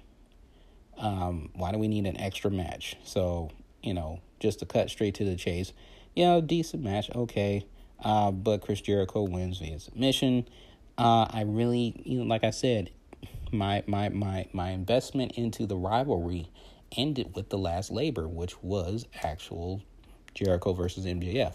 Um, 0.99 1.51
why 1.55 1.73
do 1.73 1.79
we 1.79 1.89
need 1.89 2.07
an 2.07 2.21
extra 2.21 2.51
match? 2.51 2.97
So, 3.05 3.51
you 3.83 3.95
know, 3.95 4.21
just 4.41 4.59
to 4.61 4.67
cut 4.67 4.91
straight 4.91 5.15
to 5.17 5.25
the 5.25 5.37
chase. 5.37 5.73
You 6.15 6.25
know, 6.25 6.41
decent 6.41 6.83
match, 6.83 7.11
okay. 7.15 7.65
Uh, 8.03 8.33
but 8.33 8.61
Chris 8.61 8.81
Jericho 8.81 9.23
wins 9.23 9.59
via 9.59 9.79
submission. 9.79 10.49
Uh, 10.99 11.27
I 11.31 11.45
really, 11.47 12.03
you 12.05 12.19
know, 12.19 12.25
like 12.25 12.45
I 12.45 12.51
said, 12.51 12.91
my 13.53 13.83
my 13.87 14.09
my 14.09 14.49
my 14.53 14.71
investment 14.71 15.33
into 15.33 15.67
the 15.67 15.77
rivalry 15.77 16.49
ended 16.97 17.35
with 17.35 17.49
the 17.49 17.59
last 17.59 17.91
labor, 17.91 18.29
which 18.29 18.63
was 18.63 19.07
actual 19.23 19.83
Jericho 20.35 20.73
versus 20.73 21.05
MJF. 21.07 21.55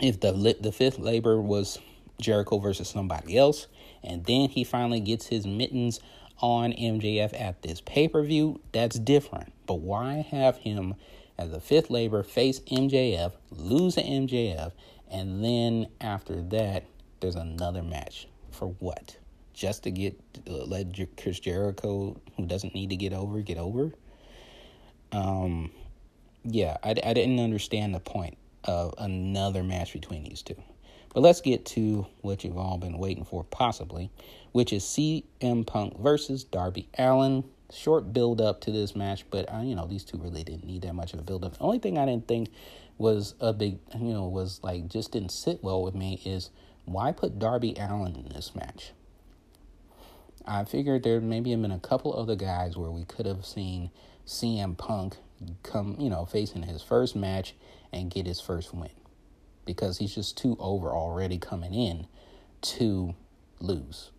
If 0.00 0.20
the 0.20 0.56
the 0.60 0.72
fifth 0.72 0.98
labor 0.98 1.40
was 1.40 1.78
Jericho 2.20 2.58
versus 2.58 2.88
somebody 2.88 3.36
else, 3.36 3.66
and 4.02 4.24
then 4.24 4.48
he 4.48 4.64
finally 4.64 5.00
gets 5.00 5.26
his 5.26 5.46
mittens 5.46 6.00
on 6.38 6.72
MJF 6.72 7.38
at 7.38 7.62
this 7.62 7.80
pay 7.80 8.08
per 8.08 8.22
view, 8.22 8.60
that's 8.72 8.98
different. 8.98 9.52
But 9.66 9.80
why 9.80 10.26
have 10.30 10.58
him 10.58 10.94
as 11.38 11.50
the 11.50 11.60
fifth 11.60 11.90
labor 11.90 12.22
face 12.22 12.60
MJF, 12.60 13.32
lose 13.50 13.94
to 13.96 14.02
MJF, 14.02 14.72
and 15.10 15.44
then 15.44 15.86
after 16.00 16.42
that, 16.42 16.84
there's 17.20 17.36
another 17.36 17.82
match. 17.82 18.28
For 18.50 18.68
what? 18.68 19.16
Just 19.56 19.84
to 19.84 19.90
get 19.90 20.20
uh, 20.48 20.64
let 20.66 20.94
Chris 21.16 21.40
Jericho, 21.40 22.20
who 22.36 22.46
doesn't 22.46 22.74
need 22.74 22.90
to 22.90 22.96
get 22.96 23.12
over, 23.12 23.40
get 23.40 23.56
over. 23.56 23.90
Um, 25.12 25.70
yeah, 26.44 26.76
I, 26.84 26.90
I 26.90 27.14
didn't 27.14 27.40
understand 27.40 27.94
the 27.94 28.00
point 28.00 28.36
of 28.64 28.94
another 28.98 29.62
match 29.62 29.94
between 29.94 30.24
these 30.24 30.42
two. 30.42 30.62
But 31.14 31.22
let's 31.22 31.40
get 31.40 31.64
to 31.66 32.06
what 32.20 32.44
you've 32.44 32.58
all 32.58 32.76
been 32.76 32.98
waiting 32.98 33.24
for, 33.24 33.44
possibly, 33.44 34.10
which 34.52 34.74
is 34.74 34.84
CM 34.84 35.66
Punk 35.66 35.98
versus 35.98 36.44
Darby 36.44 36.88
Allin. 36.98 37.44
short 37.72 38.12
build 38.12 38.42
up 38.42 38.60
to 38.62 38.70
this 38.70 38.94
match, 38.94 39.24
but 39.30 39.50
uh, 39.50 39.62
you 39.62 39.74
know 39.74 39.86
these 39.86 40.04
two 40.04 40.18
really 40.18 40.44
didn't 40.44 40.66
need 40.66 40.82
that 40.82 40.94
much 40.94 41.14
of 41.14 41.20
a 41.20 41.22
build 41.22 41.44
up. 41.44 41.56
The 41.56 41.64
only 41.64 41.78
thing 41.78 41.96
I 41.96 42.04
didn't 42.04 42.28
think 42.28 42.50
was 42.98 43.34
a 43.40 43.54
big, 43.54 43.78
you 43.94 44.12
know, 44.12 44.26
was 44.26 44.60
like 44.62 44.88
just 44.88 45.12
didn't 45.12 45.30
sit 45.30 45.64
well 45.64 45.82
with 45.82 45.94
me 45.94 46.20
is 46.26 46.50
why 46.84 47.12
put 47.12 47.38
Darby 47.38 47.74
Allin 47.78 48.14
in 48.14 48.28
this 48.28 48.54
match. 48.54 48.92
I 50.46 50.64
figured 50.64 51.02
there 51.02 51.20
maybe 51.20 51.50
have 51.50 51.62
been 51.62 51.70
a 51.70 51.78
couple 51.78 52.14
other 52.14 52.36
guys 52.36 52.76
where 52.76 52.90
we 52.90 53.04
could 53.04 53.26
have 53.26 53.44
seen 53.44 53.90
CM 54.26 54.76
Punk 54.76 55.16
come, 55.62 55.96
you 55.98 56.08
know, 56.08 56.24
facing 56.24 56.62
his 56.62 56.82
first 56.82 57.16
match 57.16 57.54
and 57.92 58.10
get 58.10 58.26
his 58.26 58.40
first 58.40 58.72
win 58.72 58.90
because 59.64 59.98
he's 59.98 60.14
just 60.14 60.38
too 60.38 60.56
over 60.60 60.90
already 60.90 61.38
coming 61.38 61.74
in 61.74 62.06
to 62.62 63.14
lose. 63.60 64.10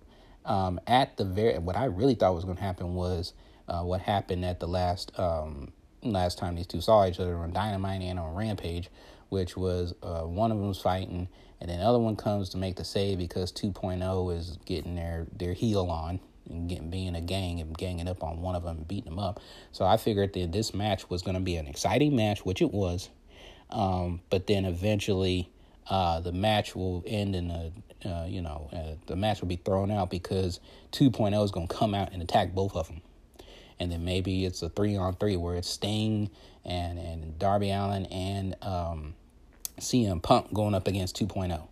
Um, 0.46 0.80
at 0.88 1.18
the 1.18 1.26
very, 1.26 1.58
what 1.60 1.76
I 1.76 1.86
really 1.86 2.16
thought 2.16 2.36
was 2.36 2.46
going 2.46 2.58
to 2.58 2.64
happen 2.64 2.94
was 2.94 3.34
uh, 3.68 3.82
what 3.84 4.02
happened 4.02 4.46
at 4.46 4.60
the 4.60 4.68
last 4.68 5.18
um, 5.20 5.72
last 6.04 6.38
time 6.38 6.56
these 6.56 6.68
two 6.68 6.80
saw 6.80 7.06
each 7.06 7.20
other 7.20 7.36
on 7.38 7.52
Dynamite 7.52 8.02
and 8.02 8.20
on 8.20 8.34
Rampage, 8.36 8.90
which 9.30 9.58
was 9.58 9.94
uh, 10.04 10.22
one 10.22 10.52
of 10.52 10.58
them 10.58 10.68
was 10.68 10.80
fighting, 10.80 11.28
and 11.60 11.70
then 11.70 11.80
the 11.80 11.86
other 11.86 12.00
one 12.00 12.16
comes 12.16 12.50
to 12.50 12.58
make 12.58 12.76
the 12.76 12.86
save 12.86 13.18
because 13.18 13.52
2.0 13.52 14.38
is 14.38 14.58
getting 14.66 14.96
their 14.96 15.28
their 15.36 15.54
heel 15.54 15.90
on 15.90 16.20
and 16.50 16.70
getting 16.70 16.90
being 16.90 17.16
a 17.16 17.22
gang 17.22 17.60
and 17.60 17.78
ganging 17.78 18.08
up 18.08 18.24
on 18.24 18.42
one 18.42 18.56
of 18.56 18.64
them 18.64 18.78
and 18.78 18.88
beating 18.88 19.10
them 19.10 19.20
up. 19.20 19.40
So 19.72 19.86
I 19.86 19.98
figured 19.98 20.34
that 20.34 20.52
this 20.52 20.74
match 20.74 21.10
was 21.10 21.22
going 21.22 21.36
to 21.36 21.42
be 21.42 21.56
an 21.58 21.68
exciting 21.68 22.16
match, 22.16 22.46
which 22.46 22.62
it 22.62 22.72
was. 22.72 23.10
Um, 23.70 24.22
but 24.30 24.48
then 24.48 24.64
eventually, 24.64 25.50
uh, 25.90 26.22
the 26.22 26.32
match 26.32 26.74
will 26.76 27.04
end 27.06 27.36
in 27.36 27.52
a 27.52 27.72
uh, 28.06 28.26
you 28.28 28.42
know, 28.42 28.70
uh, 28.72 28.96
the 29.08 29.16
match 29.16 29.42
will 29.42 29.48
be 29.48 29.56
thrown 29.56 29.92
out 29.92 30.10
because 30.10 30.60
2.0 30.92 31.44
is 31.44 31.52
going 31.52 31.68
to 31.68 31.76
come 31.76 31.94
out 31.94 32.14
and 32.14 32.22
attack 32.22 32.54
both 32.54 32.76
of 32.76 32.88
them. 32.88 33.02
And 33.80 33.92
then 33.92 34.04
maybe 34.04 34.46
it's 34.46 34.62
a 34.62 34.70
three 34.70 34.96
on 34.96 35.16
three 35.16 35.38
where 35.38 35.56
it's 35.56 35.70
Sting 35.70 36.30
and, 36.66 36.98
and 36.98 37.38
Darby 37.38 37.72
Allin 37.72 38.06
and 38.08 38.56
um, 38.62 39.14
CM 39.80 40.22
Punk 40.22 40.54
going 40.54 40.74
up 40.74 40.88
against 40.88 41.18
2.0. 41.18 41.68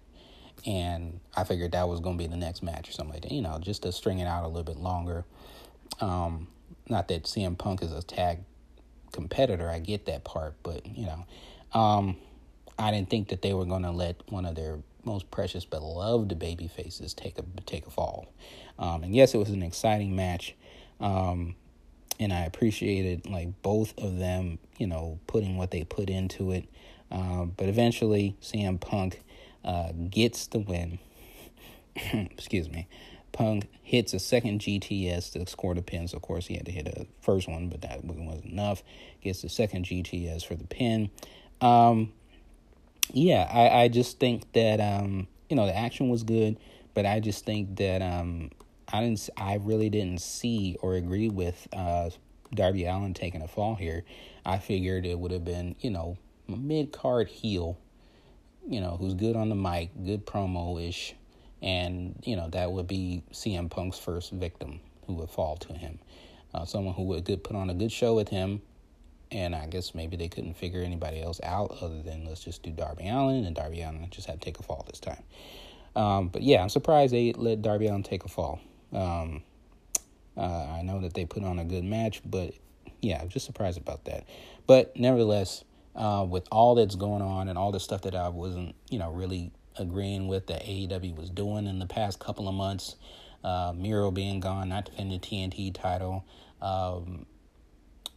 And 0.66 1.20
I 1.36 1.43
figured 1.43 1.74
that 1.74 1.88
was 1.88 1.99
going 1.99 2.18
to 2.18 2.24
be 2.24 2.28
the 2.28 2.38
next 2.38 2.64
match 2.64 2.89
or 2.89 2.91
something 2.91 3.14
like 3.14 3.24
that, 3.24 3.32
you 3.32 3.41
know, 3.41 3.60
just 3.60 3.84
to 3.84 3.91
string 3.91 4.20
it 4.20 4.26
out 4.26 4.43
a 4.43 4.47
little 4.47 4.64
bit 4.64 4.78
longer. 4.78 5.26
Um, 6.01 6.47
not 6.89 7.08
that 7.10 7.24
CM 7.24 7.58
Punk 7.58 7.82
is 7.82 7.91
a 7.91 8.01
tag 8.01 8.39
competitor, 9.12 9.70
I 9.70 9.80
get 9.80 10.06
that 10.08 10.24
part, 10.24 10.56
but, 10.64 10.86
you 10.86 11.06
know, 11.06 11.26
um, 11.80 12.18
I 12.78 12.91
didn't 12.91 13.10
think 13.10 13.30
that 13.30 13.41
they 13.41 13.53
were 13.53 13.66
going 13.66 13.84
to 13.84 13.91
let 13.91 14.22
one 14.32 14.45
of 14.45 14.56
their 14.56 14.80
most 15.06 15.30
precious 15.32 15.66
beloved 15.66 16.38
baby 16.39 16.68
faces 16.68 17.14
take 17.14 17.38
a 17.38 17.43
take 17.66 17.86
a 17.88 17.89
fall. 17.89 18.28
Um, 18.78 19.03
and 19.03 19.16
yes, 19.16 19.34
it 19.34 19.38
was 19.38 19.49
an 19.49 19.62
exciting 19.62 20.16
match, 20.16 20.56
um, 20.99 21.56
and 22.20 22.32
I 22.32 22.41
appreciated 22.41 23.30
like 23.30 23.61
both 23.61 23.97
of 23.97 24.18
them, 24.18 24.59
you 24.78 24.88
know, 24.88 25.20
putting 25.28 25.57
what 25.57 25.72
they 25.72 25.84
put 25.84 26.09
into 26.09 26.51
it. 26.51 26.66
Um, 27.11 27.53
but 27.55 27.68
eventually, 27.68 28.36
CM 28.41 28.80
Punk 28.80 29.22
uh, 29.63 29.91
gets 30.09 30.47
the 30.47 30.59
win. 30.59 30.99
Excuse 31.95 32.70
me. 32.70 32.88
Punk 33.32 33.68
hits 33.84 34.13
a 34.13 34.20
second 34.20 34.61
GTS 34.61 35.34
to 35.34 35.45
score 35.49 35.76
the 35.76 35.82
pin. 35.82 36.07
So 36.07 36.18
of 36.18 36.24
course, 36.24 36.47
he 36.47 36.55
had 36.55 36.66
to 36.66 36.72
hit 36.72 36.88
a 36.88 37.05
first 37.22 37.49
one, 37.49 37.68
but 37.68 37.82
that 37.82 38.03
wasn't 38.03 38.45
enough. 38.45 38.82
Gets 39.22 39.41
the 39.41 39.49
second 39.49 39.86
GTS 39.86 40.45
for 40.45 40.55
the 40.55 40.66
pin. 40.66 41.09
Um, 41.59 42.13
yeah, 43.11 43.49
I, 43.51 43.84
I 43.84 43.88
just 43.88 44.20
think 44.20 44.51
that 44.53 44.80
um, 44.80 45.28
you 45.49 45.55
know 45.55 45.66
the 45.66 45.76
action 45.76 46.09
was 46.09 46.24
good, 46.24 46.57
but 46.93 47.05
I 47.05 47.20
just 47.20 47.45
think 47.45 47.76
that 47.78 48.01
um, 48.01 48.51
I 48.96 49.02
didn't 49.02 49.30
I 49.38 49.56
really 49.56 49.89
didn't 49.89 50.22
see 50.22 50.78
or 50.82 50.96
agree 50.96 51.30
with 51.30 51.68
uh, 51.74 52.10
Darby 52.54 52.86
Allin 52.86 53.14
taking 53.14 53.41
a 53.41 53.48
fall 53.48 53.76
here. 53.76 54.04
I 54.46 54.58
figured 54.58 55.06
it 55.06 55.20
would 55.20 55.32
have 55.32 55.43
been 55.43 55.76
you 55.82 55.89
know 55.89 56.18
mid 56.48 56.91
card 56.91 57.28
heel, 57.28 57.78
you 58.68 58.80
know 58.80 58.98
who's 58.98 59.14
good 59.14 59.36
on 59.36 59.50
the 59.50 59.56
mic, 59.56 59.89
good 60.06 60.26
promo 60.26 60.82
ish, 60.82 61.14
and 61.62 62.16
you 62.24 62.36
know 62.36 62.50
that 62.50 62.72
would 62.72 62.88
be 62.88 63.24
CM 63.32 63.70
Punk's 63.70 64.00
first 64.00 64.32
victim 64.32 64.80
who 65.08 65.14
would 65.16 65.30
fall 65.30 65.58
to 65.58 65.74
him. 65.74 66.00
Uh, 66.54 66.64
someone 66.64 66.93
who 66.93 67.04
would 67.04 67.26
good 67.26 67.43
put 67.43 67.56
on 67.56 67.70
a 67.70 67.74
good 67.74 67.91
show 67.91 68.16
with 68.16 68.30
him, 68.30 68.62
and 69.30 69.54
I 69.54 69.68
guess 69.68 69.93
maybe 69.93 70.16
they 70.16 70.30
couldn't 70.30 70.54
figure 70.54 70.82
anybody 70.82 71.22
else 71.22 71.41
out 71.43 71.76
other 71.82 72.02
than 72.02 72.26
let's 72.26 72.43
just 72.43 72.64
do 72.64 72.72
Darby 72.72 73.10
Allin, 73.10 73.43
and 73.43 73.56
Darby 73.56 73.82
Allin 73.82 74.08
just 74.10 74.28
had 74.28 74.39
to 74.39 74.46
take 74.46 74.58
a 74.58 74.64
fall 74.64 74.86
this 74.88 75.02
time. 75.02 75.24
Um, 75.98 76.30
but 76.30 76.43
yeah, 76.43 76.62
I'm 76.62 76.70
surprised 76.70 77.14
they 77.14 77.34
let 77.34 77.62
Darby 77.62 77.88
Allin 77.88 78.04
take 78.04 78.24
a 78.24 78.30
fall. 78.30 78.62
Um, 78.93 79.43
uh, 80.38 80.67
I 80.77 80.81
know 80.83 81.01
that 81.01 81.13
they 81.13 81.25
put 81.25 81.43
on 81.43 81.59
a 81.59 81.65
good 81.65 81.83
match, 81.83 82.21
but 82.25 82.53
yeah, 83.01 83.19
I'm 83.21 83.29
just 83.29 83.45
surprised 83.45 83.77
about 83.77 84.05
that. 84.05 84.25
But 84.67 84.95
nevertheless, 84.97 85.63
uh, 85.95 86.25
with 86.27 86.47
all 86.51 86.75
that's 86.75 86.95
going 86.95 87.21
on 87.21 87.47
and 87.47 87.57
all 87.57 87.71
the 87.71 87.79
stuff 87.79 88.01
that 88.01 88.15
I 88.15 88.29
wasn't, 88.29 88.75
you 88.89 88.99
know, 88.99 89.11
really 89.11 89.51
agreeing 89.77 90.27
with 90.27 90.47
that 90.47 90.63
AEW 90.63 91.15
was 91.15 91.29
doing 91.29 91.67
in 91.67 91.79
the 91.79 91.86
past 91.86 92.19
couple 92.19 92.47
of 92.47 92.55
months, 92.55 92.95
uh, 93.43 93.73
Miro 93.75 94.11
being 94.11 94.39
gone, 94.39 94.69
not 94.69 94.86
defending 94.86 95.19
the 95.19 95.25
TNT 95.25 95.73
title, 95.73 96.25
um, 96.61 97.25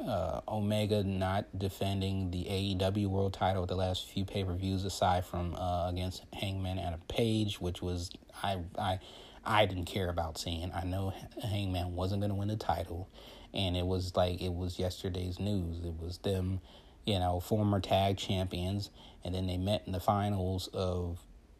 uh, 0.00 0.40
Omega 0.48 1.02
not 1.02 1.46
defending 1.58 2.30
the 2.30 2.44
AEW 2.44 3.08
World 3.08 3.32
Title 3.32 3.66
the 3.66 3.74
last 3.74 4.06
few 4.06 4.24
pay 4.24 4.44
per 4.44 4.54
views, 4.54 4.84
aside 4.84 5.24
from 5.24 5.54
uh, 5.56 5.88
against 5.88 6.24
Hangman 6.32 6.78
Adam 6.78 7.00
Page, 7.08 7.60
which 7.60 7.82
was 7.82 8.10
I 8.42 8.58
I 8.78 9.00
I 9.44 9.66
didn't 9.66 9.86
care 9.86 10.08
about 10.08 10.38
seeing. 10.38 10.72
I 10.72 10.84
know 10.84 11.12
Hangman 11.42 11.94
wasn't 11.94 12.20
going 12.20 12.30
to 12.30 12.36
win 12.36 12.48
the 12.48 12.56
title, 12.56 13.08
and 13.54 13.76
it 13.76 13.86
was 13.86 14.14
like 14.16 14.40
it 14.40 14.52
was 14.52 14.78
yesterday's 14.78 15.38
news. 15.38 15.84
It 15.84 15.94
was 16.00 16.18
them, 16.18 16.60
you 17.06 17.18
know, 17.18 17.40
former 17.40 17.80
tag 17.80 18.16
champions, 18.16 18.90
and 19.24 19.34
then 19.34 19.46
they 19.46 19.56
met 19.56 19.82
in 19.86 19.92
the 19.92 20.00
finals 20.00 20.68
of 20.72 21.18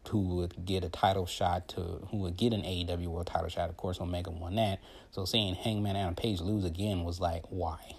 who 0.09 0.35
would 0.37 0.65
get 0.65 0.83
a 0.83 0.89
title 0.89 1.25
shot 1.25 1.67
to 1.69 1.81
who 2.09 2.17
would 2.17 2.35
get 2.35 2.53
an 2.53 2.61
AEW 2.61 3.07
World 3.07 3.27
Title 3.27 3.49
shot. 3.49 3.69
Of 3.69 3.77
course, 3.77 4.01
Omega 4.01 4.31
won 4.31 4.55
that. 4.55 4.79
So 5.11 5.25
seeing 5.25 5.55
Hangman 5.55 5.95
Adam 5.95 6.15
Page 6.15 6.41
lose 6.41 6.65
again 6.65 7.03
was 7.03 7.19
like, 7.19 7.43
why? 7.49 7.95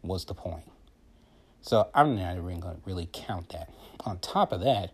What's 0.00 0.24
the 0.24 0.34
point? 0.34 0.64
So 1.60 1.88
I'm 1.94 2.16
not 2.16 2.36
even 2.36 2.60
going 2.60 2.76
to 2.76 2.82
really 2.84 3.08
count 3.12 3.50
that. 3.50 3.70
On 4.04 4.18
top 4.18 4.52
of 4.52 4.60
that, 4.60 4.92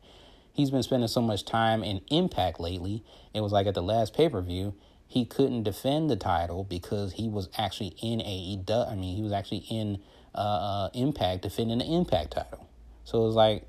he's 0.52 0.70
been 0.70 0.82
spending 0.82 1.08
so 1.08 1.20
much 1.20 1.44
time 1.44 1.82
in 1.82 2.00
Impact 2.10 2.60
lately. 2.60 3.04
It 3.34 3.40
was 3.40 3.52
like 3.52 3.66
at 3.66 3.74
the 3.74 3.82
last 3.82 4.14
pay 4.14 4.28
per 4.28 4.40
view, 4.40 4.74
he 5.06 5.24
couldn't 5.24 5.64
defend 5.64 6.10
the 6.10 6.16
title 6.16 6.64
because 6.64 7.12
he 7.12 7.28
was 7.28 7.48
actually 7.58 7.94
in 8.02 8.20
AEW. 8.20 8.90
I 8.90 8.94
mean, 8.94 9.16
he 9.16 9.22
was 9.22 9.32
actually 9.32 9.64
in 9.70 9.98
uh, 10.34 10.38
uh, 10.38 10.90
Impact 10.94 11.42
defending 11.42 11.78
the 11.78 11.84
Impact 11.84 12.32
title. 12.32 12.66
So 13.04 13.22
it 13.22 13.26
was 13.26 13.34
like, 13.34 13.66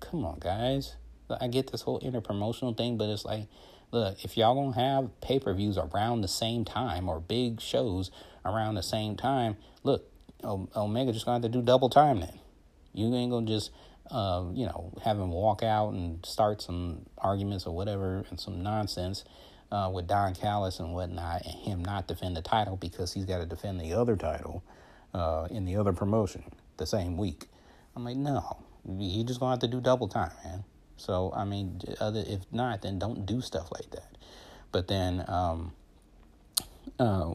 come 0.00 0.24
on, 0.24 0.38
guys. 0.38 0.96
I 1.40 1.48
get 1.48 1.72
this 1.72 1.80
whole 1.80 2.00
interpromotional 2.00 2.76
thing, 2.76 2.98
but 2.98 3.08
it's 3.08 3.24
like, 3.24 3.46
look, 3.90 4.22
if 4.22 4.36
y'all 4.36 4.54
gonna 4.54 4.74
have 4.74 5.20
pay 5.20 5.38
per 5.38 5.54
views 5.54 5.78
around 5.78 6.20
the 6.20 6.28
same 6.28 6.64
time 6.64 7.08
or 7.08 7.20
big 7.20 7.60
shows 7.60 8.10
around 8.44 8.74
the 8.74 8.82
same 8.82 9.16
time, 9.16 9.56
look, 9.82 10.06
Omega 10.44 11.12
just 11.12 11.24
gonna 11.24 11.36
have 11.36 11.42
to 11.42 11.48
do 11.48 11.62
double 11.62 11.88
time 11.88 12.20
then. 12.20 12.38
You 12.92 13.14
ain't 13.14 13.30
gonna 13.30 13.46
just, 13.46 13.70
uh, 14.12 14.44
you 14.52 14.66
know, 14.66 14.92
have 15.02 15.18
him 15.18 15.30
walk 15.30 15.62
out 15.62 15.94
and 15.94 16.24
start 16.24 16.60
some 16.60 17.06
arguments 17.16 17.66
or 17.66 17.74
whatever 17.74 18.24
and 18.28 18.38
some 18.38 18.62
nonsense 18.62 19.24
uh, 19.72 19.90
with 19.92 20.06
Don 20.06 20.34
Callis 20.34 20.78
and 20.78 20.92
whatnot, 20.92 21.46
and 21.46 21.54
him 21.54 21.82
not 21.82 22.06
defend 22.06 22.36
the 22.36 22.42
title 22.42 22.76
because 22.76 23.14
he's 23.14 23.24
got 23.24 23.38
to 23.38 23.46
defend 23.46 23.80
the 23.80 23.94
other 23.94 24.14
title 24.16 24.62
uh, 25.14 25.48
in 25.50 25.64
the 25.64 25.76
other 25.76 25.94
promotion 25.94 26.44
the 26.76 26.86
same 26.86 27.16
week. 27.16 27.46
I'm 27.96 28.04
like, 28.04 28.16
no, 28.16 28.58
you 28.86 29.24
just 29.24 29.40
gonna 29.40 29.52
have 29.52 29.60
to 29.60 29.68
do 29.68 29.80
double 29.80 30.08
time, 30.08 30.32
man. 30.44 30.64
So 30.98 31.32
I 31.34 31.44
mean, 31.44 31.80
other 31.98 32.22
if 32.26 32.40
not, 32.52 32.82
then 32.82 32.98
don't 32.98 33.24
do 33.24 33.40
stuff 33.40 33.70
like 33.72 33.90
that. 33.92 34.16
But 34.72 34.88
then, 34.88 35.24
um, 35.26 35.72
uh, 36.98 37.34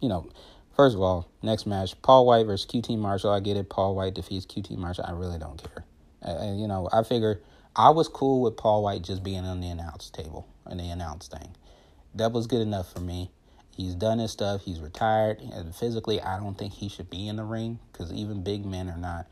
you 0.00 0.08
know, 0.08 0.28
first 0.74 0.96
of 0.96 1.00
all, 1.02 1.28
next 1.42 1.66
match, 1.66 2.00
Paul 2.02 2.26
White 2.26 2.46
versus 2.46 2.66
QT 2.70 2.98
Marshall. 2.98 3.30
I 3.30 3.40
get 3.40 3.56
it. 3.56 3.68
Paul 3.68 3.94
White 3.94 4.14
defeats 4.14 4.46
QT 4.46 4.76
Marshall. 4.76 5.04
I 5.06 5.12
really 5.12 5.38
don't 5.38 5.62
care. 5.62 5.84
And 6.22 6.60
you 6.60 6.68
know, 6.68 6.88
I 6.92 7.02
figure 7.02 7.40
I 7.76 7.90
was 7.90 8.08
cool 8.08 8.42
with 8.42 8.56
Paul 8.56 8.82
White 8.82 9.02
just 9.02 9.22
being 9.22 9.44
on 9.44 9.60
the 9.60 9.68
announce 9.68 10.10
table 10.10 10.48
and 10.66 10.80
the 10.80 10.88
announce 10.88 11.28
thing. 11.28 11.54
That 12.14 12.32
was 12.32 12.46
good 12.46 12.60
enough 12.60 12.92
for 12.92 13.00
me. 13.00 13.30
He's 13.70 13.94
done 13.94 14.18
his 14.18 14.32
stuff. 14.32 14.62
He's 14.62 14.80
retired. 14.80 15.40
And 15.40 15.74
physically, 15.74 16.20
I 16.20 16.38
don't 16.38 16.58
think 16.58 16.72
he 16.72 16.88
should 16.88 17.08
be 17.08 17.28
in 17.28 17.36
the 17.36 17.44
ring 17.44 17.78
because 17.92 18.12
even 18.12 18.42
big 18.42 18.66
men 18.66 18.88
are 18.88 18.96
not 18.96 19.26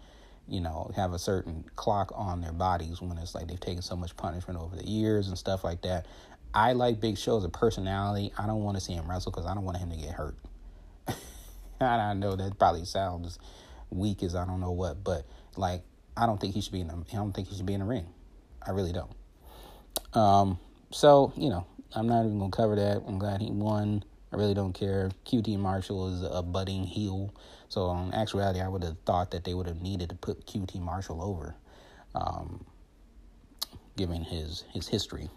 you 0.48 0.60
know, 0.60 0.90
have 0.94 1.12
a 1.12 1.18
certain 1.18 1.64
clock 1.74 2.12
on 2.14 2.40
their 2.40 2.52
bodies 2.52 3.00
when 3.02 3.18
it's 3.18 3.34
like 3.34 3.48
they've 3.48 3.60
taken 3.60 3.82
so 3.82 3.96
much 3.96 4.16
punishment 4.16 4.58
over 4.60 4.76
the 4.76 4.86
years 4.86 5.28
and 5.28 5.36
stuff 5.36 5.64
like 5.64 5.82
that. 5.82 6.06
I 6.54 6.72
like 6.72 7.00
Big 7.00 7.18
Show 7.18 7.36
as 7.36 7.44
a 7.44 7.48
personality. 7.48 8.32
I 8.38 8.46
don't 8.46 8.62
want 8.62 8.76
to 8.76 8.80
see 8.80 8.92
him 8.92 9.10
wrestle 9.10 9.32
because 9.32 9.46
I 9.46 9.54
don't 9.54 9.64
want 9.64 9.78
him 9.78 9.90
to 9.90 9.96
get 9.96 10.10
hurt. 10.10 10.36
I 11.80 12.14
know 12.14 12.36
that 12.36 12.58
probably 12.58 12.84
sounds 12.84 13.38
weak 13.90 14.22
as 14.22 14.34
I 14.34 14.46
don't 14.46 14.60
know 14.60 14.70
what, 14.70 15.02
but 15.02 15.26
like 15.56 15.82
I 16.16 16.26
don't 16.26 16.40
think 16.40 16.54
he 16.54 16.60
should 16.60 16.72
be 16.72 16.80
in 16.80 16.88
the 16.88 16.94
I 16.94 17.16
don't 17.16 17.32
think 17.32 17.48
he 17.48 17.56
should 17.56 17.66
be 17.66 17.74
in 17.74 17.80
the 17.80 17.86
ring. 17.86 18.06
I 18.66 18.70
really 18.70 18.92
don't. 18.92 19.12
Um, 20.14 20.58
so 20.90 21.32
you 21.36 21.50
know, 21.50 21.66
I'm 21.94 22.08
not 22.08 22.24
even 22.24 22.38
gonna 22.38 22.50
cover 22.50 22.76
that. 22.76 23.02
I'm 23.06 23.18
glad 23.18 23.40
he 23.40 23.50
won. 23.50 24.02
I 24.32 24.36
really 24.36 24.54
don't 24.54 24.72
care. 24.72 25.10
QT 25.24 25.58
Marshall 25.58 26.14
is 26.14 26.22
a 26.22 26.42
budding 26.42 26.84
heel. 26.84 27.32
So 27.68 27.90
in 27.92 28.12
actuality, 28.14 28.60
I 28.60 28.68
would 28.68 28.82
have 28.82 28.98
thought 29.04 29.30
that 29.32 29.44
they 29.44 29.54
would 29.54 29.66
have 29.66 29.82
needed 29.82 30.10
to 30.10 30.14
put 30.16 30.46
QT 30.46 30.80
Marshall 30.80 31.22
over, 31.22 31.54
um, 32.14 32.64
given 33.96 34.22
his 34.22 34.64
his 34.72 34.88
history. 34.88 35.28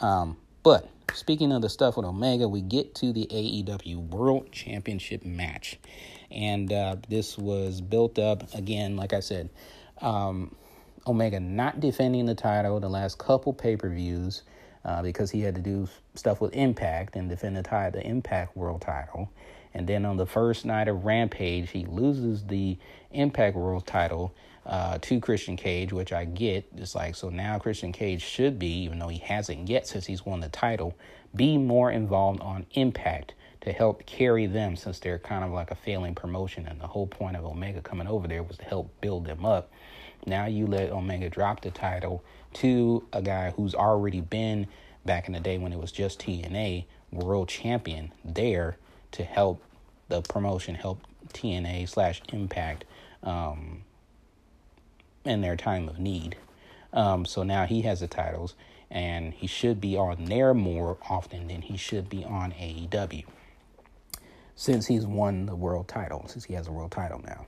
Um, 0.00 0.36
but 0.62 0.88
speaking 1.14 1.52
of 1.52 1.62
the 1.62 1.68
stuff 1.68 1.96
with 1.96 2.06
Omega, 2.06 2.48
we 2.48 2.60
get 2.60 2.94
to 2.96 3.12
the 3.12 3.26
AEW 3.26 4.08
World 4.08 4.50
Championship 4.52 5.24
match, 5.24 5.78
and 6.30 6.72
uh, 6.72 6.96
this 7.08 7.38
was 7.38 7.80
built 7.80 8.18
up 8.18 8.52
again. 8.54 8.96
Like 8.96 9.12
I 9.12 9.20
said, 9.20 9.48
um, 10.00 10.54
Omega 11.06 11.40
not 11.40 11.80
defending 11.80 12.26
the 12.26 12.34
title 12.34 12.80
the 12.80 12.88
last 12.88 13.18
couple 13.18 13.52
pay 13.52 13.76
per 13.76 13.88
views. 13.88 14.42
Uh, 14.84 15.02
because 15.02 15.32
he 15.32 15.40
had 15.40 15.56
to 15.56 15.60
do 15.60 15.88
stuff 16.14 16.40
with 16.40 16.54
Impact 16.54 17.16
and 17.16 17.28
defend 17.28 17.56
the, 17.56 17.62
title, 17.64 18.00
the 18.00 18.06
Impact 18.06 18.56
World 18.56 18.80
title. 18.82 19.28
And 19.74 19.84
then 19.84 20.06
on 20.06 20.16
the 20.16 20.26
first 20.26 20.64
night 20.64 20.86
of 20.86 21.04
Rampage, 21.04 21.70
he 21.70 21.84
loses 21.86 22.44
the 22.44 22.78
Impact 23.10 23.56
World 23.56 23.84
title 23.84 24.32
uh, 24.64 24.98
to 24.98 25.18
Christian 25.18 25.56
Cage, 25.56 25.92
which 25.92 26.12
I 26.12 26.24
get. 26.24 26.66
It's 26.76 26.94
like, 26.94 27.16
so 27.16 27.30
now 27.30 27.58
Christian 27.58 27.90
Cage 27.90 28.22
should 28.22 28.60
be, 28.60 28.84
even 28.84 29.00
though 29.00 29.08
he 29.08 29.18
hasn't 29.18 29.68
yet 29.68 29.88
since 29.88 30.06
he's 30.06 30.24
won 30.24 30.38
the 30.38 30.48
title, 30.48 30.94
be 31.34 31.58
more 31.58 31.90
involved 31.90 32.40
on 32.40 32.64
Impact 32.74 33.34
to 33.62 33.72
help 33.72 34.06
carry 34.06 34.46
them 34.46 34.76
since 34.76 34.98
they're 34.98 35.18
kind 35.18 35.44
of 35.44 35.50
like 35.50 35.70
a 35.70 35.74
failing 35.74 36.14
promotion. 36.14 36.66
And 36.66 36.80
the 36.80 36.86
whole 36.86 37.06
point 37.06 37.36
of 37.36 37.44
Omega 37.44 37.80
coming 37.80 38.06
over 38.06 38.28
there 38.28 38.42
was 38.42 38.56
to 38.58 38.64
help 38.64 38.90
build 39.00 39.26
them 39.26 39.44
up. 39.44 39.70
Now 40.26 40.46
you 40.46 40.66
let 40.66 40.90
Omega 40.90 41.28
drop 41.28 41.62
the 41.62 41.70
title 41.70 42.22
to 42.54 43.06
a 43.12 43.22
guy 43.22 43.50
who's 43.50 43.74
already 43.74 44.20
been 44.20 44.66
back 45.04 45.28
in 45.28 45.34
the 45.34 45.40
day 45.40 45.58
when 45.58 45.72
it 45.72 45.78
was 45.78 45.92
just 45.92 46.20
TNA 46.20 46.84
world 47.12 47.48
champion 47.48 48.12
there 48.24 48.76
to 49.12 49.24
help 49.24 49.62
the 50.08 50.22
promotion, 50.22 50.74
help 50.74 51.00
TNA 51.32 51.88
slash 51.88 52.22
Impact 52.32 52.84
um, 53.22 53.82
in 55.24 55.40
their 55.40 55.56
time 55.56 55.88
of 55.88 55.98
need. 55.98 56.36
Um, 56.92 57.24
so 57.24 57.42
now 57.42 57.66
he 57.66 57.82
has 57.82 58.00
the 58.00 58.06
titles, 58.06 58.54
and 58.90 59.32
he 59.34 59.46
should 59.46 59.80
be 59.80 59.96
on 59.96 60.26
there 60.26 60.54
more 60.54 60.96
often 61.08 61.48
than 61.48 61.62
he 61.62 61.76
should 61.76 62.08
be 62.08 62.24
on 62.24 62.52
AEW. 62.52 63.24
Since 64.56 64.86
he's 64.86 65.06
won 65.06 65.46
the 65.46 65.54
world 65.54 65.86
title, 65.86 66.26
since 66.28 66.44
he 66.44 66.54
has 66.54 66.66
a 66.66 66.72
world 66.72 66.90
title 66.90 67.20
now. 67.24 67.46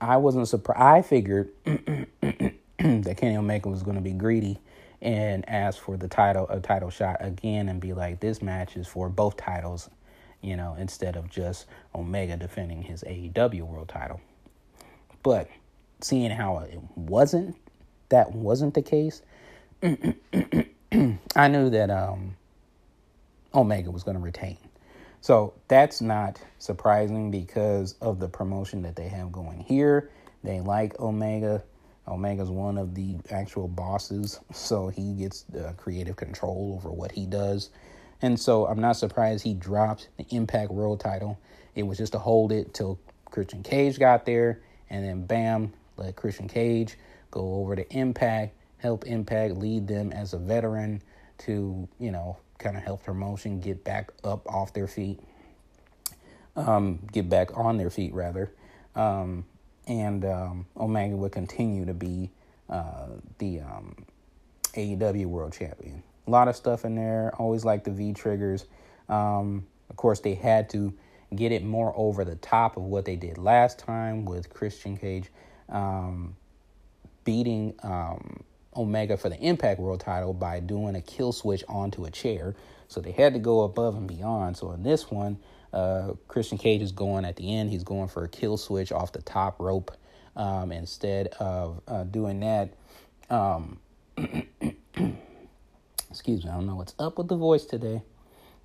I 0.00 0.16
wasn't 0.16 0.48
surprised. 0.48 0.80
I 0.80 1.02
figured 1.02 1.50
that 1.64 3.16
Kenny 3.16 3.36
Omega 3.36 3.68
was 3.68 3.82
going 3.82 3.96
to 3.96 4.02
be 4.02 4.12
greedy 4.12 4.58
and 5.00 5.48
ask 5.48 5.80
for 5.80 5.96
the 5.96 6.08
title, 6.08 6.48
a 6.48 6.60
title 6.60 6.90
shot 6.90 7.16
again, 7.20 7.68
and 7.68 7.80
be 7.80 7.92
like, 7.92 8.20
this 8.20 8.42
match 8.42 8.76
is 8.76 8.86
for 8.86 9.08
both 9.08 9.36
titles 9.36 9.88
you 10.42 10.56
know, 10.56 10.74
instead 10.78 11.16
of 11.16 11.28
just 11.28 11.66
Omega 11.94 12.36
defending 12.36 12.82
his 12.82 13.02
AEW 13.04 13.62
world 13.62 13.88
title. 13.88 14.20
But 15.22 15.48
seeing 16.00 16.30
how 16.30 16.58
it 16.58 16.78
wasn't, 16.96 17.56
that 18.08 18.32
wasn't 18.32 18.74
the 18.74 18.82
case, 18.82 19.22
I 19.82 21.48
knew 21.48 21.70
that 21.70 21.90
um, 21.90 22.36
Omega 23.54 23.90
was 23.90 24.02
going 24.02 24.16
to 24.16 24.22
retain. 24.22 24.56
So 25.20 25.54
that's 25.68 26.00
not 26.00 26.40
surprising 26.58 27.30
because 27.30 27.94
of 28.00 28.20
the 28.20 28.28
promotion 28.28 28.82
that 28.82 28.96
they 28.96 29.08
have 29.08 29.32
going 29.32 29.60
here. 29.60 30.10
They 30.42 30.60
like 30.60 30.98
Omega. 30.98 31.62
Omega's 32.06 32.50
one 32.50 32.78
of 32.78 32.94
the 32.94 33.16
actual 33.30 33.68
bosses, 33.68 34.40
so 34.52 34.88
he 34.88 35.14
gets 35.14 35.42
the 35.42 35.74
creative 35.76 36.16
control 36.16 36.74
over 36.76 36.90
what 36.90 37.12
he 37.12 37.26
does. 37.26 37.70
And 38.22 38.38
so 38.38 38.66
I'm 38.66 38.80
not 38.80 38.96
surprised 38.96 39.44
he 39.44 39.54
dropped 39.54 40.08
the 40.16 40.26
Impact 40.30 40.70
World 40.70 41.00
title. 41.00 41.38
It 41.74 41.84
was 41.84 41.98
just 41.98 42.12
to 42.12 42.18
hold 42.18 42.52
it 42.52 42.74
till 42.74 42.98
Christian 43.26 43.62
Cage 43.62 43.98
got 43.98 44.26
there, 44.26 44.60
and 44.90 45.04
then 45.04 45.24
bam, 45.24 45.72
let 45.96 46.16
Christian 46.16 46.48
Cage 46.48 46.96
go 47.30 47.54
over 47.54 47.76
to 47.76 47.88
Impact, 47.96 48.54
help 48.78 49.06
Impact 49.06 49.54
lead 49.54 49.86
them 49.86 50.12
as 50.12 50.34
a 50.34 50.38
veteran 50.38 51.02
to, 51.38 51.88
you 51.98 52.10
know, 52.10 52.36
kind 52.60 52.76
of 52.76 52.82
help 52.82 53.06
motion 53.08 53.60
get 53.60 53.82
back 53.82 54.12
up 54.22 54.46
off 54.46 54.72
their 54.72 54.86
feet, 54.86 55.18
um, 56.54 57.00
get 57.12 57.28
back 57.28 57.56
on 57.56 57.76
their 57.76 57.90
feet 57.90 58.14
rather. 58.14 58.52
Um, 58.94 59.44
and 59.86 60.24
um, 60.24 60.66
Omega 60.76 61.16
would 61.16 61.32
continue 61.32 61.84
to 61.86 61.94
be 61.94 62.30
uh, 62.68 63.08
the 63.38 63.60
um, 63.60 64.04
AEW 64.74 65.26
World 65.26 65.52
Champion. 65.52 66.02
A 66.26 66.30
lot 66.30 66.46
of 66.46 66.54
stuff 66.54 66.84
in 66.84 66.94
there. 66.94 67.34
Always 67.36 67.64
like 67.64 67.82
the 67.82 67.90
V 67.90 68.12
triggers. 68.12 68.66
Um, 69.08 69.66
of 69.88 69.96
course, 69.96 70.20
they 70.20 70.34
had 70.34 70.70
to 70.70 70.94
get 71.34 71.50
it 71.50 71.64
more 71.64 71.92
over 71.96 72.24
the 72.24 72.36
top 72.36 72.76
of 72.76 72.84
what 72.84 73.04
they 73.04 73.16
did 73.16 73.38
last 73.38 73.78
time 73.78 74.24
with 74.24 74.50
Christian 74.50 74.96
Cage 74.96 75.30
um, 75.68 76.36
beating 77.24 77.74
um, 77.82 78.42
Omega 78.76 79.16
for 79.16 79.28
the 79.28 79.38
Impact 79.38 79.80
World 79.80 80.00
title 80.00 80.32
by 80.32 80.60
doing 80.60 80.94
a 80.96 81.00
kill 81.02 81.32
switch 81.32 81.64
onto 81.68 82.04
a 82.04 82.10
chair. 82.10 82.54
So 82.88 83.00
they 83.00 83.12
had 83.12 83.34
to 83.34 83.40
go 83.40 83.62
above 83.62 83.96
and 83.96 84.06
beyond. 84.08 84.56
So 84.56 84.72
in 84.72 84.82
this 84.82 85.10
one, 85.10 85.38
uh, 85.72 86.12
Christian 86.28 86.58
Cage 86.58 86.82
is 86.82 86.92
going 86.92 87.24
at 87.24 87.36
the 87.36 87.54
end. 87.54 87.70
He's 87.70 87.84
going 87.84 88.08
for 88.08 88.24
a 88.24 88.28
kill 88.28 88.56
switch 88.56 88.92
off 88.92 89.12
the 89.12 89.22
top 89.22 89.60
rope 89.60 89.92
um, 90.36 90.72
instead 90.72 91.28
of 91.40 91.80
uh, 91.88 92.04
doing 92.04 92.40
that. 92.40 92.74
Um, 93.30 93.78
excuse 96.10 96.44
me, 96.44 96.50
I 96.50 96.54
don't 96.54 96.66
know 96.66 96.76
what's 96.76 96.94
up 96.98 97.18
with 97.18 97.28
the 97.28 97.36
voice 97.36 97.64
today, 97.64 98.02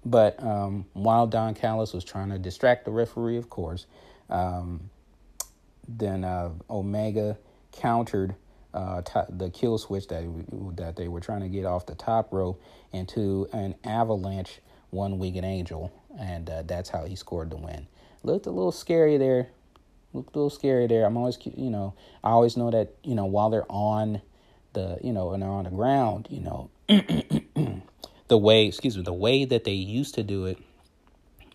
But 0.06 0.42
um, 0.44 0.86
while 0.94 1.28
Don 1.28 1.54
Callis 1.56 1.94
was 1.94 2.04
trying 2.04 2.30
to 2.30 2.40
distract 2.40 2.86
the 2.86 2.92
referee, 2.92 3.38
of 3.38 3.50
course, 3.50 3.86
um, 4.30 4.90
then 5.88 6.24
uh, 6.24 6.52
Omega 6.70 7.38
countered 7.72 8.36
uh, 8.76 9.02
t- 9.02 9.20
the 9.30 9.50
kill 9.50 9.78
switch 9.78 10.08
that 10.08 10.24
that 10.76 10.96
they 10.98 11.08
were 11.08 11.22
trying 11.22 11.42
to 11.42 11.50
get 11.50 11.66
off 11.66 11.86
the 11.86 11.96
top 11.96 12.32
rope 12.32 12.62
into 12.92 13.48
an 13.54 13.76
avalanche 13.84 14.60
one 14.92 15.18
winged 15.18 15.44
angel, 15.44 15.92
and 16.20 16.50
uh, 16.50 16.62
that's 16.64 16.90
how 16.90 17.06
he 17.06 17.16
scored 17.16 17.50
the 17.50 17.58
win. 17.58 17.88
Looked 18.24 18.46
a 18.46 18.52
little 18.52 18.72
scary 18.72 19.18
there. 19.18 19.48
Looked 20.14 20.36
a 20.36 20.40
little 20.40 20.50
scary 20.50 20.88
there. 20.88 21.06
I'm 21.06 21.18
always, 21.18 21.38
you 21.44 21.70
know, 21.70 21.94
I 22.24 22.30
always 22.30 22.58
know 22.58 22.70
that 22.72 22.94
you 23.04 23.16
know 23.16 23.26
while 23.26 23.50
they're 23.50 23.70
on 23.72 24.22
the, 24.76 25.00
you 25.02 25.12
know, 25.12 25.32
and 25.32 25.42
they're 25.42 25.50
on 25.50 25.64
the 25.64 25.72
ground, 25.72 26.28
you 26.30 26.42
know, 26.42 26.70
the 28.28 28.38
way, 28.38 28.68
excuse 28.68 28.96
me, 28.96 29.04
the 29.04 29.14
way 29.14 29.46
that 29.46 29.64
they 29.64 29.72
used 29.72 30.16
to 30.16 30.24
do 30.24 30.46
it, 30.46 30.60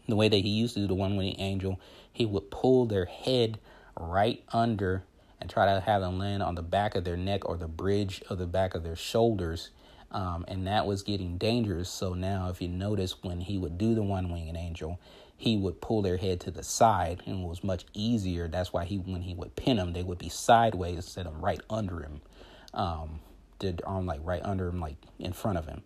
the 0.08 0.16
way 0.16 0.28
that 0.28 0.36
he 0.36 0.48
used 0.48 0.74
to 0.74 0.80
do 0.80 0.86
the 0.88 0.94
one 0.94 1.16
winged 1.16 1.36
angel, 1.38 1.78
he 2.12 2.26
would 2.26 2.50
pull 2.50 2.86
their 2.86 3.04
head 3.04 3.60
right 3.96 4.42
under 4.52 5.04
and 5.40 5.48
try 5.48 5.72
to 5.72 5.80
have 5.80 6.02
them 6.02 6.18
land 6.18 6.42
on 6.42 6.54
the 6.54 6.62
back 6.62 6.94
of 6.94 7.04
their 7.04 7.16
neck 7.16 7.48
or 7.48 7.56
the 7.56 7.68
bridge 7.68 8.22
of 8.28 8.38
the 8.38 8.46
back 8.46 8.74
of 8.74 8.82
their 8.82 8.96
shoulders. 8.96 9.70
Um, 10.10 10.44
and 10.48 10.66
that 10.66 10.86
was 10.86 11.02
getting 11.02 11.38
dangerous. 11.38 11.88
So 11.88 12.14
now, 12.14 12.48
if 12.48 12.60
you 12.60 12.68
notice, 12.68 13.22
when 13.22 13.40
he 13.40 13.58
would 13.58 13.78
do 13.78 13.94
the 13.94 14.02
one 14.02 14.30
winged 14.30 14.56
angel, 14.56 15.00
he 15.36 15.56
would 15.56 15.80
pull 15.80 16.02
their 16.02 16.18
head 16.18 16.40
to 16.40 16.50
the 16.50 16.62
side, 16.62 17.22
and 17.24 17.44
it 17.44 17.48
was 17.48 17.64
much 17.64 17.86
easier. 17.94 18.48
That's 18.48 18.72
why 18.72 18.84
he, 18.84 18.98
when 18.98 19.22
he 19.22 19.34
would 19.34 19.56
pin 19.56 19.78
them, 19.78 19.92
they 19.92 20.02
would 20.02 20.18
be 20.18 20.28
sideways 20.28 20.96
instead 20.96 21.26
of 21.26 21.42
right 21.42 21.60
under 21.70 22.00
him. 22.00 22.20
Um, 22.74 23.20
their 23.60 23.74
arm 23.84 24.06
like 24.06 24.20
right 24.22 24.42
under 24.44 24.68
him, 24.68 24.80
like 24.80 24.96
in 25.18 25.32
front 25.32 25.58
of 25.58 25.66
him. 25.66 25.82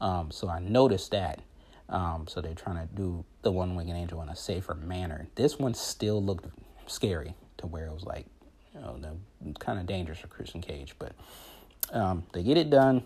Um, 0.00 0.30
so 0.30 0.48
I 0.48 0.60
noticed 0.60 1.10
that. 1.12 1.40
Um, 1.88 2.26
so 2.28 2.40
they're 2.40 2.54
trying 2.54 2.86
to 2.86 2.94
do 2.94 3.24
the 3.42 3.50
one 3.50 3.74
winged 3.74 3.90
angel 3.90 4.22
in 4.22 4.28
a 4.28 4.36
safer 4.36 4.74
manner. 4.74 5.26
This 5.34 5.58
one 5.58 5.74
still 5.74 6.22
looked 6.22 6.46
scary 6.86 7.34
to 7.58 7.66
where 7.66 7.86
it 7.86 7.92
was 7.92 8.04
like, 8.04 8.26
you 8.74 9.00
know, 9.00 9.18
kind 9.58 9.78
of 9.78 9.86
dangerous 9.86 10.18
for 10.18 10.28
Christian 10.28 10.60
Cage, 10.60 10.94
but 10.98 11.12
um, 11.92 12.24
they 12.32 12.42
get 12.42 12.56
it 12.56 12.70
done. 12.70 13.02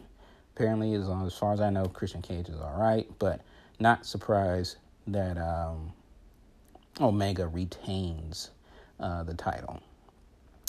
Apparently, 0.54 0.94
as, 0.94 1.06
long, 1.06 1.26
as 1.26 1.34
far 1.34 1.52
as 1.52 1.60
I 1.60 1.70
know, 1.70 1.84
Christian 1.86 2.22
Cage 2.22 2.48
is 2.48 2.60
all 2.60 2.78
right, 2.78 3.06
but 3.18 3.42
not 3.78 4.06
surprised 4.06 4.76
that 5.06 5.36
um, 5.36 5.92
Omega 7.00 7.46
retains 7.46 8.50
uh, 8.98 9.22
the 9.22 9.34
title. 9.34 9.82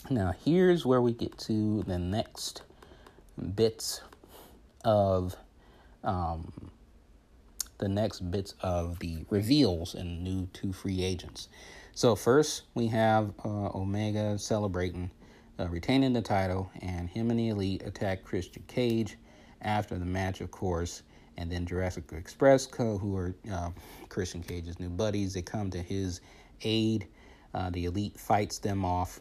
Now, 0.10 0.34
here's 0.44 0.86
where 0.86 1.02
we 1.02 1.14
get 1.14 1.38
to 1.40 1.84
the 1.84 1.98
next 1.98 2.64
bits 3.56 4.02
of 4.84 5.36
um, 6.04 6.72
the 7.78 7.88
next 7.88 8.32
bits 8.32 8.56
of 8.62 9.00
the 9.00 9.26
reveals 9.30 9.94
and 9.94 10.24
new 10.24 10.48
two 10.54 10.74
free 10.74 11.04
agents. 11.04 11.48
So 11.98 12.16
first 12.16 12.66
we 12.76 12.86
have 12.90 13.34
uh, 13.44 13.70
Omega 13.74 14.38
celebrating 14.38 15.10
uh, 15.60 15.68
retaining 15.68 16.14
the 16.14 16.22
title, 16.22 16.70
and 16.84 17.10
him 17.10 17.32
and 17.32 17.40
the 17.40 17.50
Elite 17.50 17.82
attack 17.82 18.24
Christian 18.24 18.62
Cage 18.68 19.18
after 19.64 19.98
the 19.98 20.06
match, 20.06 20.40
of 20.42 20.52
course. 20.52 21.02
And 21.38 21.52
then 21.52 21.66
Jurassic 21.66 22.04
Express, 22.12 22.68
who 22.68 23.18
are 23.18 23.36
uh, 23.52 23.72
Christian 24.10 24.44
Cage's 24.44 24.80
new 24.80 24.92
buddies, 24.92 25.34
they 25.34 25.42
come 25.42 25.72
to 25.72 25.80
his 25.80 26.22
aid. 26.62 27.08
Uh, 27.56 27.72
the 27.72 27.86
Elite 27.86 28.20
fights 28.20 28.60
them 28.60 28.86
off, 28.86 29.20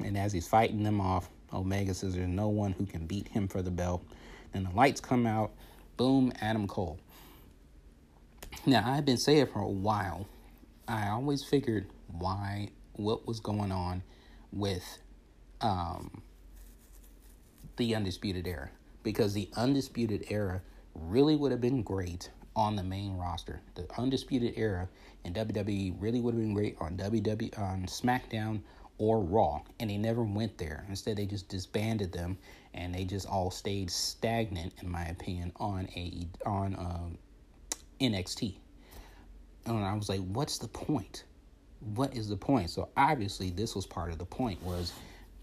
and 0.00 0.18
as 0.18 0.32
he's 0.32 0.48
fighting 0.48 0.82
them 0.82 1.00
off, 1.00 1.30
Omega 1.54 1.94
says 1.94 2.16
there's 2.16 2.26
no 2.26 2.48
one 2.48 2.72
who 2.72 2.84
can 2.84 3.06
beat 3.06 3.28
him 3.28 3.46
for 3.46 3.62
the 3.62 3.70
belt. 3.70 4.04
Then 4.52 4.64
the 4.64 4.70
lights 4.70 5.00
come 5.00 5.24
out. 5.24 5.52
Boom, 5.96 6.32
Adam 6.40 6.66
Cole. 6.66 6.98
Now, 8.66 8.82
I've 8.84 9.04
been 9.04 9.18
saying 9.18 9.46
for 9.52 9.60
a 9.60 9.68
while, 9.68 10.26
I 10.88 11.08
always 11.08 11.42
figured 11.42 11.90
why, 12.08 12.70
what 12.92 13.26
was 13.26 13.40
going 13.40 13.72
on 13.72 14.02
with 14.52 14.98
um, 15.60 16.22
the 17.76 17.94
Undisputed 17.94 18.46
Era. 18.46 18.70
Because 19.02 19.34
the 19.34 19.48
Undisputed 19.56 20.26
Era 20.30 20.62
really 20.94 21.36
would 21.36 21.52
have 21.52 21.60
been 21.60 21.82
great 21.82 22.30
on 22.54 22.76
the 22.76 22.82
main 22.82 23.16
roster. 23.16 23.60
The 23.74 23.86
Undisputed 23.98 24.54
Era 24.56 24.88
in 25.24 25.34
WWE 25.34 25.94
really 25.98 26.20
would 26.20 26.34
have 26.34 26.42
been 26.42 26.54
great 26.54 26.76
on 26.80 26.96
WWE 26.96 27.58
on 27.58 27.86
SmackDown 27.86 28.60
or 28.98 29.20
Raw, 29.20 29.60
and 29.78 29.90
they 29.90 29.98
never 29.98 30.22
went 30.22 30.56
there. 30.56 30.84
Instead, 30.88 31.18
they 31.18 31.26
just 31.26 31.48
disbanded 31.48 32.12
them, 32.12 32.38
and 32.72 32.94
they 32.94 33.04
just 33.04 33.26
all 33.26 33.50
stayed 33.50 33.90
stagnant, 33.90 34.72
in 34.80 34.88
my 34.88 35.04
opinion, 35.04 35.52
on 35.56 35.88
a 35.94 36.26
on 36.46 36.74
um, 36.78 37.18
NXT. 38.00 38.56
And 39.66 39.84
I 39.84 39.94
was 39.94 40.08
like, 40.08 40.20
what's 40.20 40.58
the 40.58 40.68
point? 40.68 41.24
What 41.94 42.14
is 42.14 42.28
the 42.28 42.36
point? 42.36 42.70
So 42.70 42.88
obviously, 42.96 43.50
this 43.50 43.74
was 43.74 43.86
part 43.86 44.10
of 44.10 44.18
the 44.18 44.24
point. 44.24 44.62
Was 44.62 44.92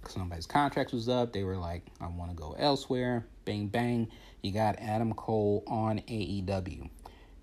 somebody's 0.08 0.46
contract 0.46 0.94
was 0.94 1.10
up? 1.10 1.34
They 1.34 1.44
were 1.44 1.58
like, 1.58 1.84
I 2.02 2.08
want 2.08 2.32
to 2.32 2.36
go 2.36 2.56
elsewhere. 2.58 3.26
Bang 3.46 3.68
bang, 3.68 4.08
you 4.42 4.52
got 4.52 4.80
Adam 4.80 5.14
Cole 5.14 5.64
on 5.68 6.00
AEW. 6.00 6.90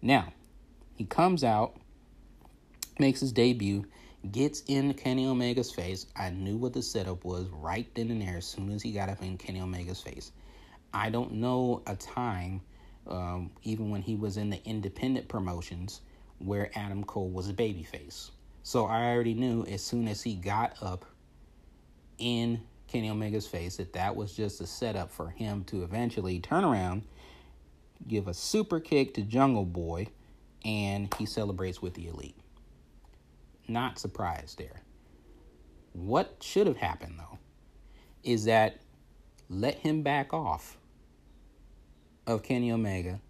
Now, 0.02 0.32
he 0.96 1.04
comes 1.04 1.44
out, 1.44 1.76
makes 2.98 3.20
his 3.20 3.32
debut 3.32 3.84
gets 4.32 4.62
in 4.66 4.92
Kenny 4.94 5.26
Omega's 5.26 5.70
face. 5.70 6.06
I 6.16 6.30
knew 6.30 6.56
what 6.56 6.72
the 6.72 6.82
setup 6.82 7.24
was 7.24 7.48
right 7.48 7.86
then 7.94 8.10
and 8.10 8.20
there 8.20 8.36
as 8.36 8.46
soon 8.46 8.70
as 8.70 8.82
he 8.82 8.92
got 8.92 9.08
up 9.08 9.22
in 9.22 9.38
Kenny 9.38 9.60
Omega's 9.60 10.00
face. 10.00 10.32
I 10.92 11.10
don't 11.10 11.34
know 11.34 11.82
a 11.86 11.96
time, 11.96 12.60
um, 13.06 13.50
even 13.62 13.90
when 13.90 14.02
he 14.02 14.16
was 14.16 14.36
in 14.36 14.50
the 14.50 14.62
independent 14.64 15.28
promotions, 15.28 16.00
where 16.40 16.70
Adam 16.74 17.04
Cole 17.04 17.30
was 17.30 17.48
a 17.48 17.54
babyface. 17.54 18.30
So 18.62 18.86
I 18.86 19.12
already 19.12 19.34
knew 19.34 19.64
as 19.64 19.82
soon 19.82 20.08
as 20.08 20.22
he 20.22 20.34
got 20.34 20.76
up 20.82 21.04
in 22.18 22.60
Kenny 22.88 23.08
Omega's 23.08 23.46
face 23.46 23.76
that 23.76 23.92
that 23.92 24.16
was 24.16 24.34
just 24.34 24.60
a 24.60 24.66
setup 24.66 25.10
for 25.10 25.30
him 25.30 25.64
to 25.64 25.82
eventually 25.82 26.40
turn 26.40 26.64
around, 26.64 27.02
give 28.06 28.28
a 28.28 28.34
super 28.34 28.80
kick 28.80 29.14
to 29.14 29.22
Jungle 29.22 29.64
Boy, 29.64 30.08
and 30.64 31.12
he 31.18 31.24
celebrates 31.24 31.80
with 31.80 31.94
the 31.94 32.08
Elite 32.08 32.36
not 33.70 33.98
surprised 33.98 34.58
there. 34.58 34.82
What 35.92 36.36
should 36.40 36.66
have 36.66 36.76
happened, 36.76 37.14
though, 37.18 37.38
is 38.22 38.44
that 38.44 38.80
let 39.48 39.76
him 39.76 40.02
back 40.02 40.34
off 40.34 40.76
of 42.26 42.42
Kenny 42.42 42.70
Omega, 42.70 43.20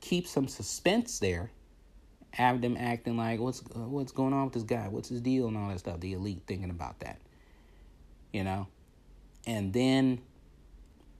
keep 0.00 0.26
some 0.26 0.48
suspense 0.48 1.18
there, 1.18 1.50
have 2.32 2.60
them 2.60 2.76
acting 2.78 3.16
like 3.16 3.40
what's 3.40 3.60
uh, 3.74 3.80
what's 3.80 4.12
going 4.12 4.32
on 4.32 4.44
with 4.44 4.54
this 4.54 4.62
guy, 4.62 4.88
what's 4.88 5.08
his 5.08 5.20
deal, 5.20 5.48
and 5.48 5.56
all 5.56 5.68
that 5.68 5.80
stuff. 5.80 6.00
The 6.00 6.12
elite 6.12 6.42
thinking 6.46 6.70
about 6.70 7.00
that, 7.00 7.20
you 8.32 8.44
know, 8.44 8.66
and 9.46 9.72
then 9.72 10.20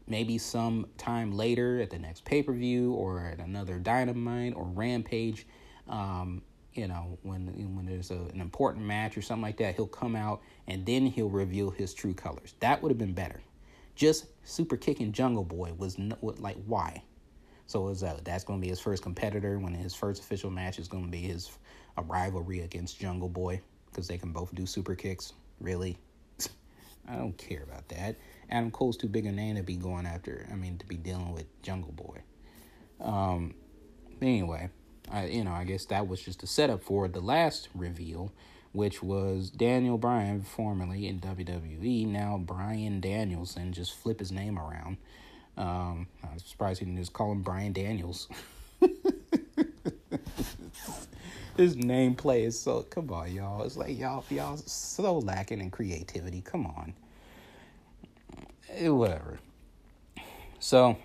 maybe 0.06 0.38
some 0.38 0.86
time 0.98 1.32
later 1.32 1.80
at 1.80 1.90
the 1.90 1.98
next 1.98 2.24
pay 2.24 2.42
per 2.42 2.52
view 2.52 2.92
or 2.92 3.20
at 3.20 3.38
another 3.38 3.78
Dynamite 3.78 4.54
or 4.54 4.64
Rampage, 4.64 5.46
um, 5.88 6.42
you 6.74 6.88
know, 6.88 7.18
when 7.22 7.46
when 7.74 7.86
there's 7.86 8.11
a, 8.11 8.18
an 8.32 8.40
important 8.40 8.84
match 8.84 9.16
or 9.16 9.22
something 9.22 9.42
like 9.42 9.56
that, 9.58 9.74
he'll 9.76 9.86
come 9.86 10.14
out 10.14 10.42
and 10.68 10.84
then 10.86 11.06
he'll 11.06 11.30
reveal 11.30 11.70
his 11.70 11.94
true 11.94 12.14
colors. 12.14 12.54
That 12.61 12.82
would 12.82 12.90
have 12.90 12.98
been 12.98 13.14
better. 13.14 13.40
Just 13.94 14.26
super 14.44 14.76
kicking 14.76 15.12
Jungle 15.12 15.44
Boy 15.44 15.72
was 15.76 15.98
no, 15.98 16.16
like 16.20 16.56
why? 16.66 17.02
So 17.70 17.86
is 17.86 18.00
that 18.00 18.24
that's 18.24 18.42
going 18.42 18.58
to 18.58 18.64
be 18.64 18.68
his 18.68 18.80
first 18.80 19.00
competitor 19.00 19.56
when 19.60 19.72
his 19.72 19.94
first 19.94 20.20
official 20.20 20.50
match 20.50 20.80
is 20.80 20.88
going 20.88 21.04
to 21.04 21.10
be 21.10 21.20
his 21.20 21.52
a 21.96 22.02
rivalry 22.02 22.62
against 22.62 22.98
Jungle 22.98 23.28
Boy 23.28 23.60
because 23.86 24.08
they 24.08 24.18
can 24.18 24.32
both 24.32 24.52
do 24.56 24.66
super 24.66 24.96
kicks. 24.96 25.34
Really, 25.60 25.96
I 27.08 27.14
don't 27.14 27.38
care 27.38 27.62
about 27.62 27.88
that. 27.90 28.16
Adam 28.50 28.72
Cole's 28.72 28.96
too 28.96 29.06
big 29.06 29.24
a 29.24 29.30
name 29.30 29.54
to 29.54 29.62
be 29.62 29.76
going 29.76 30.04
after. 30.04 30.48
I 30.50 30.56
mean, 30.56 30.78
to 30.78 30.86
be 30.86 30.96
dealing 30.96 31.32
with 31.32 31.44
Jungle 31.62 31.92
Boy. 31.92 32.22
Um. 33.00 33.54
Anyway, 34.20 34.68
I, 35.08 35.26
you 35.26 35.44
know, 35.44 35.52
I 35.52 35.62
guess 35.62 35.84
that 35.86 36.08
was 36.08 36.20
just 36.20 36.42
a 36.42 36.48
setup 36.48 36.82
for 36.82 37.06
the 37.06 37.20
last 37.20 37.68
reveal, 37.72 38.32
which 38.72 39.00
was 39.00 39.48
Daniel 39.48 39.96
Bryan, 39.96 40.42
formerly 40.42 41.06
in 41.06 41.20
WWE, 41.20 42.04
now 42.08 42.36
Bryan 42.36 43.00
Danielson. 43.00 43.72
Just 43.72 43.94
flip 43.94 44.18
his 44.18 44.32
name 44.32 44.58
around. 44.58 44.96
Um, 45.57 46.07
I'm 46.22 46.38
surprised 46.38 46.80
he 46.80 46.86
didn't 46.86 47.01
just 47.01 47.12
call 47.12 47.32
him 47.32 47.42
Brian 47.42 47.72
Daniels. 47.72 48.28
his 51.57 51.76
nameplay 51.76 52.46
is 52.46 52.59
so. 52.59 52.82
Come 52.82 53.11
on, 53.11 53.32
y'all. 53.32 53.62
It's 53.62 53.76
like 53.76 53.98
y'all, 53.98 54.24
y'all 54.30 54.57
so 54.57 55.18
lacking 55.18 55.61
in 55.61 55.70
creativity. 55.70 56.40
Come 56.40 56.66
on. 56.66 56.94
Eh, 58.70 58.88
whatever. 58.88 59.38
So, 60.59 60.96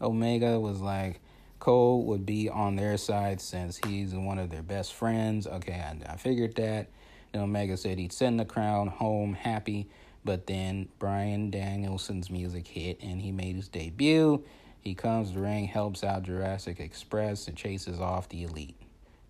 Omega 0.00 0.58
was 0.58 0.80
like, 0.80 1.20
Cole 1.58 2.04
would 2.04 2.24
be 2.24 2.48
on 2.48 2.76
their 2.76 2.96
side 2.96 3.40
since 3.40 3.80
he's 3.84 4.14
one 4.14 4.38
of 4.38 4.50
their 4.50 4.62
best 4.62 4.94
friends. 4.94 5.46
Okay, 5.46 5.74
I, 5.74 6.12
I 6.12 6.16
figured 6.16 6.54
that. 6.56 6.88
And 7.32 7.42
Omega 7.42 7.76
said 7.76 7.98
he'd 7.98 8.12
send 8.12 8.40
the 8.40 8.44
crown 8.44 8.88
home 8.88 9.34
happy, 9.34 9.88
but 10.24 10.46
then 10.46 10.88
Bryan 10.98 11.50
Danielson's 11.50 12.30
music 12.30 12.66
hit 12.66 13.00
and 13.02 13.20
he 13.20 13.32
made 13.32 13.56
his 13.56 13.68
debut. 13.68 14.44
He 14.80 14.94
comes 14.94 15.28
to 15.28 15.34
the 15.34 15.40
ring, 15.40 15.66
helps 15.66 16.04
out 16.04 16.22
Jurassic 16.22 16.80
Express, 16.80 17.48
and 17.48 17.56
chases 17.56 18.00
off 18.00 18.28
the 18.28 18.44
Elite. 18.44 18.76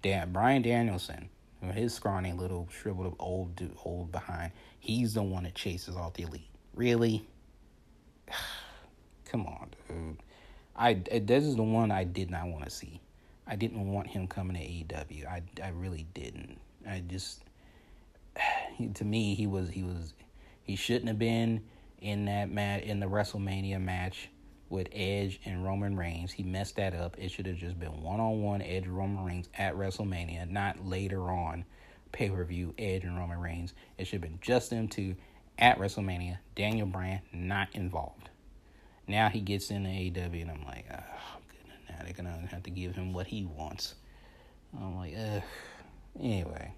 Dan 0.03 0.32
Bryan 0.32 0.62
Danielson, 0.62 1.28
his 1.72 1.95
scrawny 1.95 2.32
little 2.32 2.68
shriveled 2.70 3.09
up 3.09 3.16
old 3.18 3.57
dude, 3.57 3.76
old 3.84 4.12
behind, 4.12 4.53
he's 4.78 5.14
the 5.14 5.22
one 5.22 5.45
that 5.45 5.55
chases 5.55 5.97
off 5.97 6.14
the 6.14 6.24
Elite. 6.24 6.51
Really? 6.74 7.26
Come 9.24 9.47
on, 9.47 9.70
dude. 9.89 10.16
I 10.76 10.95
this 10.95 11.45
is 11.45 11.57
the 11.57 11.62
one 11.62 11.91
I 11.91 12.05
did 12.05 12.30
not 12.30 12.47
want 12.47 12.64
to 12.64 12.70
see. 12.70 13.01
I 13.47 13.57
didn't 13.57 13.91
want 13.91 14.07
him 14.07 14.28
coming 14.28 14.57
to 14.57 14.62
AEW. 14.62 15.26
I 15.26 15.43
I 15.62 15.70
really 15.70 16.07
didn't. 16.14 16.59
I 16.89 17.03
just 17.07 17.43
to 18.95 19.05
me 19.05 19.34
he 19.34 19.47
was 19.47 19.68
he 19.70 19.82
was 19.82 20.14
he 20.68 20.76
shouldn't 20.76 21.08
have 21.08 21.18
been 21.18 21.62
in 22.00 22.26
that 22.26 22.50
match 22.50 22.82
in 22.82 23.00
the 23.00 23.06
WrestleMania 23.06 23.80
match 23.80 24.28
with 24.68 24.86
Edge 24.92 25.40
and 25.46 25.64
Roman 25.64 25.96
Reigns. 25.96 26.30
He 26.30 26.42
messed 26.42 26.76
that 26.76 26.94
up. 26.94 27.16
It 27.18 27.30
should 27.30 27.46
have 27.46 27.56
just 27.56 27.80
been 27.80 28.02
one 28.02 28.20
on 28.20 28.42
one 28.42 28.60
Edge 28.60 28.84
and 28.84 28.96
Roman 28.96 29.24
Reigns 29.24 29.48
at 29.56 29.74
WrestleMania, 29.74 30.48
not 30.50 30.84
later 30.86 31.22
on 31.30 31.64
pay 32.12 32.28
per 32.28 32.44
view 32.44 32.74
Edge 32.78 33.04
and 33.04 33.16
Roman 33.16 33.40
Reigns. 33.40 33.72
It 33.96 34.06
should 34.06 34.22
have 34.22 34.30
been 34.30 34.38
just 34.42 34.68
them 34.68 34.88
two 34.88 35.16
at 35.58 35.78
WrestleMania. 35.78 36.36
Daniel 36.54 36.86
Bryan 36.86 37.22
not 37.32 37.68
involved. 37.72 38.28
Now 39.06 39.30
he 39.30 39.40
gets 39.40 39.70
in 39.70 39.84
the 39.84 39.88
AEW, 39.88 40.42
and 40.42 40.50
I'm 40.50 40.66
like, 40.66 40.84
oh, 40.92 41.38
goodness, 41.48 41.78
now 41.88 41.96
they're 42.04 42.12
gonna 42.12 42.46
have 42.50 42.62
to 42.64 42.70
give 42.70 42.94
him 42.94 43.14
what 43.14 43.26
he 43.26 43.46
wants. 43.46 43.94
I'm 44.78 44.96
like, 44.98 45.14
ugh. 45.16 45.42
Anyway, 46.20 46.74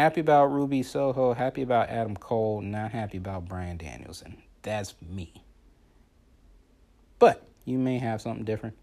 happy 0.00 0.22
about 0.22 0.46
Ruby 0.46 0.82
Soho, 0.82 1.34
happy 1.34 1.60
about 1.60 1.90
Adam 1.90 2.16
Cole, 2.16 2.62
not 2.62 2.90
happy 2.90 3.18
about 3.18 3.46
Bryan 3.46 3.76
Danielson. 3.76 4.42
That's 4.62 4.94
me. 5.06 5.44
But 7.18 7.46
you 7.66 7.76
may 7.78 7.98
have 7.98 8.22
something 8.22 8.46
different. 8.46 8.78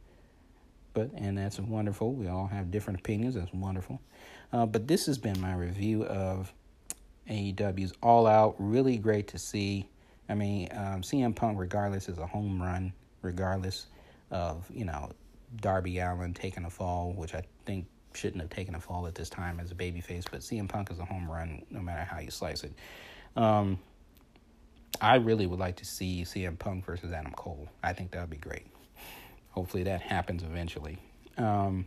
But 0.93 1.09
and 1.15 1.35
that's 1.35 1.59
wonderful. 1.59 2.13
We 2.13 2.27
all 2.27 2.45
have 2.45 2.69
different 2.69 2.99
opinions. 2.99 3.33
That's 3.33 3.51
wonderful. 3.51 3.99
Uh, 4.53 4.67
but 4.67 4.87
this 4.87 5.07
has 5.07 5.17
been 5.17 5.41
my 5.41 5.55
review 5.55 6.05
of 6.05 6.53
AEW's 7.27 7.93
All 8.03 8.27
Out. 8.27 8.53
Really 8.59 8.97
great 8.97 9.27
to 9.29 9.39
see. 9.39 9.89
I 10.29 10.35
mean, 10.35 10.67
um, 10.71 11.01
CM 11.01 11.35
Punk, 11.35 11.59
regardless, 11.59 12.09
is 12.09 12.19
a 12.19 12.27
home 12.27 12.61
run, 12.61 12.93
regardless 13.23 13.87
of 14.29 14.69
you 14.71 14.85
know 14.85 15.09
Darby 15.55 15.97
Allin 15.97 16.35
taking 16.35 16.65
a 16.65 16.69
fall, 16.69 17.11
which 17.13 17.33
I 17.33 17.41
think 17.65 17.87
shouldn't 18.17 18.41
have 18.41 18.49
taken 18.49 18.75
a 18.75 18.79
fall 18.79 19.07
at 19.07 19.15
this 19.15 19.29
time 19.29 19.59
as 19.59 19.71
a 19.71 19.75
babyface. 19.75 20.25
But 20.29 20.41
CM 20.41 20.67
Punk 20.67 20.91
is 20.91 20.99
a 20.99 21.05
home 21.05 21.29
run, 21.29 21.63
no 21.69 21.81
matter 21.81 22.03
how 22.03 22.19
you 22.19 22.31
slice 22.31 22.63
it. 22.63 22.73
Um, 23.35 23.79
I 24.99 25.15
really 25.15 25.45
would 25.45 25.59
like 25.59 25.75
to 25.77 25.85
see 25.85 26.23
CM 26.23 26.57
Punk 26.57 26.85
versus 26.85 27.11
Adam 27.11 27.33
Cole. 27.33 27.67
I 27.83 27.93
think 27.93 28.11
that 28.11 28.21
would 28.21 28.29
be 28.29 28.37
great. 28.37 28.65
Hopefully 29.51 29.83
that 29.83 30.01
happens 30.01 30.43
eventually. 30.43 30.97
Um, 31.37 31.85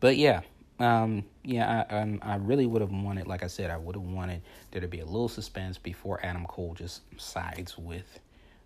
but 0.00 0.16
yeah, 0.16 0.40
um, 0.78 1.24
yeah, 1.44 1.84
I, 1.90 2.18
I 2.22 2.36
really 2.36 2.66
would 2.66 2.80
have 2.80 2.90
wanted, 2.90 3.26
like 3.26 3.42
I 3.42 3.48
said, 3.48 3.70
I 3.70 3.76
would 3.76 3.94
have 3.96 4.04
wanted 4.04 4.42
there 4.70 4.80
to 4.80 4.88
be 4.88 5.00
a 5.00 5.04
little 5.04 5.28
suspense 5.28 5.76
before 5.76 6.24
Adam 6.24 6.46
Cole 6.46 6.74
just 6.74 7.02
sides 7.20 7.76
with 7.76 8.18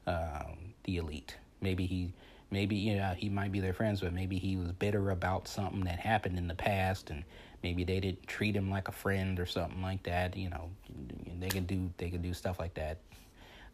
um, 0.07 0.75
the 0.85 0.99
elite. 0.99 1.37
Maybe 1.61 1.87
he, 1.87 2.13
maybe 2.55 2.77
you 2.77 2.97
know, 2.97 3.13
he 3.17 3.29
might 3.29 3.51
be 3.51 3.59
their 3.59 3.75
friends, 3.75 4.01
but 4.01 4.13
maybe 4.13 4.39
he 4.39 4.57
was 4.57 4.71
bitter 4.73 5.11
about 5.11 5.49
something 5.49 5.81
that 5.81 5.99
happened 5.99 6.39
in 6.39 6.47
the 6.47 6.55
past, 6.55 7.11
and 7.11 7.25
maybe 7.63 7.83
they 7.83 7.99
didn't 7.99 8.27
treat 8.29 8.55
him 8.55 8.71
like 8.71 8.87
a 8.87 8.93
friend 8.93 9.41
or 9.41 9.45
something 9.45 9.83
like 9.83 10.05
that. 10.05 10.37
You 10.37 10.51
know, 10.51 10.71
they 11.41 11.49
could 11.49 11.67
do 11.67 11.91
they 11.99 12.09
could 12.09 12.23
do 12.23 12.33
stuff 12.33 12.59
like 12.61 12.75
that, 12.75 12.99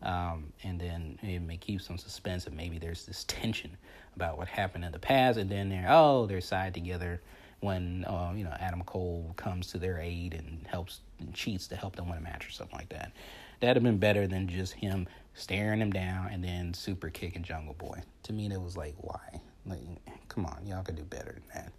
um, 0.02 0.52
and 0.64 0.80
then 0.80 1.18
it 1.22 1.40
may 1.40 1.58
keep 1.58 1.82
some 1.82 1.98
suspense, 1.98 2.46
and 2.46 2.56
maybe 2.56 2.78
there's 2.78 3.04
this 3.04 3.24
tension 3.28 3.76
about 4.16 4.38
what 4.38 4.48
happened 4.48 4.84
in 4.84 4.92
the 4.92 4.98
past, 4.98 5.38
and 5.38 5.50
then 5.50 5.68
they're 5.68 5.86
oh 5.88 6.26
they're 6.26 6.40
side 6.40 6.72
together 6.72 7.20
when 7.60 8.06
uh, 8.06 8.32
you 8.34 8.44
know 8.44 8.56
Adam 8.58 8.82
Cole 8.84 9.34
comes 9.36 9.66
to 9.68 9.78
their 9.78 9.98
aid 9.98 10.32
and 10.32 10.66
helps 10.66 11.00
and 11.18 11.34
cheats 11.34 11.68
to 11.68 11.76
help 11.76 11.96
them 11.96 12.08
win 12.08 12.16
a 12.16 12.22
match 12.22 12.48
or 12.48 12.50
something 12.50 12.78
like 12.78 12.88
that. 12.88 13.12
That'd 13.60 13.76
have 13.76 13.82
been 13.82 13.98
better 13.98 14.26
than 14.26 14.48
just 14.48 14.72
him 14.72 15.06
staring 15.34 15.80
him 15.80 15.92
down 15.92 16.28
and 16.30 16.42
then 16.42 16.74
super 16.74 17.10
kicking 17.10 17.42
Jungle 17.42 17.74
Boy. 17.74 18.02
To 18.24 18.32
me, 18.32 18.48
that 18.48 18.60
was 18.60 18.76
like, 18.76 18.94
why? 18.98 19.40
Like, 19.66 19.80
come 20.28 20.46
on, 20.46 20.66
y'all 20.66 20.82
could 20.82 20.96
do 20.96 21.04
better 21.04 21.32
than 21.32 21.42
that. 21.54 21.72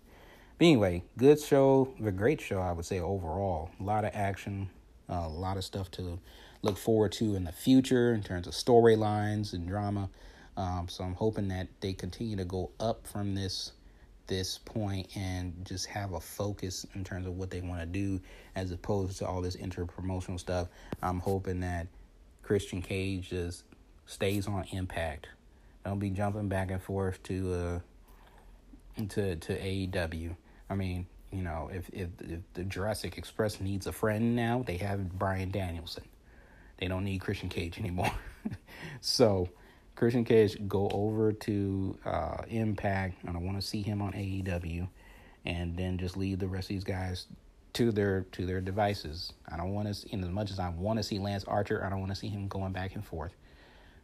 But 0.58 0.66
anyway, 0.66 1.04
good 1.18 1.40
show, 1.40 1.94
a 2.04 2.12
great 2.12 2.40
show, 2.40 2.60
I 2.60 2.72
would 2.72 2.86
say 2.86 3.00
overall. 3.00 3.72
A 3.80 3.84
lot 3.84 4.06
of 4.06 4.12
action, 4.14 4.70
uh, 5.10 5.24
a 5.26 5.30
lot 5.30 5.58
of 5.58 5.64
stuff 5.64 5.90
to 5.92 6.20
look 6.62 6.78
forward 6.78 7.12
to 7.14 7.36
in 7.36 7.44
the 7.44 7.52
future 7.52 8.14
in 8.14 8.22
terms 8.22 8.48
of 8.48 8.54
storylines 8.54 9.54
and 9.54 9.68
drama. 9.68 10.10
Um, 10.58 10.88
so 10.90 11.04
I'm 11.04 11.16
hoping 11.16 11.48
that 11.48 11.68
they 11.80 11.94
continue 11.94 12.38
to 12.38 12.46
go 12.46 12.72
up 12.80 13.08
from 13.08 13.34
this 13.36 13.72
this 14.28 14.60
point 14.60 15.08
and 15.18 15.54
just 15.66 15.88
have 15.88 16.14
a 16.14 16.20
focus 16.20 16.86
in 16.96 17.04
terms 17.04 17.28
of 17.28 17.36
what 17.38 17.50
they 17.50 17.60
want 17.60 17.82
to 17.82 17.86
do 17.86 18.22
as 18.56 18.72
opposed 18.72 19.18
to 19.18 19.28
all 19.28 19.42
this 19.42 19.56
inter 19.56 19.84
promotional 19.84 20.38
stuff. 20.38 20.70
I'm 21.02 21.20
hoping 21.20 21.60
that 21.62 21.88
Christian 22.44 22.82
Cage 22.82 23.30
just 23.30 23.64
stays 24.06 24.48
on 24.48 24.66
impact. 24.72 25.28
Don't 25.86 26.00
be 26.00 26.10
jumping 26.10 26.48
back 26.48 26.72
and 26.72 26.82
forth 26.82 27.22
to 27.24 27.54
uh 27.54 27.80
to 29.10 29.36
to 29.36 29.60
AEW. 29.60 30.36
I 30.70 30.76
mean, 30.76 31.08
you 31.32 31.42
know, 31.42 31.70
if, 31.74 31.90
if 31.94 32.10
if 32.20 32.40
the 32.54 32.64
Jurassic 32.64 33.18
Express 33.18 33.60
needs 33.60 33.88
a 33.88 33.92
friend 33.92 34.36
now, 34.36 34.64
they 34.66 34.78
have 34.78 35.12
Bryan 35.14 35.52
Danielson. 35.52 36.04
They 36.78 36.88
don't 36.88 37.04
need 37.04 37.22
Christian 37.22 37.50
Cage 37.50 37.80
anymore. 37.80 38.12
so 39.02 39.50
Christian 39.96 40.26
Cage 40.26 40.58
go 40.68 40.90
over 40.92 41.32
to 41.32 41.98
uh, 42.06 42.44
Impact, 42.50 43.24
and 43.26 43.38
I 43.38 43.40
want 43.40 43.62
to 43.62 43.66
see 43.66 43.82
him 43.82 44.02
on 44.02 44.14
AEW, 44.14 44.88
and 45.46 45.78
then 45.78 45.98
just 45.98 46.18
leave 46.18 46.40
the 46.40 46.48
rest 46.48 46.66
of 46.66 46.70
these 46.70 46.84
guys 46.84 47.28
to 47.74 47.92
their 47.92 48.22
to 48.32 48.46
their 48.46 48.62
devices. 48.62 49.34
I 49.52 49.58
don't 49.58 49.74
want 49.74 49.94
to, 49.94 50.10
in 50.10 50.24
as 50.24 50.30
much 50.30 50.52
as 50.52 50.60
I 50.60 50.70
want 50.70 50.98
to 51.00 51.04
see 51.04 51.20
Lance 51.20 51.44
Archer, 51.46 51.84
I 51.86 51.90
don't 51.90 52.00
want 52.00 52.12
to 52.12 52.18
see 52.18 52.28
him 52.28 52.48
going 52.48 52.74
back 52.74 52.96
and 52.96 53.06
forth. 53.06 53.34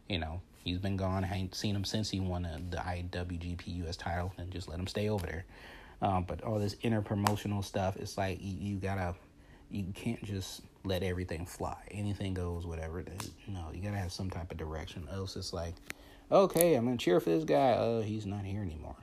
You 0.08 0.18
know, 0.18 0.40
he's 0.64 0.78
been 0.78 0.96
gone. 0.96 1.24
I 1.24 1.34
ain't 1.34 1.54
seen 1.54 1.76
him 1.76 1.84
since 1.84 2.10
he 2.10 2.20
won 2.20 2.42
the, 2.42 2.60
the 2.70 2.76
IWGP 2.78 3.86
US 3.86 3.96
title, 3.96 4.32
and 4.38 4.50
just 4.50 4.68
let 4.68 4.78
him 4.78 4.86
stay 4.86 5.08
over 5.08 5.26
there. 5.26 5.44
Um, 6.00 6.24
but 6.24 6.42
all 6.42 6.58
this 6.58 6.76
inner 6.82 7.02
promotional 7.02 7.62
stuff, 7.62 7.96
it's 7.96 8.16
like 8.16 8.38
you, 8.40 8.56
you, 8.58 8.76
gotta, 8.76 9.14
you 9.70 9.84
can't 9.94 10.22
just 10.22 10.62
let 10.84 11.02
everything 11.02 11.44
fly. 11.44 11.76
Anything 11.90 12.34
goes, 12.34 12.66
whatever. 12.66 13.04
No, 13.48 13.70
you 13.74 13.82
gotta 13.82 13.96
have 13.96 14.12
some 14.12 14.30
type 14.30 14.50
of 14.50 14.56
direction. 14.56 15.08
Else, 15.12 15.36
it's 15.36 15.52
like, 15.52 15.74
okay, 16.30 16.74
I'm 16.74 16.84
gonna 16.84 16.96
cheer 16.96 17.18
for 17.20 17.30
this 17.30 17.44
guy. 17.44 17.72
Uh, 17.72 18.00
he's 18.00 18.26
not 18.26 18.44
here 18.44 18.62
anymore. 18.62 18.96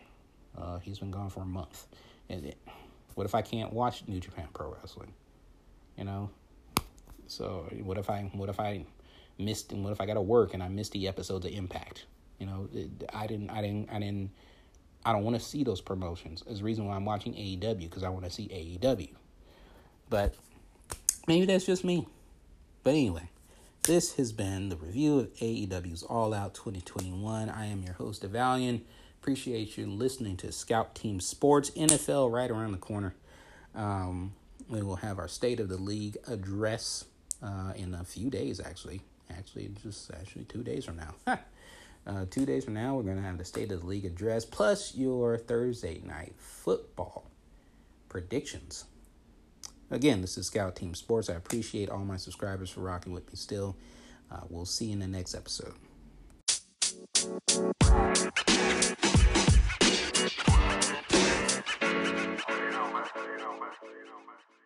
Uh, 0.58 0.80
he's 0.80 1.00
been 1.00 1.12
gone 1.12 1.30
for 1.30 1.42
a 1.42 1.46
month. 1.46 1.86
And 2.30 2.46
it, 2.46 2.58
what 3.16 3.26
if 3.26 3.34
I 3.34 3.42
can't 3.42 3.74
watch 3.74 4.04
New 4.08 4.20
Japan 4.20 4.48
Pro 4.54 4.76
Wrestling? 4.80 5.14
You 5.98 6.04
know. 6.04 6.30
So 7.28 7.68
what 7.82 7.98
if 7.98 8.10
I 8.10 8.30
what 8.34 8.50
if 8.50 8.60
I 8.60 8.86
missed 9.40 9.72
and 9.72 9.84
what 9.84 9.92
if 9.92 10.00
I 10.00 10.06
got 10.06 10.14
to 10.14 10.22
work 10.22 10.54
and 10.54 10.62
I 10.62 10.68
missed 10.68 10.92
the 10.92 11.08
episodes 11.08 11.46
of 11.46 11.52
Impact? 11.52 12.06
You 12.40 12.46
know, 12.46 12.70
I 13.14 13.28
didn't 13.28 13.50
I 13.50 13.62
didn't 13.62 13.90
I 13.92 14.00
didn't 14.00 14.32
I 15.06 15.14
don't 15.14 15.24
want 15.24 15.38
to 15.38 15.42
see 15.42 15.64
those 15.64 15.82
promotions. 15.82 16.44
Is 16.48 16.60
the 16.60 16.66
reason 16.66 16.86
why 16.86 16.96
I'm 16.96 17.06
watching 17.06 17.34
AEW 17.34 17.80
because 17.80 18.04
I 18.04 18.10
want 18.10 18.26
to 18.26 18.32
see 18.32 18.48
AEW. 18.48 19.10
But 20.10 20.36
maybe 21.28 21.46
that's 21.46 21.66
just 21.66 21.84
me. 21.84 22.08
But 22.84 22.92
anyway, 22.92 23.30
this 23.84 24.16
has 24.16 24.32
been 24.32 24.70
the 24.70 24.76
review 24.76 25.20
of 25.20 25.34
AEW's 25.36 26.04
All 26.04 26.34
Out 26.34 26.54
2021. 26.54 27.50
I 27.50 27.66
am 27.66 27.82
your 27.84 27.94
host, 27.94 28.22
Devalian. 28.24 28.82
Appreciate 29.26 29.76
you 29.76 29.88
listening 29.88 30.38
to 30.38 30.52
Scout 30.52 30.94
Team 30.94 31.20
Sports 31.20 31.72
NFL 31.72 32.32
right 32.32 32.52
around 32.52 32.74
the 32.74 32.78
corner. 32.78 33.16
Um, 33.74 34.36
we 34.70 34.84
will 34.84 34.98
have 34.98 35.18
our 35.18 35.28
State 35.28 35.60
of 35.60 35.68
the 35.68 35.78
League 35.78 36.18
address 36.28 37.06
uh, 37.42 37.74
in 37.76 37.96
a 37.96 38.04
few 38.04 38.30
days, 38.30 38.60
actually. 38.60 39.02
Actually, 39.36 39.72
just 39.82 40.12
actually 40.14 40.44
two 40.44 40.62
days 40.62 40.86
from 40.86 40.98
now. 40.98 41.16
Uh, 42.08 42.24
two 42.30 42.46
days 42.46 42.64
from 42.64 42.76
now, 42.76 42.94
we're 42.94 43.02
going 43.02 43.18
to 43.18 43.24
have 43.24 43.40
the 43.40 43.44
State 43.44 43.72
of 43.72 43.82
the 43.82 43.88
League 43.88 44.06
address 44.06 44.46
plus 44.46 44.94
your 44.94 45.40
Thursday 45.40 46.00
night 46.06 46.36
football 46.38 47.26
predictions. 48.10 48.86
Again, 49.90 50.22
this 50.22 50.38
is 50.38 50.46
Scout 50.46 50.76
Team 50.76 50.94
Sports. 50.94 51.32
I 51.32 51.34
appreciate 51.34 51.90
all 51.90 52.06
my 52.06 52.18
subscribers 52.18 52.70
for 52.70 52.82
rocking 52.82 53.12
with 53.12 53.28
me 53.28 53.36
still. 53.38 53.76
Uh, 54.32 54.42
we'll 54.50 54.66
see 54.66 54.86
you 54.86 54.94
in 54.94 55.00
the 55.00 55.08
next 55.08 55.34
episode. 55.34 55.74
you 60.38 60.44
know 62.72 62.92
my 62.92 63.04
you 63.16 63.38
know 63.40 63.54
my 63.60 63.72
you 63.84 64.06
know 64.06 64.20
my 64.28 64.65